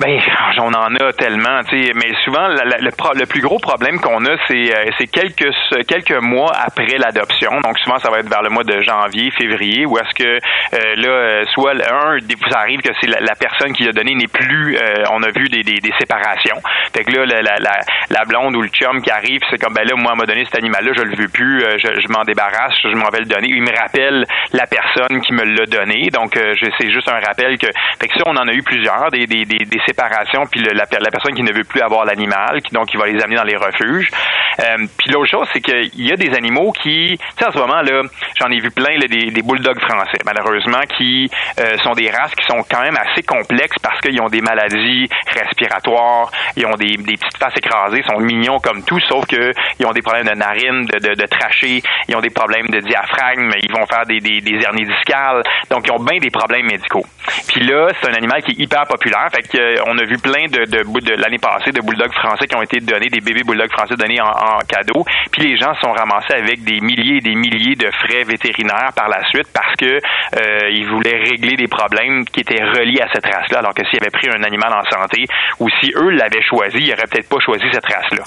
Ben, 0.00 0.20
on 0.60 0.72
en 0.72 0.94
a 0.94 1.12
tellement, 1.12 1.60
tu 1.68 1.86
sais, 1.86 1.92
mais 1.94 2.14
souvent 2.24 2.46
le, 2.48 3.26
plus 3.26 3.40
gros 3.40 3.58
problème 3.58 4.00
qu'on 4.00 4.24
a, 4.26 4.36
c'est 4.46 4.72
euh, 4.72 5.06
quelques 5.10 5.52
quelques 5.86 6.22
mois 6.22 6.52
après 6.54 6.98
l'adoption. 6.98 7.60
Donc 7.62 7.78
souvent 7.80 7.98
ça 7.98 8.10
va 8.10 8.20
être 8.20 8.28
vers 8.28 8.42
le 8.42 8.50
mois 8.50 8.62
de 8.62 8.80
janvier, 8.82 9.30
février, 9.32 9.86
où 9.86 9.98
est-ce 9.98 10.14
que 10.14 10.38
euh, 10.38 10.94
là, 10.96 11.08
euh, 11.08 11.44
soit 11.52 11.72
un, 11.72 12.18
ça 12.50 12.60
arrive 12.60 12.80
que 12.80 12.92
c'est 13.00 13.08
la, 13.08 13.34
personne 13.34 13.72
qui 13.72 13.84
l'a 13.84 13.92
donné 13.92 14.14
n'est 14.14 14.28
plus, 14.28 14.78
on 15.10 15.22
a 15.22 15.30
vu 15.30 15.48
des, 15.48 15.62
des, 15.62 15.92
séparations. 15.98 16.56
Fait 16.92 17.04
que 17.04 17.12
là, 17.12 17.24
la, 17.26 17.40
la, 17.42 17.80
la, 18.10 18.24
blonde 18.24 18.56
ou 18.56 18.62
le 18.62 18.68
chum 18.68 19.00
qui 19.00 19.10
arrive, 19.10 19.40
c'est 19.50 19.58
comme 19.58 19.74
ben 19.74 19.86
là, 19.86 19.94
moi, 19.96 20.14
m'a 20.14 20.26
donné 20.26 20.44
cet 20.44 20.56
animal-là, 20.56 20.92
je 20.96 21.02
le 21.02 21.16
veux 21.16 21.28
plus, 21.28 21.60
je, 21.60 22.00
je 22.00 22.08
m'en 22.08 22.24
débarrasse, 22.24 22.74
je 22.82 22.96
m'en 22.96 23.08
vais 23.10 23.20
le 23.20 23.26
donner. 23.26 23.48
Il 23.48 23.62
me 23.62 23.76
rappelle 23.76 24.24
la 24.52 24.66
personne 24.66 25.20
qui 25.20 25.32
me 25.32 25.44
l'a 25.44 25.66
donné, 25.66 26.08
donc 26.10 26.34
c'est 26.34 26.90
juste 26.90 27.08
un 27.08 27.20
rappel 27.20 27.58
que. 27.58 27.68
Fait 28.00 28.08
que 28.08 28.14
ça, 28.14 28.22
on 28.26 28.36
en 28.36 28.48
a 28.48 28.52
eu 28.52 28.62
plusieurs, 28.62 29.10
des, 29.10 29.26
des, 29.26 29.44
des, 29.44 29.64
des 29.64 29.80
séparation, 29.88 30.44
puis 30.50 30.60
la, 30.60 30.86
personne 30.86 31.34
qui 31.34 31.42
ne 31.42 31.52
veut 31.52 31.64
plus 31.64 31.80
avoir 31.80 32.04
l'animal, 32.04 32.60
qui 32.62 32.74
donc 32.74 32.92
il 32.92 32.98
va 32.98 33.06
les 33.06 33.22
amener 33.22 33.36
dans 33.36 33.44
les 33.44 33.56
refuges. 33.56 34.10
Euh, 34.60 34.86
puis 34.98 35.10
l'autre 35.10 35.30
chose, 35.30 35.48
c'est 35.52 35.60
qu'il 35.60 36.04
y 36.04 36.12
a 36.12 36.16
des 36.16 36.34
animaux 36.34 36.72
qui, 36.72 37.16
tu 37.18 37.24
sais, 37.38 37.46
en 37.46 37.52
ce 37.52 37.58
moment 37.58 37.80
là, 37.82 38.02
j'en 38.40 38.50
ai 38.50 38.60
vu 38.60 38.70
plein 38.70 38.98
des, 38.98 39.30
des 39.30 39.42
bulldogs 39.42 39.80
français, 39.80 40.18
malheureusement, 40.24 40.80
qui 40.96 41.30
euh, 41.60 41.76
sont 41.78 41.92
des 41.92 42.10
races 42.10 42.34
qui 42.34 42.44
sont 42.46 42.62
quand 42.68 42.82
même 42.82 42.96
assez 42.96 43.22
complexes 43.22 43.78
parce 43.82 44.00
qu'ils 44.00 44.20
ont 44.20 44.28
des 44.28 44.40
maladies 44.40 45.08
respiratoires, 45.26 46.30
ils 46.56 46.66
ont 46.66 46.74
des, 46.74 46.96
petites 46.96 47.38
faces 47.38 47.56
écrasées, 47.56 48.02
sont 48.02 48.18
mignons 48.18 48.58
comme 48.58 48.82
tout, 48.84 49.00
sauf 49.08 49.26
que 49.26 49.52
ils 49.78 49.86
ont 49.86 49.92
des 49.92 50.02
problèmes 50.02 50.26
de 50.26 50.34
narines, 50.34 50.86
de, 50.86 50.98
de, 50.98 51.14
de 51.14 51.26
trachée, 51.26 51.82
ils 52.08 52.16
ont 52.16 52.20
des 52.20 52.30
problèmes 52.30 52.68
de 52.68 52.80
diaphragme, 52.80 53.50
ils 53.62 53.72
vont 53.72 53.86
faire 53.86 54.06
des, 54.06 54.20
des, 54.20 54.40
des 54.40 54.60
hernies 54.62 54.86
discales, 54.86 55.42
donc 55.70 55.86
ils 55.86 55.92
ont 55.92 56.02
bien 56.02 56.18
des 56.18 56.30
problèmes 56.30 56.66
médicaux. 56.66 57.04
Puis 57.48 57.60
là, 57.64 57.88
c'est 58.00 58.10
un 58.10 58.14
animal 58.14 58.42
qui 58.42 58.52
est 58.52 58.64
hyper 58.64 58.86
populaire, 58.86 59.28
fait 59.32 59.42
que 59.42 59.82
on 59.86 59.96
a 59.98 60.04
vu 60.04 60.18
plein 60.18 60.46
de, 60.46 60.64
de, 60.64 60.82
de 60.82 61.22
l'année 61.22 61.38
passée 61.38 61.70
de 61.70 61.80
bulldogs 61.80 62.12
français 62.12 62.46
qui 62.46 62.56
ont 62.56 62.62
été 62.62 62.80
donnés, 62.80 63.08
des 63.08 63.20
bébés 63.20 63.44
bulldogs 63.44 63.70
français 63.70 63.94
donnés 63.96 64.20
en, 64.20 64.47
cadeau. 64.68 65.04
Puis 65.32 65.42
les 65.42 65.56
gens 65.58 65.74
sont 65.82 65.92
ramassés 65.92 66.34
avec 66.34 66.64
des 66.64 66.80
milliers 66.80 67.18
et 67.18 67.20
des 67.20 67.34
milliers 67.34 67.76
de 67.76 67.90
frais 68.02 68.24
vétérinaires 68.24 68.92
par 68.94 69.08
la 69.08 69.24
suite 69.28 69.48
parce 69.52 69.74
que 69.76 69.86
euh, 69.86 70.70
ils 70.70 70.86
voulaient 70.86 71.18
régler 71.18 71.56
des 71.56 71.68
problèmes 71.68 72.24
qui 72.26 72.40
étaient 72.40 72.62
reliés 72.62 73.00
à 73.00 73.08
cette 73.12 73.24
race-là. 73.24 73.58
Alors 73.58 73.74
que 73.74 73.82
s'ils 73.88 74.00
avaient 74.00 74.10
pris 74.10 74.28
un 74.28 74.42
animal 74.42 74.72
en 74.72 74.84
santé 74.90 75.24
ou 75.60 75.68
si 75.80 75.90
eux 75.96 76.10
l'avaient 76.10 76.42
choisi, 76.42 76.78
ils 76.78 76.90
n'auraient 76.90 77.08
peut-être 77.10 77.28
pas 77.28 77.40
choisi 77.40 77.64
cette 77.72 77.86
race-là. 77.86 78.24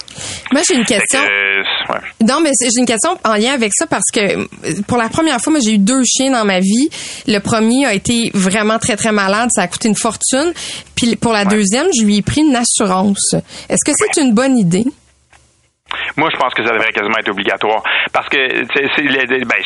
Moi, 0.52 0.62
j'ai 0.68 0.76
une 0.76 0.84
question. 0.84 1.20
Non, 2.20 2.40
mais 2.42 2.50
j'ai 2.60 2.80
une 2.80 2.86
question 2.86 3.18
en 3.24 3.34
lien 3.34 3.52
avec 3.52 3.72
ça 3.74 3.86
parce 3.86 4.10
que 4.12 4.46
pour 4.82 4.98
la 4.98 5.08
première 5.08 5.40
fois, 5.40 5.52
moi, 5.52 5.60
j'ai 5.64 5.74
eu 5.74 5.78
deux 5.78 6.02
chiens 6.04 6.30
dans 6.30 6.44
ma 6.44 6.60
vie. 6.60 6.88
Le 7.26 7.38
premier 7.38 7.86
a 7.86 7.94
été 7.94 8.30
vraiment 8.34 8.78
très, 8.78 8.96
très 8.96 9.12
malade. 9.12 9.48
Ça 9.52 9.62
a 9.62 9.68
coûté 9.68 9.88
une 9.88 9.96
fortune. 9.96 10.52
Puis 10.94 11.16
pour 11.16 11.32
la 11.32 11.44
deuxième, 11.44 11.86
je 11.98 12.04
lui 12.04 12.18
ai 12.18 12.22
pris 12.22 12.42
une 12.42 12.56
assurance. 12.56 13.34
Est-ce 13.68 13.84
que 13.84 13.92
c'est 13.96 14.20
une 14.20 14.34
bonne 14.34 14.56
idée? 14.56 14.84
Moi, 16.16 16.28
je 16.32 16.36
pense 16.36 16.54
que 16.54 16.64
ça 16.64 16.72
devrait 16.72 16.92
quasiment 16.92 17.18
être 17.18 17.30
obligatoire 17.30 17.82
parce 18.12 18.28
que 18.28 18.38
c'est 18.74 19.02
ben, 19.02 19.60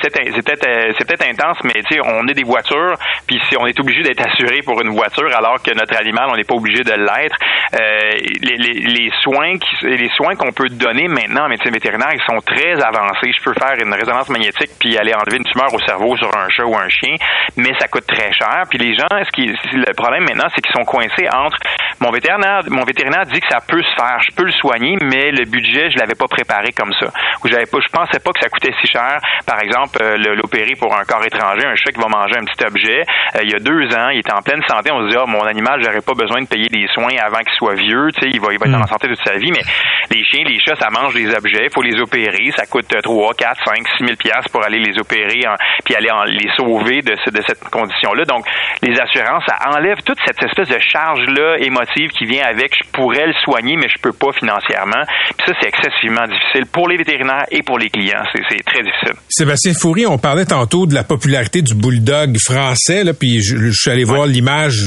peut-être 0.00 0.66
euh, 0.66 0.92
peut-être 0.98 1.26
intense, 1.26 1.58
mais 1.64 1.82
on 2.04 2.26
est 2.28 2.34
des 2.34 2.44
voitures, 2.44 2.94
puis 3.26 3.40
si 3.48 3.56
on 3.56 3.66
est 3.66 3.78
obligé 3.78 4.02
d'être 4.02 4.26
assuré 4.26 4.60
pour 4.64 4.80
une 4.80 4.90
voiture 4.90 5.30
alors 5.36 5.62
que 5.62 5.72
notre 5.74 5.96
animal, 5.96 6.28
on 6.28 6.36
n'est 6.36 6.44
pas 6.44 6.54
obligé 6.54 6.82
de 6.82 6.92
l'être. 6.92 7.36
Euh, 7.74 8.12
les, 8.42 8.56
les, 8.56 8.72
les, 8.80 9.10
soins 9.22 9.58
qui, 9.58 9.86
les 9.86 10.10
soins 10.10 10.34
qu'on 10.34 10.52
peut 10.52 10.68
donner 10.68 11.08
maintenant 11.08 11.44
en 11.44 11.48
médecine 11.48 11.72
vétérinaire, 11.72 12.10
ils 12.12 12.24
sont 12.24 12.40
très 12.40 12.82
avancés. 12.82 13.32
Je 13.32 13.42
peux 13.42 13.54
faire 13.54 13.74
une 13.78 13.92
résonance 13.92 14.28
magnétique 14.28 14.70
puis 14.78 14.96
aller 14.98 15.14
enlever 15.14 15.38
une 15.38 15.44
tumeur 15.44 15.72
au 15.72 15.80
cerveau 15.80 16.16
sur 16.16 16.28
un 16.36 16.48
chat 16.50 16.64
ou 16.64 16.76
un 16.76 16.88
chien, 16.88 17.16
mais 17.56 17.72
ça 17.78 17.88
coûte 17.88 18.06
très 18.06 18.32
cher. 18.32 18.64
Puis 18.68 18.78
les 18.78 18.94
gens, 18.94 19.08
ce 19.10 19.30
qui 19.30 19.46
le 19.72 19.94
problème 19.94 20.24
maintenant, 20.24 20.48
c'est 20.54 20.60
qu'ils 20.60 20.74
sont 20.74 20.84
coincés 20.84 21.28
entre 21.32 21.58
Mon 22.02 22.10
vétérinaire, 22.10 22.62
mon 22.66 22.82
vétérinaire 22.82 23.26
dit 23.26 23.38
que 23.38 23.46
ça 23.48 23.60
peut 23.62 23.80
se 23.80 23.94
faire, 23.94 24.18
je 24.26 24.34
peux 24.34 24.42
le 24.42 24.50
soigner, 24.50 24.98
mais 25.00 25.30
le 25.30 25.44
budget, 25.44 25.88
je 25.92 25.98
l'avais 26.00 26.18
pas 26.18 26.26
préparé 26.26 26.72
comme 26.72 26.92
ça. 26.98 27.06
Ou 27.44 27.46
j'avais 27.46 27.70
pas, 27.70 27.78
je 27.78 27.86
pensais 27.94 28.18
pas 28.18 28.32
que 28.32 28.40
ça 28.42 28.48
coûtait 28.48 28.74
si 28.82 28.90
cher. 28.90 29.22
Par 29.46 29.62
exemple, 29.62 30.02
euh, 30.02 30.18
l'opérer 30.34 30.74
pour 30.74 30.92
un 30.98 31.04
corps 31.04 31.24
étranger, 31.24 31.64
un 31.64 31.76
chat 31.76 31.92
qui 31.92 32.00
va 32.00 32.08
manger 32.08 32.34
un 32.42 32.44
petit 32.44 32.66
objet. 32.66 33.02
Euh, 33.36 33.44
il 33.44 33.52
y 33.52 33.54
a 33.54 33.60
deux 33.60 33.86
ans, 33.94 34.08
il 34.10 34.18
était 34.18 34.34
en 34.34 34.42
pleine 34.42 34.62
santé. 34.66 34.90
On 34.90 35.06
se 35.06 35.14
dit, 35.14 35.16
oh, 35.16 35.28
mon 35.28 35.46
animal, 35.46 35.80
j'aurais 35.84 36.02
pas 36.02 36.14
besoin 36.14 36.42
de 36.42 36.48
payer 36.48 36.66
des 36.66 36.88
soins 36.88 37.14
avant 37.22 37.38
qu'il 37.38 37.54
soit 37.54 37.74
vieux. 37.74 38.10
Tu 38.18 38.26
sais, 38.26 38.30
il 38.34 38.40
va, 38.40 38.50
il 38.50 38.58
va 38.58 38.66
être 38.66 38.74
en 38.74 38.82
mm. 38.82 38.90
santé 38.90 39.06
toute 39.06 39.22
sa 39.22 39.38
vie. 39.38 39.52
Mais 39.52 39.62
les 40.10 40.24
chiens, 40.24 40.42
les 40.42 40.58
chats, 40.58 40.74
ça 40.74 40.90
mange 40.90 41.14
des 41.14 41.30
objets. 41.32 41.70
Il 41.70 41.72
faut 41.72 41.86
les 41.86 42.02
opérer. 42.02 42.50
Ça 42.56 42.66
coûte 42.66 42.90
3, 42.90 43.34
4, 43.34 43.62
5, 43.64 43.78
6 43.78 44.04
000 44.06 44.16
pièces 44.18 44.48
pour 44.50 44.64
aller 44.66 44.80
les 44.80 44.98
opérer 44.98 45.46
puis 45.84 45.94
aller 45.94 46.10
les 46.26 46.50
sauver 46.56 46.98
de, 47.02 47.14
de 47.14 47.42
cette 47.46 47.62
condition-là. 47.70 48.24
Donc, 48.24 48.42
les 48.82 48.98
assurances, 48.98 49.44
ça 49.46 49.70
enlève 49.70 50.02
toute 50.02 50.18
cette 50.26 50.42
espèce 50.42 50.68
de 50.68 50.80
charge-là 50.80 51.58
émotive 51.58 51.91
qui 52.18 52.24
vient 52.26 52.44
avec. 52.44 52.72
Je 52.74 52.90
pourrais 52.92 53.26
le 53.26 53.34
soigner, 53.44 53.76
mais 53.76 53.88
je 53.88 54.00
peux 54.00 54.12
pas 54.12 54.32
financièrement. 54.38 55.02
Puis 55.36 55.46
ça, 55.46 55.52
c'est 55.60 55.68
excessivement 55.68 56.26
difficile 56.26 56.66
pour 56.70 56.88
les 56.88 56.96
vétérinaires 56.96 57.46
et 57.50 57.62
pour 57.62 57.78
les 57.78 57.90
clients. 57.90 58.22
C'est 58.32 58.64
très 58.64 58.82
difficile. 58.82 59.14
Sébastien 59.28 59.72
Foury, 59.74 60.06
on 60.06 60.18
parlait 60.18 60.44
tantôt 60.44 60.86
de 60.86 60.94
la 60.94 61.04
popularité 61.04 61.62
du 61.62 61.74
bulldog 61.74 62.36
français, 62.38 63.04
là, 63.04 63.12
puis 63.14 63.42
je, 63.42 63.70
suis 63.70 63.90
allé 63.90 64.04
voir 64.04 64.26
l'image 64.26 64.80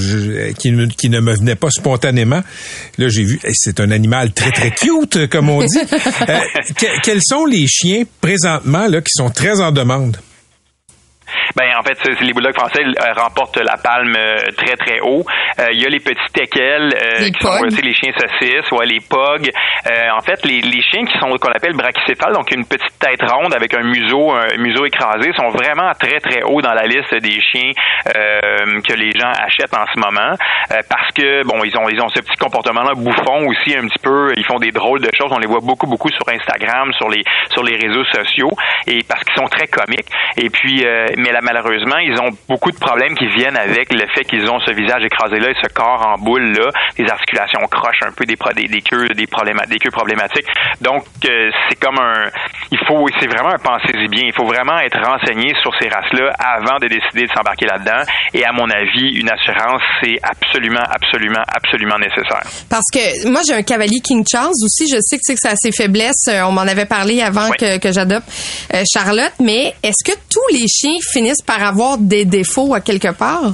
qui, 0.59 0.71
qui, 0.97 1.09
ne 1.09 1.19
me 1.19 1.33
venait 1.33 1.55
pas 1.55 1.69
spontanément. 1.69 2.41
Là, 2.97 3.07
j'ai 3.09 3.23
vu, 3.23 3.39
c'est 3.53 3.79
un 3.79 3.91
animal 3.91 4.31
très, 4.33 4.51
très 4.51 4.71
cute, 4.75 5.27
comme 5.29 5.49
on 5.49 5.63
dit. 5.63 5.79
Euh, 6.29 6.39
quels 7.03 7.21
sont 7.21 7.45
les 7.45 7.67
chiens 7.67 8.03
présentement 8.21 8.87
là, 8.87 9.01
qui 9.01 9.11
sont 9.11 9.29
très 9.29 9.61
en 9.61 9.71
demande? 9.71 10.17
Ben 11.55 11.71
en 11.77 11.83
fait, 11.83 11.97
les 12.21 12.33
bulldogs 12.33 12.55
français 12.55 12.83
euh, 12.83 13.13
remportent 13.13 13.57
la 13.57 13.77
palme 13.77 14.15
euh, 14.17 14.37
très 14.57 14.75
très 14.75 14.99
haut. 15.01 15.23
Euh, 15.59 15.67
il 15.71 15.81
y 15.81 15.85
a 15.85 15.89
les 15.89 15.99
petits 15.99 16.31
teckels 16.33 16.93
qui 17.31 17.41
sont 17.41 17.63
les 17.63 17.93
chiens 17.93 18.11
saucisses, 18.17 18.71
ouais, 18.71 18.85
les 18.85 18.99
pogs. 18.99 19.49
en 20.11 20.21
fait, 20.21 20.43
les, 20.45 20.61
les 20.61 20.81
chiens 20.81 21.05
qui 21.05 21.17
sont 21.19 21.29
qu'on 21.37 21.51
appelle 21.51 21.73
brachycéphales, 21.73 22.33
donc 22.33 22.51
une 22.51 22.65
petite 22.65 22.97
tête 22.99 23.21
ronde 23.21 23.53
avec 23.53 23.73
un 23.73 23.83
museau 23.83 24.31
un 24.31 24.57
museau 24.57 24.85
écrasé, 24.85 25.31
sont 25.37 25.49
vraiment 25.49 25.91
très 25.99 26.19
très 26.19 26.43
haut 26.43 26.61
dans 26.61 26.73
la 26.73 26.85
liste 26.85 27.13
des 27.15 27.39
chiens 27.41 27.71
que 28.05 28.93
les 28.93 29.11
gens 29.11 29.31
achètent 29.31 29.73
en 29.73 29.85
ce 29.93 29.99
moment. 29.99 30.35
Parce 30.89 31.11
que 31.13 31.43
bon, 31.43 31.63
ils 31.63 31.77
ont 31.77 31.89
ils 31.89 32.01
ont 32.01 32.09
ce 32.09 32.21
petit 32.21 32.37
comportement 32.39 32.81
là 32.81 32.93
bouffon 32.95 33.47
aussi 33.47 33.75
un 33.77 33.87
petit 33.87 34.01
peu, 34.01 34.33
ils 34.35 34.45
font 34.45 34.59
des 34.59 34.71
drôles 34.71 35.01
de 35.01 35.09
choses, 35.17 35.31
on 35.31 35.39
les 35.39 35.47
voit 35.47 35.61
beaucoup 35.61 35.87
beaucoup 35.87 36.09
sur 36.09 36.27
Instagram, 36.29 36.91
sur 36.93 37.09
les 37.09 37.23
sur 37.51 37.63
les 37.63 37.75
réseaux 37.75 38.05
sociaux. 38.05 38.51
Et 38.87 39.03
parce 39.07 39.23
qu'ils 39.23 39.35
sont 39.35 39.49
très 39.49 39.67
comiques. 39.67 40.09
Et 40.37 40.49
puis 40.49 40.85
mais 41.25 41.31
la 41.31 41.41
malheureusement, 41.41 41.97
ils 41.97 42.13
ont 42.21 42.29
beaucoup 42.47 42.69
de 42.69 42.77
problèmes 42.77 43.15
qui 43.15 43.25
viennent 43.25 43.57
avec 43.57 43.91
le 43.91 44.05
fait 44.13 44.23
qu'ils 44.25 44.45
ont 44.45 44.59
ce 44.59 44.71
visage 44.73 45.03
écrasé-là 45.03 45.49
et 45.49 45.55
ce 45.55 45.73
corps 45.73 46.05
en 46.05 46.21
boule-là, 46.21 46.69
des 46.97 47.09
articulations 47.09 47.65
croches, 47.65 47.97
un 48.05 48.11
peu 48.11 48.25
des, 48.25 48.38
des, 48.55 48.67
des 48.67 48.81
queues, 48.81 49.07
des, 49.09 49.25
des 49.25 49.79
queues 49.79 49.91
problématiques. 49.91 50.45
Donc, 50.81 51.03
euh, 51.25 51.49
c'est 51.67 51.79
comme 51.79 51.97
un... 51.97 52.29
Il 52.71 52.77
faut... 52.88 53.07
C'est 53.19 53.27
vraiment 53.27 53.49
un 53.49 53.57
pensez-y 53.57 54.07
bien. 54.07 54.23
Il 54.25 54.33
faut 54.33 54.45
vraiment 54.45 54.77
être 54.79 54.99
renseigné 55.01 55.53
sur 55.63 55.73
ces 55.81 55.89
races-là 55.89 56.31
avant 56.38 56.77
de 56.77 56.88
décider 56.88 57.25
de 57.25 57.33
s'embarquer 57.33 57.65
là-dedans. 57.65 58.03
Et 58.33 58.45
à 58.45 58.51
mon 58.51 58.69
avis, 58.69 59.17
une 59.17 59.31
assurance, 59.31 59.81
c'est 60.03 60.17
absolument, 60.21 60.83
absolument, 60.93 61.41
absolument 61.47 61.97
nécessaire. 61.97 62.43
Parce 62.69 62.85
que 62.93 63.27
moi, 63.29 63.41
j'ai 63.47 63.55
un 63.55 63.63
cavalier 63.63 63.99
King 64.03 64.23
Charles 64.29 64.53
aussi. 64.63 64.88
Je 64.88 64.99
sais 65.01 65.17
que 65.17 65.23
c'est 65.23 65.47
a 65.47 65.55
ses 65.55 65.71
faiblesses. 65.71 66.27
Euh, 66.27 66.43
on 66.43 66.51
m'en 66.51 66.61
avait 66.61 66.85
parlé 66.85 67.21
avant 67.21 67.49
que, 67.51 67.77
que 67.79 67.91
j'adopte 67.91 68.27
euh, 68.73 68.83
Charlotte. 68.91 69.33
Mais 69.39 69.73
est-ce 69.83 70.03
que 70.03 70.17
tous 70.29 70.53
les 70.53 70.67
chiens 70.67 70.97
finissent 71.15 71.41
par 71.41 71.63
avoir 71.63 71.97
des 71.97 72.25
défauts 72.25 72.73
à 72.73 72.82
quelque 72.82 73.13
part? 73.17 73.54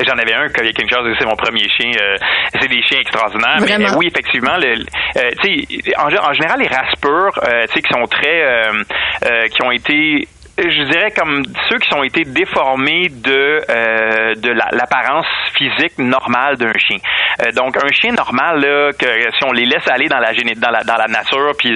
J'en 0.00 0.16
avais 0.16 0.32
un, 0.32 0.48
Collier 0.48 0.72
King 0.72 0.88
Charles, 0.88 1.14
c'est 1.18 1.26
mon 1.26 1.36
premier 1.36 1.68
chien. 1.68 1.92
Euh, 2.00 2.16
c'est 2.58 2.68
des 2.68 2.82
chiens 2.82 3.00
extraordinaires. 3.00 3.58
Mais, 3.60 3.96
oui, 3.96 4.08
effectivement, 4.10 4.56
le, 4.56 4.84
euh, 5.16 5.98
en, 5.98 6.06
en, 6.06 6.32
général, 6.32 6.60
les 6.60 6.68
races 6.68 6.94
pures, 7.00 7.38
euh, 7.44 7.66
qui 7.66 7.82
sont 7.92 8.06
très, 8.06 9.48
qui 9.50 9.62
ont 9.62 9.70
été 9.70 10.26
je 10.58 10.82
dirais 10.90 11.10
comme 11.10 11.42
ceux 11.68 11.78
qui 11.78 11.94
ont 11.94 12.02
été 12.02 12.24
déformés 12.24 13.08
de 13.08 13.60
euh, 13.70 14.34
de 14.34 14.50
l'apparence 14.50 15.26
physique 15.56 15.98
normale 15.98 16.56
d'un 16.56 16.72
chien. 16.78 16.98
Euh, 17.40 17.52
donc 17.52 17.76
un 17.76 17.92
chien 17.92 18.12
normal 18.12 18.60
là, 18.60 18.90
que 18.92 19.06
si 19.06 19.44
on 19.44 19.52
les 19.52 19.64
laisse 19.64 19.86
aller 19.90 20.08
dans 20.08 20.18
la 20.18 20.32
dans 20.32 20.70
la, 20.70 20.82
dans 20.84 20.96
la 20.96 21.06
nature 21.06 21.52
puis 21.58 21.70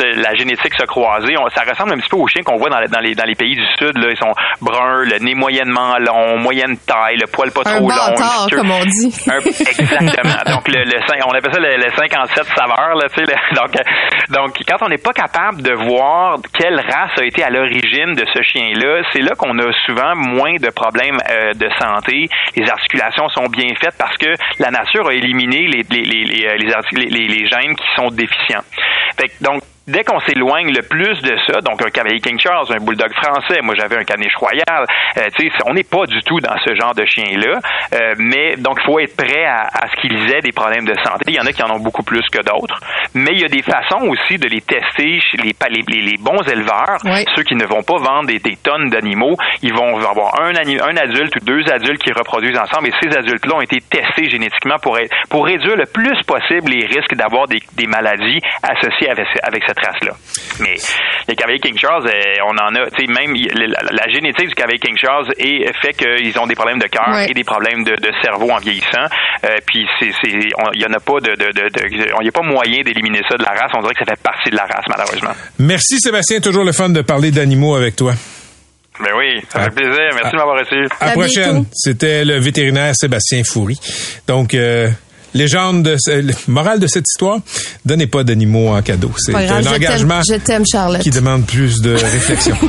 la 0.00 0.34
génétique 0.34 0.74
se 0.78 0.86
croiser, 0.86 1.34
ça 1.54 1.62
ressemble 1.68 1.94
un 1.94 1.98
petit 1.98 2.08
peu 2.08 2.16
aux 2.16 2.26
chiens 2.26 2.42
qu'on 2.42 2.56
voit 2.56 2.70
dans, 2.70 2.84
dans, 2.84 3.00
les 3.00 3.14
dans 3.14 3.24
les 3.24 3.34
pays 3.34 3.54
du 3.54 3.66
sud 3.78 3.96
là, 3.98 4.10
ils 4.10 4.16
sont 4.16 4.32
bruns, 4.60 5.04
le 5.04 5.18
nez 5.18 5.34
moyennement 5.34 5.98
long, 5.98 6.38
moyenne 6.38 6.76
taille, 6.86 7.16
le 7.16 7.26
poil 7.26 7.50
pas 7.50 7.62
trop 7.62 7.88
long, 7.88 8.14
comme 8.50 8.70
on 8.70 8.84
dit. 8.84 9.14
exactement. 9.28 10.42
donc 10.46 10.68
le, 10.68 10.84
le, 10.84 10.98
on 11.26 11.32
appelle 11.32 11.52
ça 11.52 11.60
le, 11.60 11.90
57 11.96 12.46
saveurs 12.56 12.94
là, 12.94 13.08
tu 13.08 13.24
sais. 13.24 13.28
Donc 13.54 13.74
donc 14.30 14.58
quand 14.68 14.84
on 14.84 14.88
n'est 14.88 14.98
pas 14.98 15.12
capable 15.12 15.62
de 15.62 15.72
voir 15.72 16.38
quelle 16.52 16.78
race 16.80 17.18
a 17.18 17.24
été 17.24 17.42
à 17.42 17.50
l'origine 17.50 18.07
de 18.14 18.24
ce 18.34 18.42
chien-là, 18.42 19.02
c'est 19.12 19.22
là, 19.22 19.34
qu'on 19.36 19.58
a 19.58 19.72
souvent 19.86 20.14
moins 20.16 20.54
de 20.54 20.70
problèmes 20.70 21.18
euh, 21.30 21.52
de 21.54 21.68
santé. 21.78 22.26
Les 22.56 22.68
articulations 22.68 23.28
sont 23.30 23.46
bien 23.46 23.74
faites 23.80 23.96
parce 23.98 24.16
que 24.16 24.32
la 24.58 24.70
nature 24.70 25.08
a 25.08 25.14
éliminé 25.14 25.66
les, 25.66 25.82
les, 25.90 26.02
les, 26.02 26.46
euh, 26.46 26.56
les, 26.92 27.08
les 27.08 27.48
gènes 27.48 27.74
qui 27.74 27.86
sont 27.96 28.08
déficients. 28.08 28.62
Fait 29.18 29.30
donc, 29.40 29.62
dès 29.88 30.04
qu'on 30.04 30.20
s'éloigne 30.20 30.70
le 30.70 30.82
plus 30.82 31.20
de 31.22 31.36
ça, 31.46 31.60
donc 31.60 31.84
un 31.84 31.90
cavalier 31.90 32.20
King 32.20 32.38
Charles, 32.38 32.66
un 32.70 32.84
bulldog 32.84 33.12
français, 33.14 33.60
moi 33.62 33.74
j'avais 33.74 33.96
un 33.96 34.04
caniche 34.04 34.36
royal, 34.36 34.84
euh, 35.16 35.28
tu 35.36 35.48
sais, 35.48 35.56
on 35.66 35.74
n'est 35.74 35.82
pas 35.82 36.04
du 36.06 36.20
tout 36.22 36.40
dans 36.40 36.56
ce 36.64 36.74
genre 36.74 36.94
de 36.94 37.04
chien-là, 37.06 37.58
euh, 37.94 38.14
mais 38.18 38.56
donc 38.56 38.78
il 38.80 38.84
faut 38.84 39.00
être 39.00 39.16
prêt 39.16 39.44
à, 39.44 39.62
à 39.62 39.88
ce 39.88 40.00
qu'ils 40.00 40.30
aient 40.32 40.42
des 40.42 40.52
problèmes 40.52 40.84
de 40.84 40.94
santé. 41.02 41.24
Il 41.28 41.34
y 41.34 41.40
en 41.40 41.46
a 41.46 41.52
qui 41.52 41.62
en 41.62 41.70
ont 41.70 41.80
beaucoup 41.80 42.02
plus 42.02 42.26
que 42.30 42.38
d'autres, 42.38 42.78
mais 43.14 43.32
il 43.32 43.40
y 43.40 43.44
a 43.44 43.48
des 43.48 43.62
façons 43.62 44.06
aussi 44.08 44.36
de 44.38 44.46
les 44.46 44.60
tester 44.60 45.20
chez 45.20 45.38
les, 45.38 45.54
les, 45.70 46.02
les 46.02 46.16
bons 46.18 46.42
éleveurs, 46.42 46.98
ceux 47.34 47.42
qui 47.42 47.56
ne 47.56 47.64
vont 47.64 47.82
pas 47.82 47.96
vendre 47.96 48.26
des, 48.26 48.40
tonnes 48.62 48.90
d'animaux, 48.90 49.36
ils 49.62 49.72
vont 49.72 49.96
avoir 49.96 50.40
un, 50.40 50.50
un 50.50 50.96
adulte 50.96 51.36
ou 51.36 51.44
deux 51.44 51.62
adultes 51.72 52.02
qui 52.02 52.12
reproduisent 52.12 52.58
ensemble, 52.58 52.88
et 52.88 52.92
ces 53.00 53.16
adultes-là 53.16 53.56
ont 53.56 53.60
été 53.60 53.80
testés 53.80 54.28
génétiquement 54.28 54.76
pour, 54.82 54.98
pour 55.30 55.46
réduire 55.46 55.76
le 55.76 55.86
plus 55.86 56.20
possible 56.26 56.70
les 56.70 56.86
risques 56.86 57.14
d'avoir 57.14 57.46
des, 57.48 57.60
des 57.76 57.86
maladies 57.86 58.40
associées 58.62 59.10
avec, 59.10 59.26
avec 59.42 59.62
cette 59.66 59.77
race-là. 59.78 60.12
Mais 60.60 60.76
les 61.28 61.34
cavaliers 61.34 61.60
King 61.60 61.78
Charles, 61.78 62.06
euh, 62.06 62.46
on 62.46 62.56
en 62.56 62.74
a, 62.74 62.90
tu 62.90 63.06
sais, 63.06 63.12
même 63.12 63.34
la, 63.34 64.12
génétique 64.12 64.48
du 64.48 64.54
cavalier 64.54 64.78
King 64.78 64.96
Charles 65.00 65.32
est, 65.38 65.72
fait 65.80 65.92
qu'ils 65.92 66.38
ont 66.38 66.46
des 66.46 66.54
problèmes 66.54 66.78
de 66.78 66.86
cœur 66.86 67.08
et 67.28 67.32
des 67.32 67.44
problèmes 67.44 67.84
de, 67.84 67.96
cerveau 68.22 68.50
en 68.50 68.58
vieillissant. 68.58 69.06
Euh, 69.44 69.56
puis 69.66 69.86
c'est, 70.00 70.10
il 70.24 70.80
y 70.80 70.86
en 70.86 70.92
a 70.92 71.00
pas 71.00 71.20
de, 71.20 71.34
il 71.90 72.22
n'y 72.22 72.28
a 72.28 72.32
pas 72.32 72.42
moyen 72.42 72.82
d'éliminer 72.82 73.20
ça 73.28 73.36
de 73.36 73.42
la 73.42 73.50
race. 73.50 73.70
On 73.76 73.80
dirait 73.80 73.94
que 73.94 74.04
ça 74.04 74.10
fait 74.10 74.22
partie 74.22 74.50
de 74.50 74.56
la 74.56 74.64
race, 74.64 74.84
malheureusement. 74.88 75.32
Merci 75.58 76.00
Sébastien, 76.00 76.40
toujours 76.40 76.64
le 76.64 76.72
fun 76.72 76.88
de 76.88 77.02
parler 77.02 77.30
d'animaux 77.30 77.74
avec 77.74 77.96
toi. 77.96 78.14
Ben 79.00 79.12
oui, 79.16 79.40
ça 79.48 79.64
fait 79.64 79.70
plaisir. 79.70 80.10
Merci 80.14 80.32
de 80.32 80.36
m'avoir 80.36 80.58
reçu. 80.58 80.88
À, 81.00 81.06
la 81.06 81.12
prochaine. 81.12 81.64
C'était 81.72 82.24
le 82.24 82.40
vétérinaire 82.40 82.94
Sébastien 82.96 83.42
Foury. 83.44 83.78
Donc, 84.26 84.54
euh, 84.54 84.88
légende, 85.34 85.82
de, 85.82 85.96
morale 86.50 86.80
de 86.80 86.86
cette 86.86 87.04
histoire, 87.08 87.38
donnez 87.84 88.06
pas 88.06 88.24
d'animaux 88.24 88.68
en 88.68 88.82
cadeau. 88.82 89.10
C'est 89.16 89.34
un 89.34 89.66
engagement 89.66 90.20
qui 91.00 91.10
demande 91.10 91.46
plus 91.46 91.80
de 91.80 91.90
réflexion. 91.92 92.56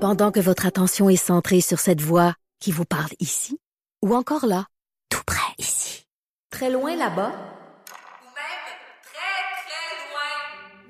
Pendant 0.00 0.30
que 0.30 0.40
votre 0.40 0.66
attention 0.66 1.08
est 1.08 1.16
centrée 1.16 1.60
sur 1.60 1.80
cette 1.80 2.00
voix 2.00 2.34
qui 2.60 2.70
vous 2.70 2.84
parle 2.84 3.10
ici, 3.18 3.58
ou 4.04 4.14
encore 4.14 4.46
là, 4.46 4.66
tout 5.10 5.22
près 5.26 5.40
ici, 5.58 6.04
très 6.50 6.70
loin 6.70 6.94
là-bas, 6.96 7.32
même 7.32 8.54
très, 9.02 9.36
très 9.66 9.96
loin, 10.12 10.30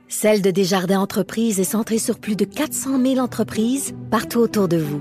Celle 0.08 0.42
de 0.42 0.50
Desjardins 0.50 1.00
Entreprises 1.00 1.60
est 1.60 1.64
centrée 1.64 1.98
sur 1.98 2.18
plus 2.18 2.36
de 2.36 2.44
400 2.44 3.00
000 3.00 3.18
entreprises 3.18 3.94
partout 4.10 4.40
autour 4.40 4.68
de 4.68 4.76
vous. 4.76 5.00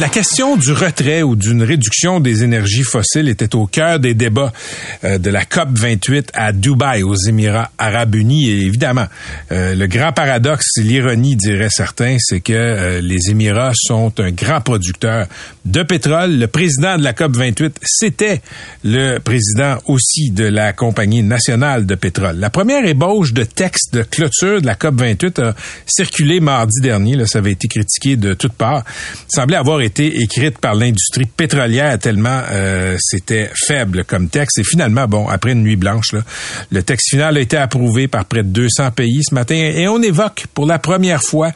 La 0.00 0.08
question 0.08 0.56
du 0.56 0.72
retrait 0.72 1.22
ou 1.22 1.34
d'une 1.34 1.62
réduction 1.62 2.20
des 2.20 2.44
énergies 2.44 2.84
fossiles 2.84 3.28
était 3.28 3.56
au 3.56 3.66
cœur 3.66 3.98
des 3.98 4.14
débats 4.14 4.52
euh, 5.02 5.18
de 5.18 5.28
la 5.28 5.44
COP 5.44 5.70
28 5.72 6.30
à 6.34 6.52
Dubaï, 6.52 7.02
aux 7.02 7.16
Émirats 7.16 7.70
arabes 7.78 8.14
unis. 8.14 8.48
Et 8.48 8.60
évidemment, 8.60 9.06
euh, 9.50 9.74
le 9.74 9.86
grand 9.88 10.12
paradoxe, 10.12 10.76
l'ironie, 10.76 11.34
diraient 11.34 11.70
certains, 11.70 12.16
c'est 12.20 12.40
que 12.40 12.52
euh, 12.52 13.00
les 13.00 13.30
Émirats 13.30 13.72
sont 13.74 14.12
un 14.20 14.30
grand 14.30 14.60
producteur 14.60 15.26
de 15.70 15.82
pétrole. 15.82 16.38
Le 16.38 16.46
président 16.46 16.96
de 16.96 17.02
la 17.02 17.12
COP 17.12 17.36
28, 17.36 17.78
c'était 17.82 18.40
le 18.84 19.18
président 19.18 19.78
aussi 19.86 20.30
de 20.30 20.44
la 20.44 20.72
compagnie 20.72 21.22
nationale 21.22 21.86
de 21.86 21.94
pétrole. 21.94 22.36
La 22.36 22.50
première 22.50 22.86
ébauche 22.86 23.32
de 23.32 23.44
texte 23.44 23.94
de 23.94 24.02
clôture 24.02 24.60
de 24.60 24.66
la 24.66 24.74
COP 24.74 24.94
28 25.00 25.38
a 25.40 25.54
circulé 25.86 26.40
mardi 26.40 26.80
dernier. 26.80 27.26
Ça 27.26 27.38
avait 27.38 27.52
été 27.52 27.68
critiqué 27.68 28.16
de 28.16 28.34
toutes 28.34 28.54
parts. 28.54 28.84
semblait 29.28 29.56
avoir 29.56 29.80
été 29.80 30.22
écrite 30.22 30.58
par 30.58 30.74
l'industrie 30.74 31.26
pétrolière 31.26 31.98
tellement 31.98 32.42
euh, 32.50 32.96
c'était 32.98 33.50
faible 33.54 34.04
comme 34.04 34.28
texte. 34.28 34.58
Et 34.58 34.64
finalement, 34.64 35.06
bon, 35.06 35.28
après 35.28 35.52
une 35.52 35.62
nuit 35.62 35.76
blanche, 35.76 36.14
le 36.70 36.82
texte 36.82 37.10
final 37.10 37.36
a 37.36 37.40
été 37.40 37.56
approuvé 37.56 38.08
par 38.08 38.24
près 38.24 38.42
de 38.42 38.48
200 38.48 38.90
pays 38.92 39.22
ce 39.22 39.34
matin 39.34 39.54
et 39.54 39.86
on 39.88 40.00
évoque 40.02 40.46
pour 40.54 40.66
la 40.66 40.78
première 40.78 41.22
fois 41.22 41.52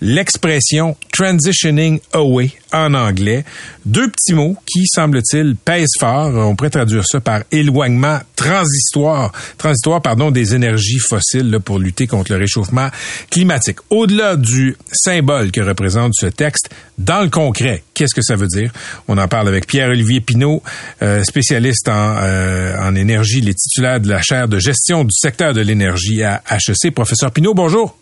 l'expression 0.00 0.96
transitioning 1.12 2.00
away 2.12 2.52
en 2.72 2.94
anglais. 2.94 3.44
Deux 3.84 4.10
petits 4.10 4.34
mots 4.34 4.56
qui, 4.66 4.86
semble-t-il, 4.86 5.56
pèsent 5.56 5.96
fort. 5.98 6.32
On 6.34 6.54
pourrait 6.56 6.70
traduire 6.70 7.04
ça 7.04 7.20
par 7.20 7.42
éloignement 7.50 8.20
transitoire, 8.36 9.32
transitoire, 9.58 10.00
pardon, 10.00 10.30
des 10.30 10.54
énergies 10.54 10.98
fossiles 10.98 11.50
là, 11.50 11.60
pour 11.60 11.78
lutter 11.78 12.06
contre 12.06 12.32
le 12.32 12.38
réchauffement 12.38 12.88
climatique. 13.30 13.78
Au-delà 13.90 14.36
du 14.36 14.76
symbole 14.92 15.50
que 15.50 15.60
représente 15.60 16.14
ce 16.14 16.26
texte, 16.26 16.70
dans 16.98 17.22
le 17.22 17.28
concret, 17.28 17.82
qu'est-ce 17.94 18.14
que 18.14 18.22
ça 18.22 18.36
veut 18.36 18.46
dire? 18.46 18.72
On 19.08 19.18
en 19.18 19.28
parle 19.28 19.48
avec 19.48 19.66
Pierre-Olivier 19.66 20.20
Pinault, 20.20 20.62
euh, 21.02 21.22
spécialiste 21.24 21.88
en, 21.88 22.16
euh, 22.18 22.76
en 22.78 22.94
énergie, 22.94 23.38
il 23.38 23.48
est 23.48 23.58
titulaire 23.58 24.00
de 24.00 24.08
la 24.08 24.22
chaire 24.22 24.48
de 24.48 24.58
gestion 24.58 25.04
du 25.04 25.12
secteur 25.12 25.52
de 25.52 25.60
l'énergie 25.60 26.22
à 26.22 26.42
HEC. 26.50 26.94
Professeur 26.94 27.30
Pinault, 27.30 27.54
bonjour. 27.54 27.96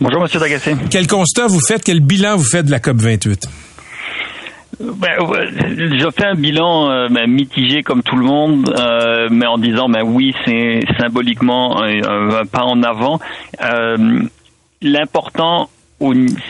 Bonjour, 0.00 0.22
Monsieur 0.22 0.40
Dagassé. 0.40 0.74
Quel 0.90 1.06
constat 1.06 1.46
vous 1.46 1.60
faites, 1.60 1.84
quel 1.84 2.00
bilan 2.00 2.36
vous 2.36 2.44
faites 2.44 2.66
de 2.66 2.70
la 2.70 2.80
COP 2.80 2.96
28? 2.96 3.48
Ben, 4.80 5.10
je 5.18 6.08
fais 6.16 6.24
un 6.24 6.34
bilan 6.34 6.90
euh, 6.90 7.08
ben, 7.10 7.30
mitigé 7.30 7.82
comme 7.82 8.02
tout 8.02 8.16
le 8.16 8.24
monde, 8.24 8.74
euh, 8.78 9.28
mais 9.30 9.46
en 9.46 9.58
disant 9.58 9.88
ben 9.90 10.02
oui, 10.02 10.34
c'est 10.44 10.80
symboliquement 10.98 11.82
un, 11.82 12.46
pas 12.46 12.64
en 12.64 12.82
avant. 12.82 13.20
Euh, 13.62 14.22
l'important 14.80 15.68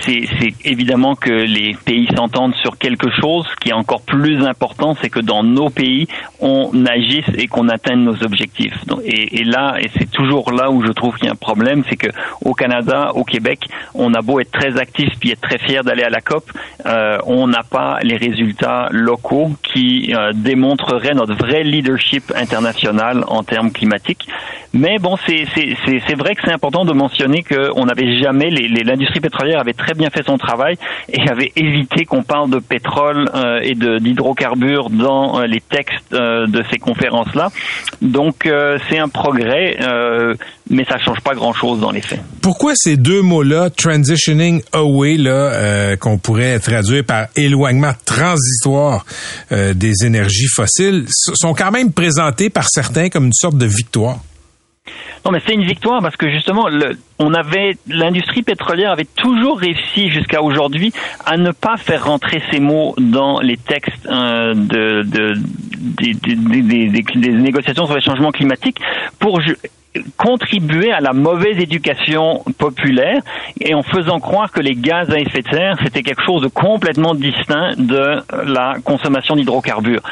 c'est 0.05 0.55
évidemment 0.65 1.17
que 1.17 1.31
les 1.31 1.77
pays 1.85 2.09
s'entendent 2.17 2.55
sur 2.55 2.79
quelque 2.79 3.11
chose. 3.11 3.45
Ce 3.51 3.57
qui 3.57 3.71
est 3.71 3.75
encore 3.75 4.03
plus 4.03 4.47
important, 4.47 4.97
c'est 5.01 5.11
que 5.11 5.19
dans 5.19 5.43
nos 5.43 5.71
pays, 5.71 6.07
on 6.39 6.71
agisse 6.87 7.29
et 7.37 7.49
qu'on 7.49 7.69
atteigne 7.69 8.05
nos 8.05 8.23
objectifs. 8.23 8.75
Et, 9.05 9.43
là, 9.43 9.75
et 9.81 9.91
c'est 9.99 10.09
toujours 10.11 10.53
là 10.53 10.71
où 10.71 10.85
je 10.87 10.93
trouve 10.93 11.17
qu'il 11.17 11.27
y 11.27 11.29
a 11.29 11.33
un 11.33 11.35
problème, 11.35 11.83
c'est 11.89 11.97
que 11.97 12.11
au 12.45 12.55
Canada, 12.55 13.11
au 13.15 13.25
Québec, 13.25 13.67
on 13.95 14.15
a 14.15 14.23
beau 14.23 14.39
être 14.39 14.53
très 14.53 14.79
actif 14.79 15.09
puis 15.19 15.33
être 15.33 15.41
très 15.41 15.59
fier 15.59 15.83
d'aller 15.83 16.05
à 16.05 16.11
la 16.11 16.21
COP, 16.21 16.45
euh, 16.87 17.19
on 17.27 17.49
n'a 17.49 17.65
pas 17.69 17.99
les 18.03 18.17
résultats 18.17 18.89
locaux 18.93 19.51
qui 19.63 20.15
euh, 20.15 20.33
démontreraient 20.33 21.15
notre 21.15 21.35
vrai 21.35 21.65
leadership 21.65 22.33
international 22.37 23.25
en 23.27 23.43
termes 23.43 23.73
climatiques. 23.73 24.29
Mais 24.73 24.99
bon, 24.99 25.17
c'est 25.27 25.45
vrai 26.15 26.37
que 26.37 26.43
c'est 26.45 26.53
important 26.53 26.85
de 26.85 26.93
mentionner 26.93 27.43
qu'on 27.43 27.85
n'avait 27.87 28.21
jamais 28.21 28.51
l'industrie 28.51 29.19
pétrolière 29.19 29.40
avait 29.59 29.73
très 29.73 29.95
bien 29.95 30.11
fait 30.11 30.25
son 30.25 30.39
travail 30.39 30.77
et 31.13 31.29
avait 31.29 31.53
évité 31.57 32.05
qu'on 32.05 32.23
parle 32.23 32.51
de 32.51 32.59
pétrole 32.59 33.29
euh, 33.35 33.61
et 33.63 33.75
d'hydrocarbures 33.75 34.91
dans 34.91 35.41
euh, 35.41 35.47
les 35.47 35.61
textes 35.61 36.13
euh, 36.13 36.47
de 36.47 36.63
ces 36.71 36.79
conférences-là. 36.79 37.51
Donc 38.03 38.49
c'est 38.89 38.99
un 38.99 39.09
progrès, 39.09 39.77
mais 40.71 40.85
ça 40.85 40.99
change 40.99 41.21
pas 41.21 41.35
grand-chose 41.35 41.81
dans 41.81 41.91
les 41.91 42.01
faits. 42.01 42.21
Pourquoi 42.43 42.73
ces 42.75 42.97
deux 42.97 43.23
mots-là, 43.23 43.71
transitioning 43.71 44.63
away, 44.73 45.17
là, 45.17 45.97
qu'on 45.97 46.19
pourrait 46.19 46.59
traduire 46.59 47.05
par 47.05 47.27
éloignement 47.37 47.93
transitoire 48.05 49.05
des 49.51 50.05
énergies 50.05 50.49
fossiles, 50.49 51.05
sont 51.09 51.55
quand 51.55 51.71
même 51.71 51.93
présentés 51.93 52.51
par 52.51 52.69
certains 52.69 53.09
comme 53.11 53.27
une 53.27 53.33
sorte 53.33 53.59
de 53.59 53.67
victoire? 53.67 54.19
Non, 55.25 55.33
mais 55.33 55.41
c'est 55.47 55.55
une 55.55 55.65
victoire 55.65 56.01
parce 56.01 56.17
que 56.17 56.31
justement, 56.31 56.69
le, 56.69 56.99
on 57.19 57.35
avait 57.35 57.77
l'industrie 57.87 58.43
pétrolière 58.43 58.91
avait 58.91 59.05
toujours 59.05 59.59
réussi 59.59 60.09
jusqu'à 60.09 60.43
aujourd'hui 60.43 60.93
à 61.27 61.37
ne 61.37 61.51
pas 61.51 61.77
faire 61.77 62.05
rentrer 62.07 62.43
ces 62.51 62.59
mots 62.59 62.95
dans 62.99 63.41
les 63.41 63.59
textes 63.59 64.07
euh, 64.07 64.55
de, 64.55 65.03
de, 65.03 65.35
des, 65.77 66.15
des, 66.15 67.31
négociations 67.33 67.85
sur 67.87 67.95
les 67.95 68.01
changements 68.01 68.33
climatiques 68.33 68.81
pour 69.19 69.41
contribuer 70.17 70.93
à 70.93 71.01
la 71.01 71.13
mauvaise 71.13 71.59
éducation 71.59 72.45
populaire 72.59 73.21
et 73.61 73.75
en 73.75 73.83
faisant 73.83 74.21
croire 74.21 74.53
que 74.53 74.61
les 74.61 74.75
gaz 74.75 75.11
à 75.11 75.19
effet 75.19 75.43
de 75.43 75.49
serre 75.49 75.77
c'était 75.83 76.03
quelque 76.03 76.23
chose 76.23 76.43
de 76.43 76.49
complètement 76.49 77.15
distinct 77.15 77.73
de 77.77 78.23
la 78.47 78.77
consommation 78.85 79.35
d'hydrocarbures. 79.35 80.03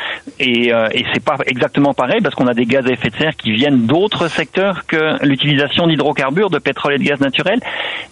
Et, 0.40 0.72
euh, 0.72 0.88
et 0.92 1.04
c'est 1.12 1.24
pas 1.24 1.36
exactement 1.46 1.94
pareil 1.94 2.20
parce 2.22 2.34
qu'on 2.34 2.48
a 2.48 2.54
des 2.54 2.64
gaz 2.64 2.86
à 2.86 2.92
effet 2.92 3.10
de 3.10 3.16
serre 3.16 3.36
qui 3.36 3.52
viennent 3.52 3.86
d'autres 3.86 4.26
secteurs 4.28 4.84
que 4.86 5.24
l'utilisation 5.24 5.86
d'hydrocarbures 5.86 6.50
de 6.50 6.58
pétrole 6.58 6.94
et 6.94 6.98
de 6.98 7.04
gaz 7.04 7.20
naturel. 7.20 7.60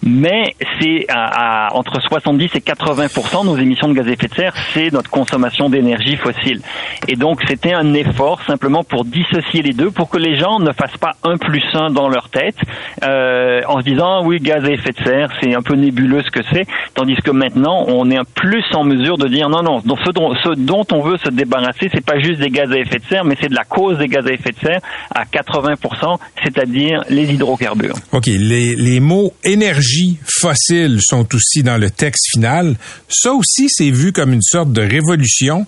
Mais 0.03 0.55
c'est 0.79 1.05
à, 1.09 1.75
entre 1.75 1.99
70 1.99 2.49
et 2.55 2.61
80 2.61 3.07
nos 3.43 3.57
émissions 3.57 3.89
de 3.89 3.93
gaz 3.93 4.07
à 4.07 4.11
effet 4.11 4.27
de 4.27 4.35
serre 4.35 4.53
c'est 4.73 4.93
notre 4.93 5.09
consommation 5.09 5.69
d'énergie 5.69 6.15
fossile. 6.15 6.61
Et 7.09 7.17
donc 7.17 7.41
c'était 7.45 7.73
un 7.73 7.93
effort 7.93 8.41
simplement 8.43 8.85
pour 8.85 9.03
dissocier 9.03 9.61
les 9.61 9.73
deux 9.73 9.91
pour 9.91 10.09
que 10.09 10.17
les 10.17 10.37
gens 10.37 10.59
ne 10.59 10.71
fassent 10.71 10.97
pas 10.97 11.15
un 11.23 11.37
plus 11.37 11.56
dans 11.91 12.09
leur 12.09 12.29
tête, 12.29 12.55
euh, 13.03 13.61
en 13.67 13.79
se 13.79 13.85
disant 13.85 14.25
oui, 14.25 14.39
gaz 14.39 14.63
à 14.65 14.69
effet 14.69 14.91
de 14.91 15.03
serre, 15.03 15.29
c'est 15.41 15.53
un 15.53 15.61
peu 15.61 15.75
nébuleux 15.75 16.21
ce 16.23 16.31
que 16.31 16.43
c'est, 16.51 16.65
tandis 16.93 17.15
que 17.15 17.31
maintenant, 17.31 17.85
on 17.87 18.09
est 18.09 18.17
plus 18.35 18.63
en 18.73 18.83
mesure 18.83 19.17
de 19.17 19.27
dire 19.27 19.49
non, 19.49 19.63
non, 19.63 19.79
donc 19.79 19.99
ce, 20.05 20.11
dont, 20.11 20.33
ce 20.43 20.55
dont 20.55 20.85
on 20.91 21.01
veut 21.01 21.17
se 21.17 21.29
débarrasser, 21.29 21.89
c'est 21.93 22.05
pas 22.05 22.19
juste 22.19 22.39
des 22.39 22.49
gaz 22.49 22.71
à 22.71 22.77
effet 22.77 22.99
de 22.99 23.05
serre, 23.09 23.25
mais 23.25 23.35
c'est 23.39 23.49
de 23.49 23.55
la 23.55 23.63
cause 23.63 23.97
des 23.97 24.07
gaz 24.07 24.25
à 24.25 24.31
effet 24.31 24.51
de 24.51 24.59
serre 24.59 24.81
à 25.13 25.23
80%, 25.25 26.17
c'est-à-dire 26.43 27.03
les 27.09 27.33
hydrocarbures. 27.33 27.95
OK, 28.11 28.25
les, 28.27 28.75
les 28.75 28.99
mots 28.99 29.33
énergie 29.43 30.17
fossile 30.23 30.99
sont 31.01 31.27
aussi 31.35 31.63
dans 31.63 31.77
le 31.77 31.89
texte 31.89 32.31
final. 32.31 32.75
Ça 33.09 33.33
aussi, 33.33 33.67
c'est 33.69 33.89
vu 33.89 34.11
comme 34.11 34.33
une 34.33 34.41
sorte 34.41 34.71
de 34.71 34.81
révolution. 34.81 35.65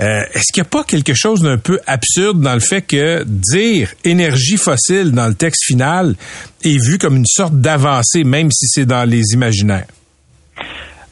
Euh, 0.00 0.22
Est-ce 0.34 0.52
qu'il 0.52 0.62
n'y 0.62 0.66
a 0.66 0.70
pas 0.70 0.84
quelque 0.84 1.14
chose 1.14 1.42
d'un 1.42 1.58
peu 1.58 1.80
absurde 1.86 2.40
dans 2.40 2.54
le 2.54 2.60
fait 2.60 2.82
que 2.82 3.24
dire 3.26 3.90
énergie 4.04 4.56
fossile 4.56 5.12
dans 5.12 5.27
le 5.28 5.34
texte 5.34 5.64
final 5.64 6.14
est 6.64 6.82
vu 6.82 6.98
comme 6.98 7.16
une 7.16 7.26
sorte 7.26 7.54
d'avancée, 7.54 8.24
même 8.24 8.50
si 8.50 8.66
c'est 8.68 8.86
dans 8.86 9.08
les 9.08 9.22
imaginaires. 9.32 9.86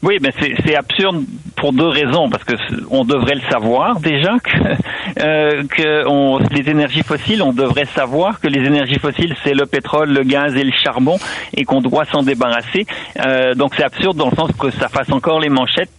Oui, 0.03 0.19
mais 0.21 0.29
c'est 0.63 0.75
absurde 0.75 1.25
pour 1.55 1.73
deux 1.73 1.87
raisons, 1.87 2.29
parce 2.29 2.43
que 2.43 2.53
on 2.91 3.03
devrait 3.03 3.33
le 3.33 3.49
savoir 3.49 3.99
déjà 3.99 4.35
que, 4.39 5.21
euh, 5.23 6.39
les 6.51 6.69
énergies 6.69 7.01
fossiles, 7.01 7.41
on 7.41 7.51
devrait 7.51 7.87
savoir 7.95 8.39
que 8.39 8.47
les 8.47 8.63
énergies 8.63 8.99
fossiles 8.99 9.35
c'est 9.43 9.55
le 9.55 9.65
pétrole, 9.65 10.13
le 10.13 10.23
gaz 10.23 10.55
et 10.55 10.63
le 10.63 10.71
charbon, 10.83 11.17
et 11.55 11.65
qu'on 11.65 11.81
doit 11.81 12.05
s'en 12.05 12.21
débarrasser. 12.21 12.85
Euh, 13.25 13.55
donc 13.55 13.73
c'est 13.75 13.83
absurde 13.83 14.17
dans 14.17 14.29
le 14.29 14.35
sens 14.35 14.51
que 14.51 14.69
ça 14.69 14.87
fasse 14.87 15.11
encore 15.11 15.39
les 15.39 15.49
manchettes. 15.49 15.89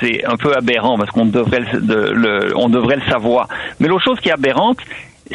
C'est 0.00 0.24
un 0.24 0.36
peu 0.36 0.54
aberrant 0.56 0.96
parce 0.96 1.10
qu'on 1.10 1.26
devrait 1.26 1.60
le, 1.60 2.52
on 2.56 2.68
devrait 2.68 2.96
le 2.96 3.10
savoir. 3.10 3.48
Mais 3.78 3.88
l'autre 3.88 4.04
chose 4.04 4.20
qui 4.20 4.30
est 4.30 4.32
aberrante, 4.32 4.78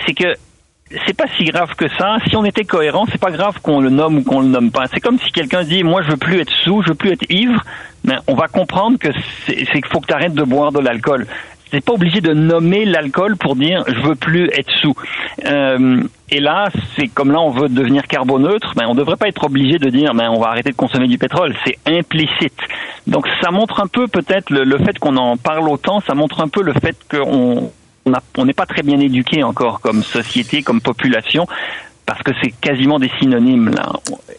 c'est 0.06 0.14
que 0.14 0.36
c'est 1.06 1.16
pas 1.16 1.26
si 1.38 1.46
grave 1.46 1.76
que 1.76 1.88
ça. 1.98 2.18
Si 2.28 2.36
on 2.36 2.46
était 2.46 2.64
cohérent, 2.64 3.06
c'est 3.12 3.22
pas 3.22 3.32
grave 3.32 3.60
qu'on 3.62 3.80
le 3.80 3.90
nomme 3.90 4.18
ou 4.18 4.24
qu'on 4.24 4.42
le 4.42 4.48
nomme 4.48 4.72
pas. 4.72 4.86
C'est 4.92 5.00
comme 5.00 5.20
si 5.20 5.32
quelqu'un 5.32 5.64
dit 5.64 5.84
moi 5.84 6.02
je 6.02 6.12
veux 6.12 6.18
plus 6.18 6.40
être 6.40 6.52
sous, 6.64 6.82
je 6.82 6.90
veux 6.90 6.96
plus 6.96 7.12
être 7.12 7.26
ivre. 7.30 7.64
Mais 8.04 8.16
on 8.28 8.34
va 8.34 8.48
comprendre 8.48 8.98
que 8.98 9.10
c'est 9.46 9.56
qu'il 9.56 9.86
faut 9.92 10.00
que 10.00 10.08
tu 10.08 10.14
arrêtes 10.14 10.34
de 10.34 10.44
boire 10.44 10.72
de 10.72 10.80
l'alcool. 10.80 11.28
C'est 11.72 11.86
pas 11.86 11.94
obligé 11.94 12.20
de 12.20 12.34
nommer 12.34 12.86
l'alcool 12.86 13.38
pour 13.38 13.56
dire 13.56 13.84
je 13.88 14.08
veux 14.08 14.16
plus 14.16 14.50
être 14.58 14.72
sous. 14.82 14.96
Euh, 15.46 16.02
et 16.32 16.40
là, 16.40 16.70
c'est 16.96 17.08
comme 17.08 17.32
là 17.32 17.40
on 17.40 17.52
veut 17.52 17.70
devenir 17.70 18.08
carboneutre, 18.08 18.74
ben 18.76 18.86
on 18.88 18.96
devrait 18.96 19.18
pas 19.18 19.28
être 19.28 19.44
obligé 19.44 19.78
de 19.78 19.90
dire 19.90 20.16
ben 20.16 20.30
on 20.32 20.40
va 20.40 20.48
arrêter 20.48 20.72
de 20.72 20.76
consommer 20.76 21.08
du 21.08 21.20
pétrole. 21.20 21.56
C'est 21.66 21.78
implicite. 21.86 22.58
Donc 23.06 23.28
ça 23.44 23.52
montre 23.52 23.80
un 23.80 23.88
peu 23.88 24.08
peut-être 24.08 24.50
le, 24.50 24.64
le 24.64 24.78
fait 24.80 24.98
qu'on 24.98 25.18
en 25.18 25.38
parle 25.38 25.70
autant, 25.70 26.00
ça 26.00 26.16
montre 26.16 26.42
un 26.42 26.48
peu 26.48 26.64
le 26.64 26.74
fait 26.74 26.98
qu'on 27.12 27.72
on 28.38 28.46
n'est 28.46 28.54
pas 28.54 28.66
très 28.66 28.84
bien 28.84 29.00
éduqué 29.00 29.44
encore 29.44 29.80
comme 29.82 30.04
société, 30.04 30.62
comme 30.62 30.82
population, 30.82 31.46
parce 32.06 32.22
que 32.24 32.32
c'est 32.42 32.52
quasiment 32.52 33.00
des 33.00 33.12
synonymes. 33.20 33.72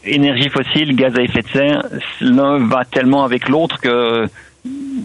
Énergie 0.05 0.49
fossile, 0.51 0.97
gaz 0.97 1.15
à 1.17 1.23
effet 1.23 1.43
de 1.43 1.49
serre, 1.49 1.87
l'un 2.21 2.59
va 2.67 2.85
tellement 2.85 3.25
avec 3.25 3.49
l'autre 3.49 3.81
que 3.81 4.27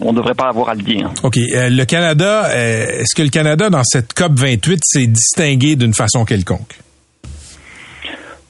on 0.00 0.12
ne 0.12 0.16
devrait 0.16 0.34
pas 0.34 0.48
avoir 0.48 0.68
à 0.68 0.74
le 0.74 0.82
dire. 0.82 1.10
OK. 1.22 1.38
Euh, 1.38 1.70
le 1.70 1.84
Canada, 1.84 2.46
euh, 2.50 3.00
est-ce 3.00 3.14
que 3.14 3.22
le 3.22 3.30
Canada, 3.30 3.70
dans 3.70 3.84
cette 3.84 4.12
COP 4.12 4.32
28, 4.34 4.80
s'est 4.82 5.06
distingué 5.06 5.76
d'une 5.76 5.94
façon 5.94 6.24
quelconque? 6.24 6.78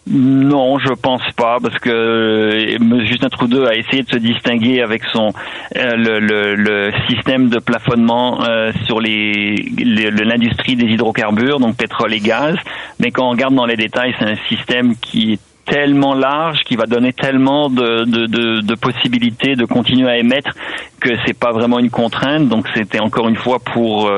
Non, 0.09 0.79
je 0.79 0.93
pense 0.93 1.23
pas, 1.37 1.59
parce 1.61 1.77
que 1.81 1.91
euh, 1.91 3.05
Justin 3.07 3.29
Trudeau 3.29 3.67
a 3.67 3.75
essayé 3.75 4.05
de 4.05 4.09
se 4.09 4.19
distinguer 4.19 4.81
avec 4.81 5.03
son 5.13 5.33
euh, 5.77 5.97
le, 5.97 6.55
le, 6.55 6.93
système 7.09 7.49
de 7.49 7.59
plafonnement 7.59 8.45
euh, 8.45 8.71
sur 8.85 9.01
les 9.01 9.57
l'industrie 9.77 10.77
des 10.77 10.87
hydrocarbures, 10.87 11.59
donc 11.59 11.77
pétrole 11.77 12.15
et 12.15 12.21
gaz. 12.21 12.55
Mais 13.01 13.11
quand 13.11 13.27
on 13.27 13.31
regarde 13.31 13.55
dans 13.57 13.67
les 13.67 13.77
détails, 13.77 14.15
c'est 14.21 14.27
un 14.27 14.37
système 14.49 14.95
qui 14.97 15.33
est 15.33 15.41
tellement 15.65 16.15
large, 16.15 16.61
qui 16.65 16.77
va 16.77 16.87
donner 16.87 17.13
tellement 17.13 17.69
de, 17.69 18.05
de, 18.05 18.27
de, 18.27 18.61
de 18.61 18.75
possibilités 18.77 19.57
de 19.57 19.65
continuer 19.65 20.09
à 20.09 20.19
émettre 20.19 20.53
que 21.01 21.11
c'est 21.27 21.37
pas 21.37 21.51
vraiment 21.51 21.81
une 21.81 21.91
contrainte. 21.91 22.49
Donc 22.49 22.69
c'était 22.77 23.01
encore 23.01 23.29
une 23.29 23.35
fois 23.35 23.59
pour 23.59 24.09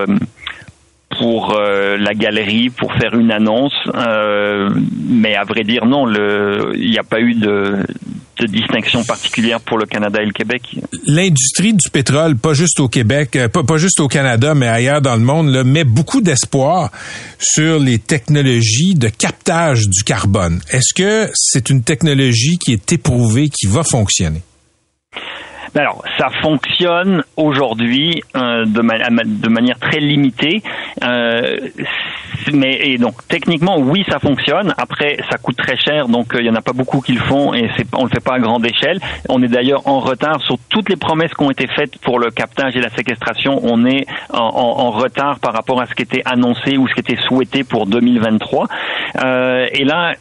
pour 1.19 1.55
euh, 1.57 1.97
la 1.97 2.14
galerie 2.14 2.71
pour 2.71 2.93
faire 2.95 3.14
une 3.14 3.33
annonce, 3.33 3.75
euh, 3.95 4.71
mais 5.09 5.35
à 5.35 5.45
vrai 5.45 5.64
dire 5.64 5.85
non, 5.85 6.09
il 6.75 6.91
n'y 6.91 6.99
a 6.99 7.03
pas 7.03 7.21
eu 7.21 7.35
de, 7.35 7.85
de, 8.41 8.47
distinction 8.47 9.05
particulière 9.05 9.61
pour 9.61 9.79
le 9.79 9.87
Canada 9.87 10.23
et 10.23 10.27
le 10.27 10.33
Québec. 10.33 10.62
L'industrie 11.07 11.75
du 11.75 11.91
pétrole, 11.91 12.37
pas 12.37 12.55
juste 12.55 12.79
au 12.81 12.89
Québec, 12.89 13.35
euh, 13.37 13.49
pas, 13.49 13.64
pas 13.64 13.79
juste 13.79 14.01
au 14.01 14.09
Canada, 14.09 14.55
mais 14.55 14.69
ailleurs 14.69 15.03
dans 15.03 15.16
le 15.16 15.23
monde, 15.23 15.49
là, 15.49 15.64
met 15.64 15.85
beaucoup 15.85 16.21
d'espoir 16.21 16.91
sur 17.41 17.81
les 17.81 17.99
technologies 17.99 18.95
de 18.95 19.09
captage 19.09 19.89
du 19.89 20.05
carbone. 20.05 20.61
Est-ce 20.71 20.95
que 20.95 21.31
c'est 21.35 21.69
une 21.69 21.83
technologie 21.83 22.59
qui 22.59 22.73
est 22.73 22.93
éprouvée, 22.93 23.49
qui 23.49 23.66
va 23.66 23.83
fonctionner? 23.83 24.43
Ben 25.75 25.83
alors, 25.83 26.03
ça 26.19 26.29
fonctionne 26.43 27.23
aujourd'hui 27.37 28.23
euh, 28.37 28.64
de, 28.64 28.81
de, 28.81 29.49
manière 29.49 29.79
très 29.79 30.01
limitée. 30.01 30.62
Euh, 31.05 31.59
mais 32.53 32.79
et 32.83 32.99
donc 32.99 33.14
techniquement, 33.29 33.79
oui, 33.79 34.05
ça 34.09 34.19
fonctionne. 34.19 34.75
Après, 34.79 35.19
ça 35.31 35.37
coûte 35.39 35.57
très 35.57 35.77
cher, 35.77 36.09
donc 36.09 36.35
euh, 36.35 36.41
il 36.41 36.47
y 36.47 36.51
en 36.51 36.55
a 36.55 36.62
pas 36.62 36.73
beaucoup 36.73 37.01
qui 37.01 37.12
le 37.12 37.21
font 37.21 37.53
et 37.53 37.69
on 37.95 38.05
le 38.05 38.11
fait 38.11 38.25
pas 38.25 38.35
à 38.35 38.39
grande 38.39 38.64
échelle. 38.64 38.99
On 39.29 39.43
est 39.43 39.49
d'ailleurs 39.49 39.87
en 39.87 40.01
retard 40.01 40.41
sur 40.41 40.57
toutes 40.69 40.89
les 40.89 40.97
promesses 40.97 41.33
qui 41.35 41.43
ont 41.43 41.51
été 41.51 41.66
faites 41.66 41.99
pour 41.99 42.19
le 42.19 42.31
captage 42.31 42.77
et 42.77 42.81
la 42.81 42.91
séquestration. 42.91 43.61
On 43.62 43.85
est 43.85 44.07
en, 44.31 44.39
en, 44.39 44.91
retard 44.91 45.39
par 45.41 45.53
rapport 45.53 45.81
à 45.81 45.87
ce 45.87 45.95
qui 45.95 46.03
était 46.03 46.23
annoncé 46.25 46.79
ou 46.79 46.89
ce 46.89 46.95
qui 46.95 47.01
était 47.01 47.21
souhaité 47.29 47.64
pour 47.64 47.87
2023. 47.87 48.66
Euh, 49.23 49.66
et 49.73 49.85
là, 49.85 50.14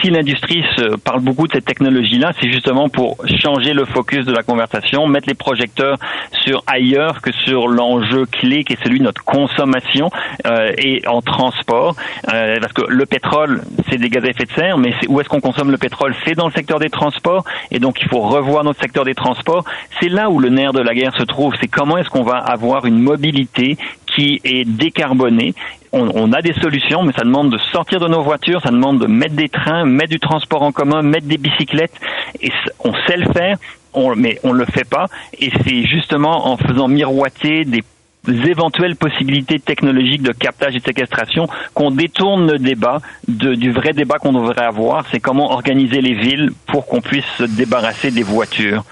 si 0.00 0.10
l'industrie 0.10 0.64
parle 1.04 1.20
beaucoup 1.20 1.46
de 1.46 1.52
cette 1.52 1.64
technologie-là, 1.64 2.30
c'est 2.40 2.50
justement 2.50 2.88
pour 2.88 3.16
changer 3.42 3.72
le 3.72 3.84
focus 3.84 4.24
de 4.24 4.32
la 4.32 4.42
conversation 4.42 4.83
mettre 5.08 5.28
les 5.28 5.34
projecteurs 5.34 5.98
sur 6.44 6.62
ailleurs 6.66 7.20
que 7.20 7.32
sur 7.32 7.68
l'enjeu 7.68 8.26
clé 8.26 8.64
qui 8.64 8.74
est 8.74 8.84
celui 8.84 8.98
de 8.98 9.04
notre 9.04 9.24
consommation 9.24 10.10
euh, 10.46 10.72
et 10.78 11.02
en 11.06 11.20
transport. 11.20 11.96
Euh, 12.32 12.56
parce 12.60 12.72
que 12.72 12.82
le 12.88 13.06
pétrole, 13.06 13.62
c'est 13.88 13.98
des 13.98 14.08
gaz 14.08 14.24
à 14.24 14.28
effet 14.28 14.44
de 14.44 14.52
serre, 14.52 14.78
mais 14.78 14.94
où 15.08 15.20
est-ce 15.20 15.28
qu'on 15.28 15.40
consomme 15.40 15.70
le 15.70 15.78
pétrole? 15.78 16.14
C'est 16.24 16.34
dans 16.34 16.46
le 16.46 16.52
secteur 16.52 16.78
des 16.78 16.90
transports, 16.90 17.44
et 17.70 17.78
donc 17.78 18.00
il 18.02 18.08
faut 18.08 18.20
revoir 18.20 18.64
notre 18.64 18.80
secteur 18.80 19.04
des 19.04 19.14
transports. 19.14 19.64
C'est 20.00 20.08
là 20.08 20.30
où 20.30 20.38
le 20.38 20.48
nerf 20.48 20.72
de 20.72 20.80
la 20.80 20.94
guerre 20.94 21.14
se 21.16 21.24
trouve. 21.24 21.54
C'est 21.60 21.68
comment 21.68 21.96
est-ce 21.98 22.10
qu'on 22.10 22.24
va 22.24 22.38
avoir 22.38 22.86
une 22.86 22.98
mobilité 22.98 23.76
qui 24.06 24.40
est 24.44 24.64
décarbonée 24.64 25.54
on, 25.92 26.10
on, 26.14 26.32
a 26.32 26.42
des 26.42 26.52
solutions, 26.54 27.04
mais 27.04 27.12
ça 27.12 27.22
demande 27.22 27.50
de 27.50 27.58
sortir 27.72 28.00
de 28.00 28.08
nos 28.08 28.20
voitures, 28.22 28.60
ça 28.60 28.70
demande 28.70 28.98
de 28.98 29.06
mettre 29.06 29.36
des 29.36 29.48
trains, 29.48 29.84
mettre 29.84 30.10
du 30.10 30.18
transport 30.18 30.62
en 30.62 30.72
commun, 30.72 31.02
mettre 31.02 31.26
des 31.26 31.38
bicyclettes. 31.38 31.94
Et 32.40 32.50
on 32.80 32.92
sait 33.06 33.16
le 33.16 33.32
faire, 33.32 33.56
on, 33.94 34.14
mais 34.16 34.38
on 34.42 34.52
le 34.52 34.64
fait 34.64 34.88
pas. 34.88 35.06
Et 35.38 35.50
c'est 35.64 35.84
justement 35.86 36.48
en 36.48 36.56
faisant 36.56 36.88
miroiter 36.88 37.64
des 37.64 37.82
éventuelles 38.26 38.96
possibilités 38.96 39.58
technologiques 39.58 40.22
de 40.22 40.32
captage 40.32 40.74
et 40.74 40.78
de 40.78 40.84
séquestration 40.84 41.46
qu'on 41.74 41.90
détourne 41.90 42.52
le 42.52 42.58
débat 42.58 43.00
de, 43.28 43.54
du 43.54 43.70
vrai 43.70 43.92
débat 43.92 44.18
qu'on 44.18 44.32
devrait 44.32 44.64
avoir, 44.64 45.04
c'est 45.10 45.20
comment 45.20 45.52
organiser 45.52 46.00
les 46.00 46.14
villes 46.14 46.50
pour 46.66 46.86
qu'on 46.86 47.00
puisse 47.00 47.26
se 47.36 47.44
débarrasser 47.44 48.10
des 48.10 48.22
voitures 48.22 48.84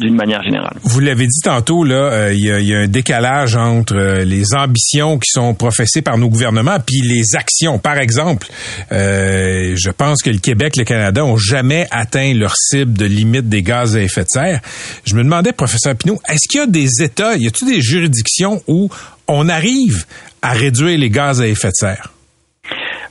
d'une 0.00 0.14
manière 0.14 0.42
générale. 0.42 0.76
Vous 0.82 1.00
l'avez 1.00 1.26
dit 1.26 1.40
tantôt, 1.42 1.84
là, 1.84 1.94
euh, 1.94 2.34
il 2.34 2.44
y, 2.44 2.74
a, 2.74 2.78
un 2.78 2.88
décalage 2.88 3.56
entre 3.56 3.96
euh, 3.96 4.24
les 4.24 4.54
ambitions 4.54 5.18
qui 5.18 5.30
sont 5.30 5.54
professées 5.54 6.02
par 6.02 6.18
nos 6.18 6.28
gouvernements 6.28 6.78
puis 6.84 7.00
les 7.00 7.34
actions. 7.34 7.78
Par 7.78 7.98
exemple, 7.98 8.48
euh, 8.92 9.74
je 9.76 9.90
pense 9.90 10.22
que 10.22 10.30
le 10.30 10.38
Québec, 10.38 10.76
le 10.76 10.84
Canada 10.84 11.24
ont 11.24 11.36
jamais 11.36 11.86
atteint 11.90 12.34
leur 12.34 12.54
cible 12.56 12.92
de 12.92 13.06
limite 13.06 13.48
des 13.48 13.62
gaz 13.62 13.96
à 13.96 14.02
effet 14.02 14.22
de 14.22 14.28
serre. 14.28 14.60
Je 15.04 15.14
me 15.14 15.22
demandais, 15.22 15.52
professeur 15.52 15.94
Pinault, 15.96 16.20
est-ce 16.28 16.48
qu'il 16.48 16.60
y 16.60 16.62
a 16.62 16.66
des 16.66 17.02
États, 17.02 17.36
y 17.36 17.46
a-t-il 17.46 17.68
des 17.68 17.80
juridictions 17.80 18.62
où 18.66 18.90
on 19.28 19.48
arrive 19.48 20.04
à 20.42 20.52
réduire 20.52 20.98
les 20.98 21.10
gaz 21.10 21.40
à 21.40 21.48
effet 21.48 21.68
de 21.68 21.74
serre? 21.74 22.12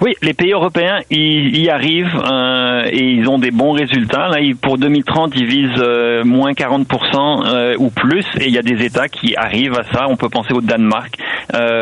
Oui, 0.01 0.13
les 0.21 0.33
pays 0.33 0.53
européens 0.53 0.99
y, 1.09 1.63
y 1.63 1.69
arrivent 1.69 2.21
euh, 2.25 2.87
et 2.89 3.03
ils 3.03 3.27
ont 3.27 3.37
des 3.37 3.51
bons 3.51 3.73
résultats. 3.73 4.29
Là, 4.29 4.37
pour 4.61 4.77
2030, 4.77 5.33
ils 5.35 5.45
visent 5.45 5.81
euh, 5.81 6.23
moins 6.23 6.53
40% 6.53 7.45
euh, 7.45 7.75
ou 7.77 7.89
plus 7.89 8.25
et 8.39 8.47
il 8.47 8.53
y 8.53 8.57
a 8.57 8.61
des 8.61 8.85
États 8.85 9.09
qui 9.09 9.35
arrivent 9.35 9.77
à 9.77 9.83
ça. 9.91 10.05
On 10.07 10.15
peut 10.15 10.29
penser 10.29 10.53
au 10.53 10.61
Danemark, 10.61 11.17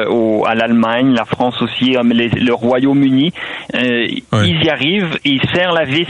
au, 0.09 0.43
à 0.47 0.55
l'Allemagne, 0.55 1.13
la 1.13 1.25
France 1.25 1.61
aussi, 1.61 1.91
le 1.91 2.53
Royaume-Uni. 2.53 3.33
Ils 3.75 4.63
y 4.63 4.69
arrivent, 4.69 5.19
ils 5.23 5.41
serrent 5.53 5.73
la 5.73 5.83
vis, 5.83 6.07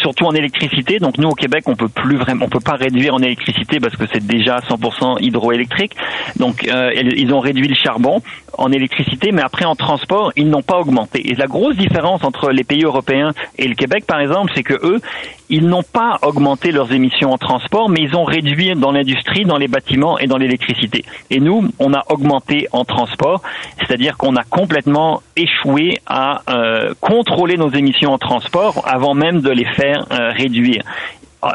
surtout 0.00 0.24
en 0.24 0.32
électricité. 0.32 0.98
Donc 0.98 1.18
nous, 1.18 1.28
au 1.28 1.34
Québec, 1.34 1.64
on 1.66 1.74
peut 1.74 1.88
plus 1.88 2.16
vraiment, 2.16 2.46
on 2.46 2.48
peut 2.48 2.60
pas 2.60 2.76
réduire 2.76 3.14
en 3.14 3.18
électricité 3.18 3.80
parce 3.80 3.96
que 3.96 4.04
c'est 4.10 4.26
déjà 4.26 4.60
100% 4.60 5.22
hydroélectrique. 5.22 5.92
Donc 6.36 6.64
ils 6.64 7.34
ont 7.34 7.40
réduit 7.40 7.68
le 7.68 7.74
charbon 7.74 8.22
en 8.56 8.72
électricité, 8.72 9.30
mais 9.32 9.42
après 9.42 9.64
en 9.64 9.74
transport, 9.74 10.32
ils 10.36 10.48
n'ont 10.48 10.62
pas 10.62 10.78
augmenté. 10.78 11.01
Et 11.14 11.34
la 11.34 11.46
grosse 11.46 11.76
différence 11.76 12.24
entre 12.24 12.50
les 12.50 12.64
pays 12.64 12.84
européens 12.84 13.32
et 13.58 13.68
le 13.68 13.74
Québec, 13.74 14.04
par 14.06 14.20
exemple, 14.20 14.52
c'est 14.54 14.62
que 14.62 14.74
eux, 14.82 15.00
ils 15.48 15.66
n'ont 15.66 15.82
pas 15.82 16.18
augmenté 16.22 16.72
leurs 16.72 16.92
émissions 16.92 17.32
en 17.32 17.38
transport, 17.38 17.88
mais 17.90 18.00
ils 18.00 18.16
ont 18.16 18.24
réduit 18.24 18.74
dans 18.74 18.90
l'industrie, 18.90 19.44
dans 19.44 19.58
les 19.58 19.68
bâtiments 19.68 20.18
et 20.18 20.26
dans 20.26 20.38
l'électricité. 20.38 21.04
Et 21.30 21.40
nous, 21.40 21.68
on 21.78 21.92
a 21.92 22.02
augmenté 22.08 22.68
en 22.72 22.84
transport, 22.84 23.42
c'est-à-dire 23.78 24.16
qu'on 24.16 24.36
a 24.36 24.44
complètement 24.44 25.22
échoué 25.36 25.98
à 26.06 26.42
euh, 26.48 26.94
contrôler 27.00 27.56
nos 27.56 27.70
émissions 27.70 28.12
en 28.12 28.18
transport 28.18 28.82
avant 28.86 29.14
même 29.14 29.40
de 29.40 29.50
les 29.50 29.66
faire 29.66 30.06
euh, 30.10 30.30
réduire 30.30 30.82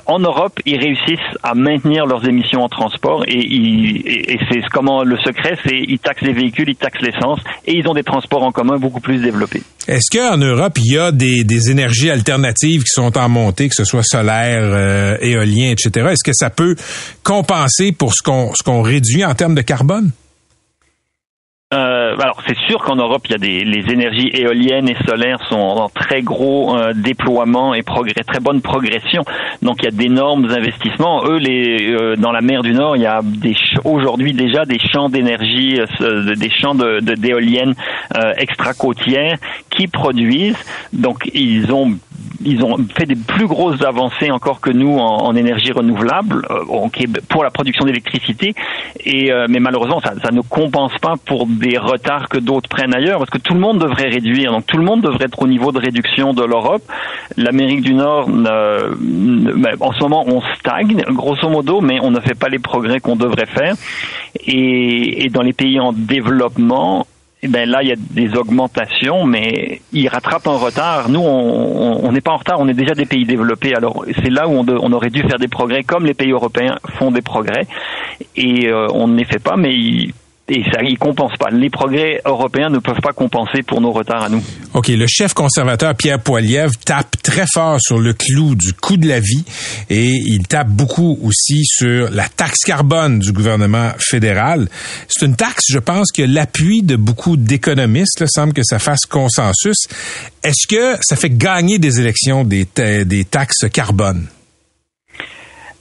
en 0.06 0.20
Europe, 0.20 0.60
ils 0.66 0.78
réussissent 0.78 1.38
à 1.44 1.54
maintenir 1.56 2.06
leurs 2.06 2.28
émissions 2.28 2.62
en 2.62 2.68
transport 2.68 3.24
et, 3.28 3.40
et 3.40 4.40
c'est 4.52 4.62
comment 4.72 5.04
le 5.04 5.18
secret, 5.18 5.58
c'est 5.66 5.78
ils 5.78 6.00
taxent 6.00 6.22
les 6.22 6.34
véhicules, 6.34 6.70
ils 6.70 6.76
taxent 6.76 7.02
l'essence 7.02 7.40
et 7.66 7.78
ils 7.78 7.88
ont 7.88 7.94
des 7.94 8.04
transports 8.04 8.44
en 8.44 8.52
commun 8.52 8.78
beaucoup 8.78 9.00
plus 9.00 9.20
développés. 9.22 9.64
Est-ce 9.88 10.18
qu'en 10.18 10.38
Europe, 10.38 10.78
il 10.84 10.94
y 10.94 10.98
a 10.98 11.14
des, 11.14 11.46
des, 11.46 11.72
énergies 11.72 12.10
alternatives 12.10 12.84
qui 12.84 12.90
sont 12.90 13.18
en 13.18 13.30
montée, 13.30 13.70
que 13.70 13.76
ce 13.76 13.86
soit 13.86 14.04
solaire, 14.04 14.64
euh, 14.64 15.18
éolien, 15.22 15.72
etc. 15.72 16.08
Est-ce 16.12 16.26
que 16.26 16.34
ça 16.34 16.50
peut 16.50 16.76
compenser 17.24 17.94
pour 17.94 18.14
ce 18.14 18.22
qu'on 18.22 18.54
ce 18.54 18.64
qu'on 18.64 18.82
réduit 18.82 19.24
en 19.24 19.34
termes 19.34 19.56
de 19.56 19.62
carbone? 19.62 20.12
Euh, 21.74 22.16
alors 22.18 22.42
c'est 22.48 22.56
sûr 22.70 22.82
qu'en 22.82 22.96
Europe, 22.96 23.24
il 23.26 23.32
y 23.32 23.36
a 23.36 23.38
des 23.38 23.66
les 23.66 23.92
énergies 23.92 24.30
éoliennes 24.34 24.88
et 24.88 24.96
solaires 25.06 25.46
sont 25.50 25.58
en 25.58 25.90
très 25.90 26.22
gros 26.22 26.78
euh, 26.78 26.94
déploiement 26.94 27.74
et 27.74 27.84
progrès, 27.84 28.24
très 28.26 28.40
bonne 28.40 28.62
progression. 28.62 29.26
Donc 29.62 29.80
il 29.80 29.84
y 29.84 29.88
a 29.90 29.92
d'énormes 29.92 30.46
investissements. 30.50 31.26
Eux, 31.26 31.36
les 31.40 31.92
euh, 31.92 32.16
dans 32.16 32.32
la 32.32 32.40
mer 32.40 32.62
du 32.62 32.72
Nord, 32.72 32.96
il 32.96 33.02
y 33.02 33.06
a 33.06 33.20
aujourd'hui 33.84 34.32
déjà 34.32 34.64
des 34.64 34.80
champs 34.80 35.10
d'énergie, 35.10 35.78
euh, 36.00 36.36
des 36.36 36.50
champs 36.50 36.74
de 36.74 37.02
d'éoliennes 37.02 37.76
extra 38.38 38.74
côtières 38.74 39.38
qui 39.70 39.88
produisent. 39.88 40.64
Donc 40.94 41.30
ils 41.34 41.74
ont 41.74 41.98
ils 42.44 42.64
ont 42.64 42.78
fait 42.96 43.06
des 43.06 43.16
plus 43.16 43.48
grosses 43.48 43.82
avancées 43.84 44.32
encore 44.32 44.60
que 44.62 44.70
nous 44.70 44.98
en, 44.98 45.36
énergie 45.36 45.72
renouvelable 45.72 46.46
euh, 46.50 46.88
pour 47.30 47.44
la 47.44 47.50
production 47.52 47.86
d'électricité. 47.86 48.54
Euh, 49.08 49.48
mais 49.50 49.60
malheureusement, 49.60 50.02
ça, 50.02 50.14
ne 50.32 50.42
compense 50.42 50.98
pas 51.00 51.16
pour 51.26 51.48
des 51.48 51.78
retards 51.78 52.30
que 52.30 52.38
d'autres 52.38 52.70
prennent 52.70 52.96
ailleurs, 52.96 53.20
parce 53.20 53.30
que 53.30 53.38
tout 53.38 53.54
le 53.54 53.60
monde 53.60 53.80
devrait 53.80 54.10
réduire. 54.10 54.52
Donc 54.52 54.66
tout 54.66 54.78
le 54.78 54.84
monde 54.84 55.02
devrait 55.02 55.26
être 55.26 55.42
au 55.42 55.48
niveau 55.48 55.72
de 55.72 55.80
réduction 55.80 56.34
de 56.34 56.44
l'Europe. 56.44 56.84
L'Amérique 57.36 57.82
du 57.82 57.94
Nord, 57.94 58.28
en 58.28 59.92
ce 59.92 60.00
moment, 60.02 60.26
on 60.28 60.42
stagne 60.56 61.04
grosso 61.10 61.50
modo, 61.50 61.82
mais 61.82 62.00
on 62.02 62.12
ne 62.12 62.20
fait 62.20 62.38
pas 62.38 62.50
les 62.50 62.60
progrès 62.60 63.00
qu'on 63.00 63.16
devrait 63.16 63.46
faire. 63.46 63.76
Et 64.46 65.28
dans 65.32 65.42
les 65.42 65.54
pays 65.54 65.80
en 65.80 65.94
développement, 65.94 67.06
eh 67.44 67.48
ben 67.48 67.70
là, 67.70 67.84
il 67.84 67.90
y 67.90 67.92
a 67.92 67.96
des 67.96 68.36
augmentations, 68.36 69.26
mais 69.26 69.82
ils 69.94 70.08
rattrapent 70.08 70.48
un 70.48 70.58
retard. 70.58 71.10
Nous, 71.10 71.20
on 71.20 72.12
n'est 72.12 72.22
pas 72.22 72.32
en 72.32 72.38
retard, 72.38 72.60
on 72.60 72.68
est 72.68 72.74
déjà 72.74 72.96
des 72.96 73.06
pays 73.06 73.26
développés. 73.26 73.76
Alors, 73.76 74.06
c'est 74.24 74.32
là 74.32 74.48
où 74.48 74.54
on, 74.54 74.92
aurait 74.92 75.12
dû 75.12 75.22
faire 75.22 75.38
des 75.38 75.48
progrès, 75.48 75.84
comme 75.84 76.06
les 76.06 76.16
pays 76.16 76.32
européens 76.32 76.80
font 76.98 77.12
des 77.12 77.22
progrès, 77.22 77.68
et 78.36 78.68
euh, 78.68 78.88
on 78.92 79.08
ne 79.08 79.16
les 79.16 79.26
fait 79.26 79.42
pas, 79.42 79.56
mais 79.56 79.76
ils, 79.76 80.14
et 80.50 80.64
ça, 80.72 80.82
ils 80.82 80.98
compensent 80.98 81.36
pas. 81.38 81.50
Les 81.52 81.70
progrès 81.70 82.22
européens 82.26 82.70
ne 82.70 82.80
peuvent 82.80 83.02
pas 83.02 83.12
compenser 83.12 83.64
pour 83.64 83.82
nos 83.82 83.92
retards 83.92 84.24
à 84.24 84.30
nous. 84.30 84.42
OK, 84.74 84.88
le 84.88 85.06
chef 85.08 85.34
conservateur 85.34 85.94
Pierre 85.96 86.22
Poilievre 86.22 86.72
tape 86.86 87.22
très 87.22 87.46
fort 87.52 87.80
sur 87.82 88.00
le 88.00 88.14
clou 88.14 88.56
du 88.56 88.72
coût 88.74 88.96
de 88.96 89.08
la 89.08 89.20
vie 89.20 89.44
et 89.90 90.10
il 90.10 90.48
tape 90.48 90.70
beaucoup 90.70 91.20
aussi 91.22 91.66
sur 91.66 92.10
la 92.12 92.30
taxe 92.30 92.62
carbone 92.66 93.20
du 93.20 93.34
gouvernement 93.34 93.92
fédéral. 94.00 94.70
C'est 95.10 95.26
une 95.26 95.36
taxe, 95.36 95.66
je 95.70 95.80
pense, 95.80 96.12
que 96.14 96.22
l'appui 96.22 96.82
de 96.82 96.96
beaucoup 96.96 97.36
d'économistes. 97.36 98.26
Semble 98.28 98.54
que 98.54 98.64
ça 98.64 98.80
fasse 98.80 99.06
consensus. 99.06 99.88
Est-ce 100.44 100.68
que 100.68 100.98
ça 101.02 101.16
fait 101.18 101.30
gagner 101.30 101.78
des 101.78 102.00
élections 102.00 102.44
des 102.46 102.66
taxes 103.30 103.66
carbone? 103.72 104.28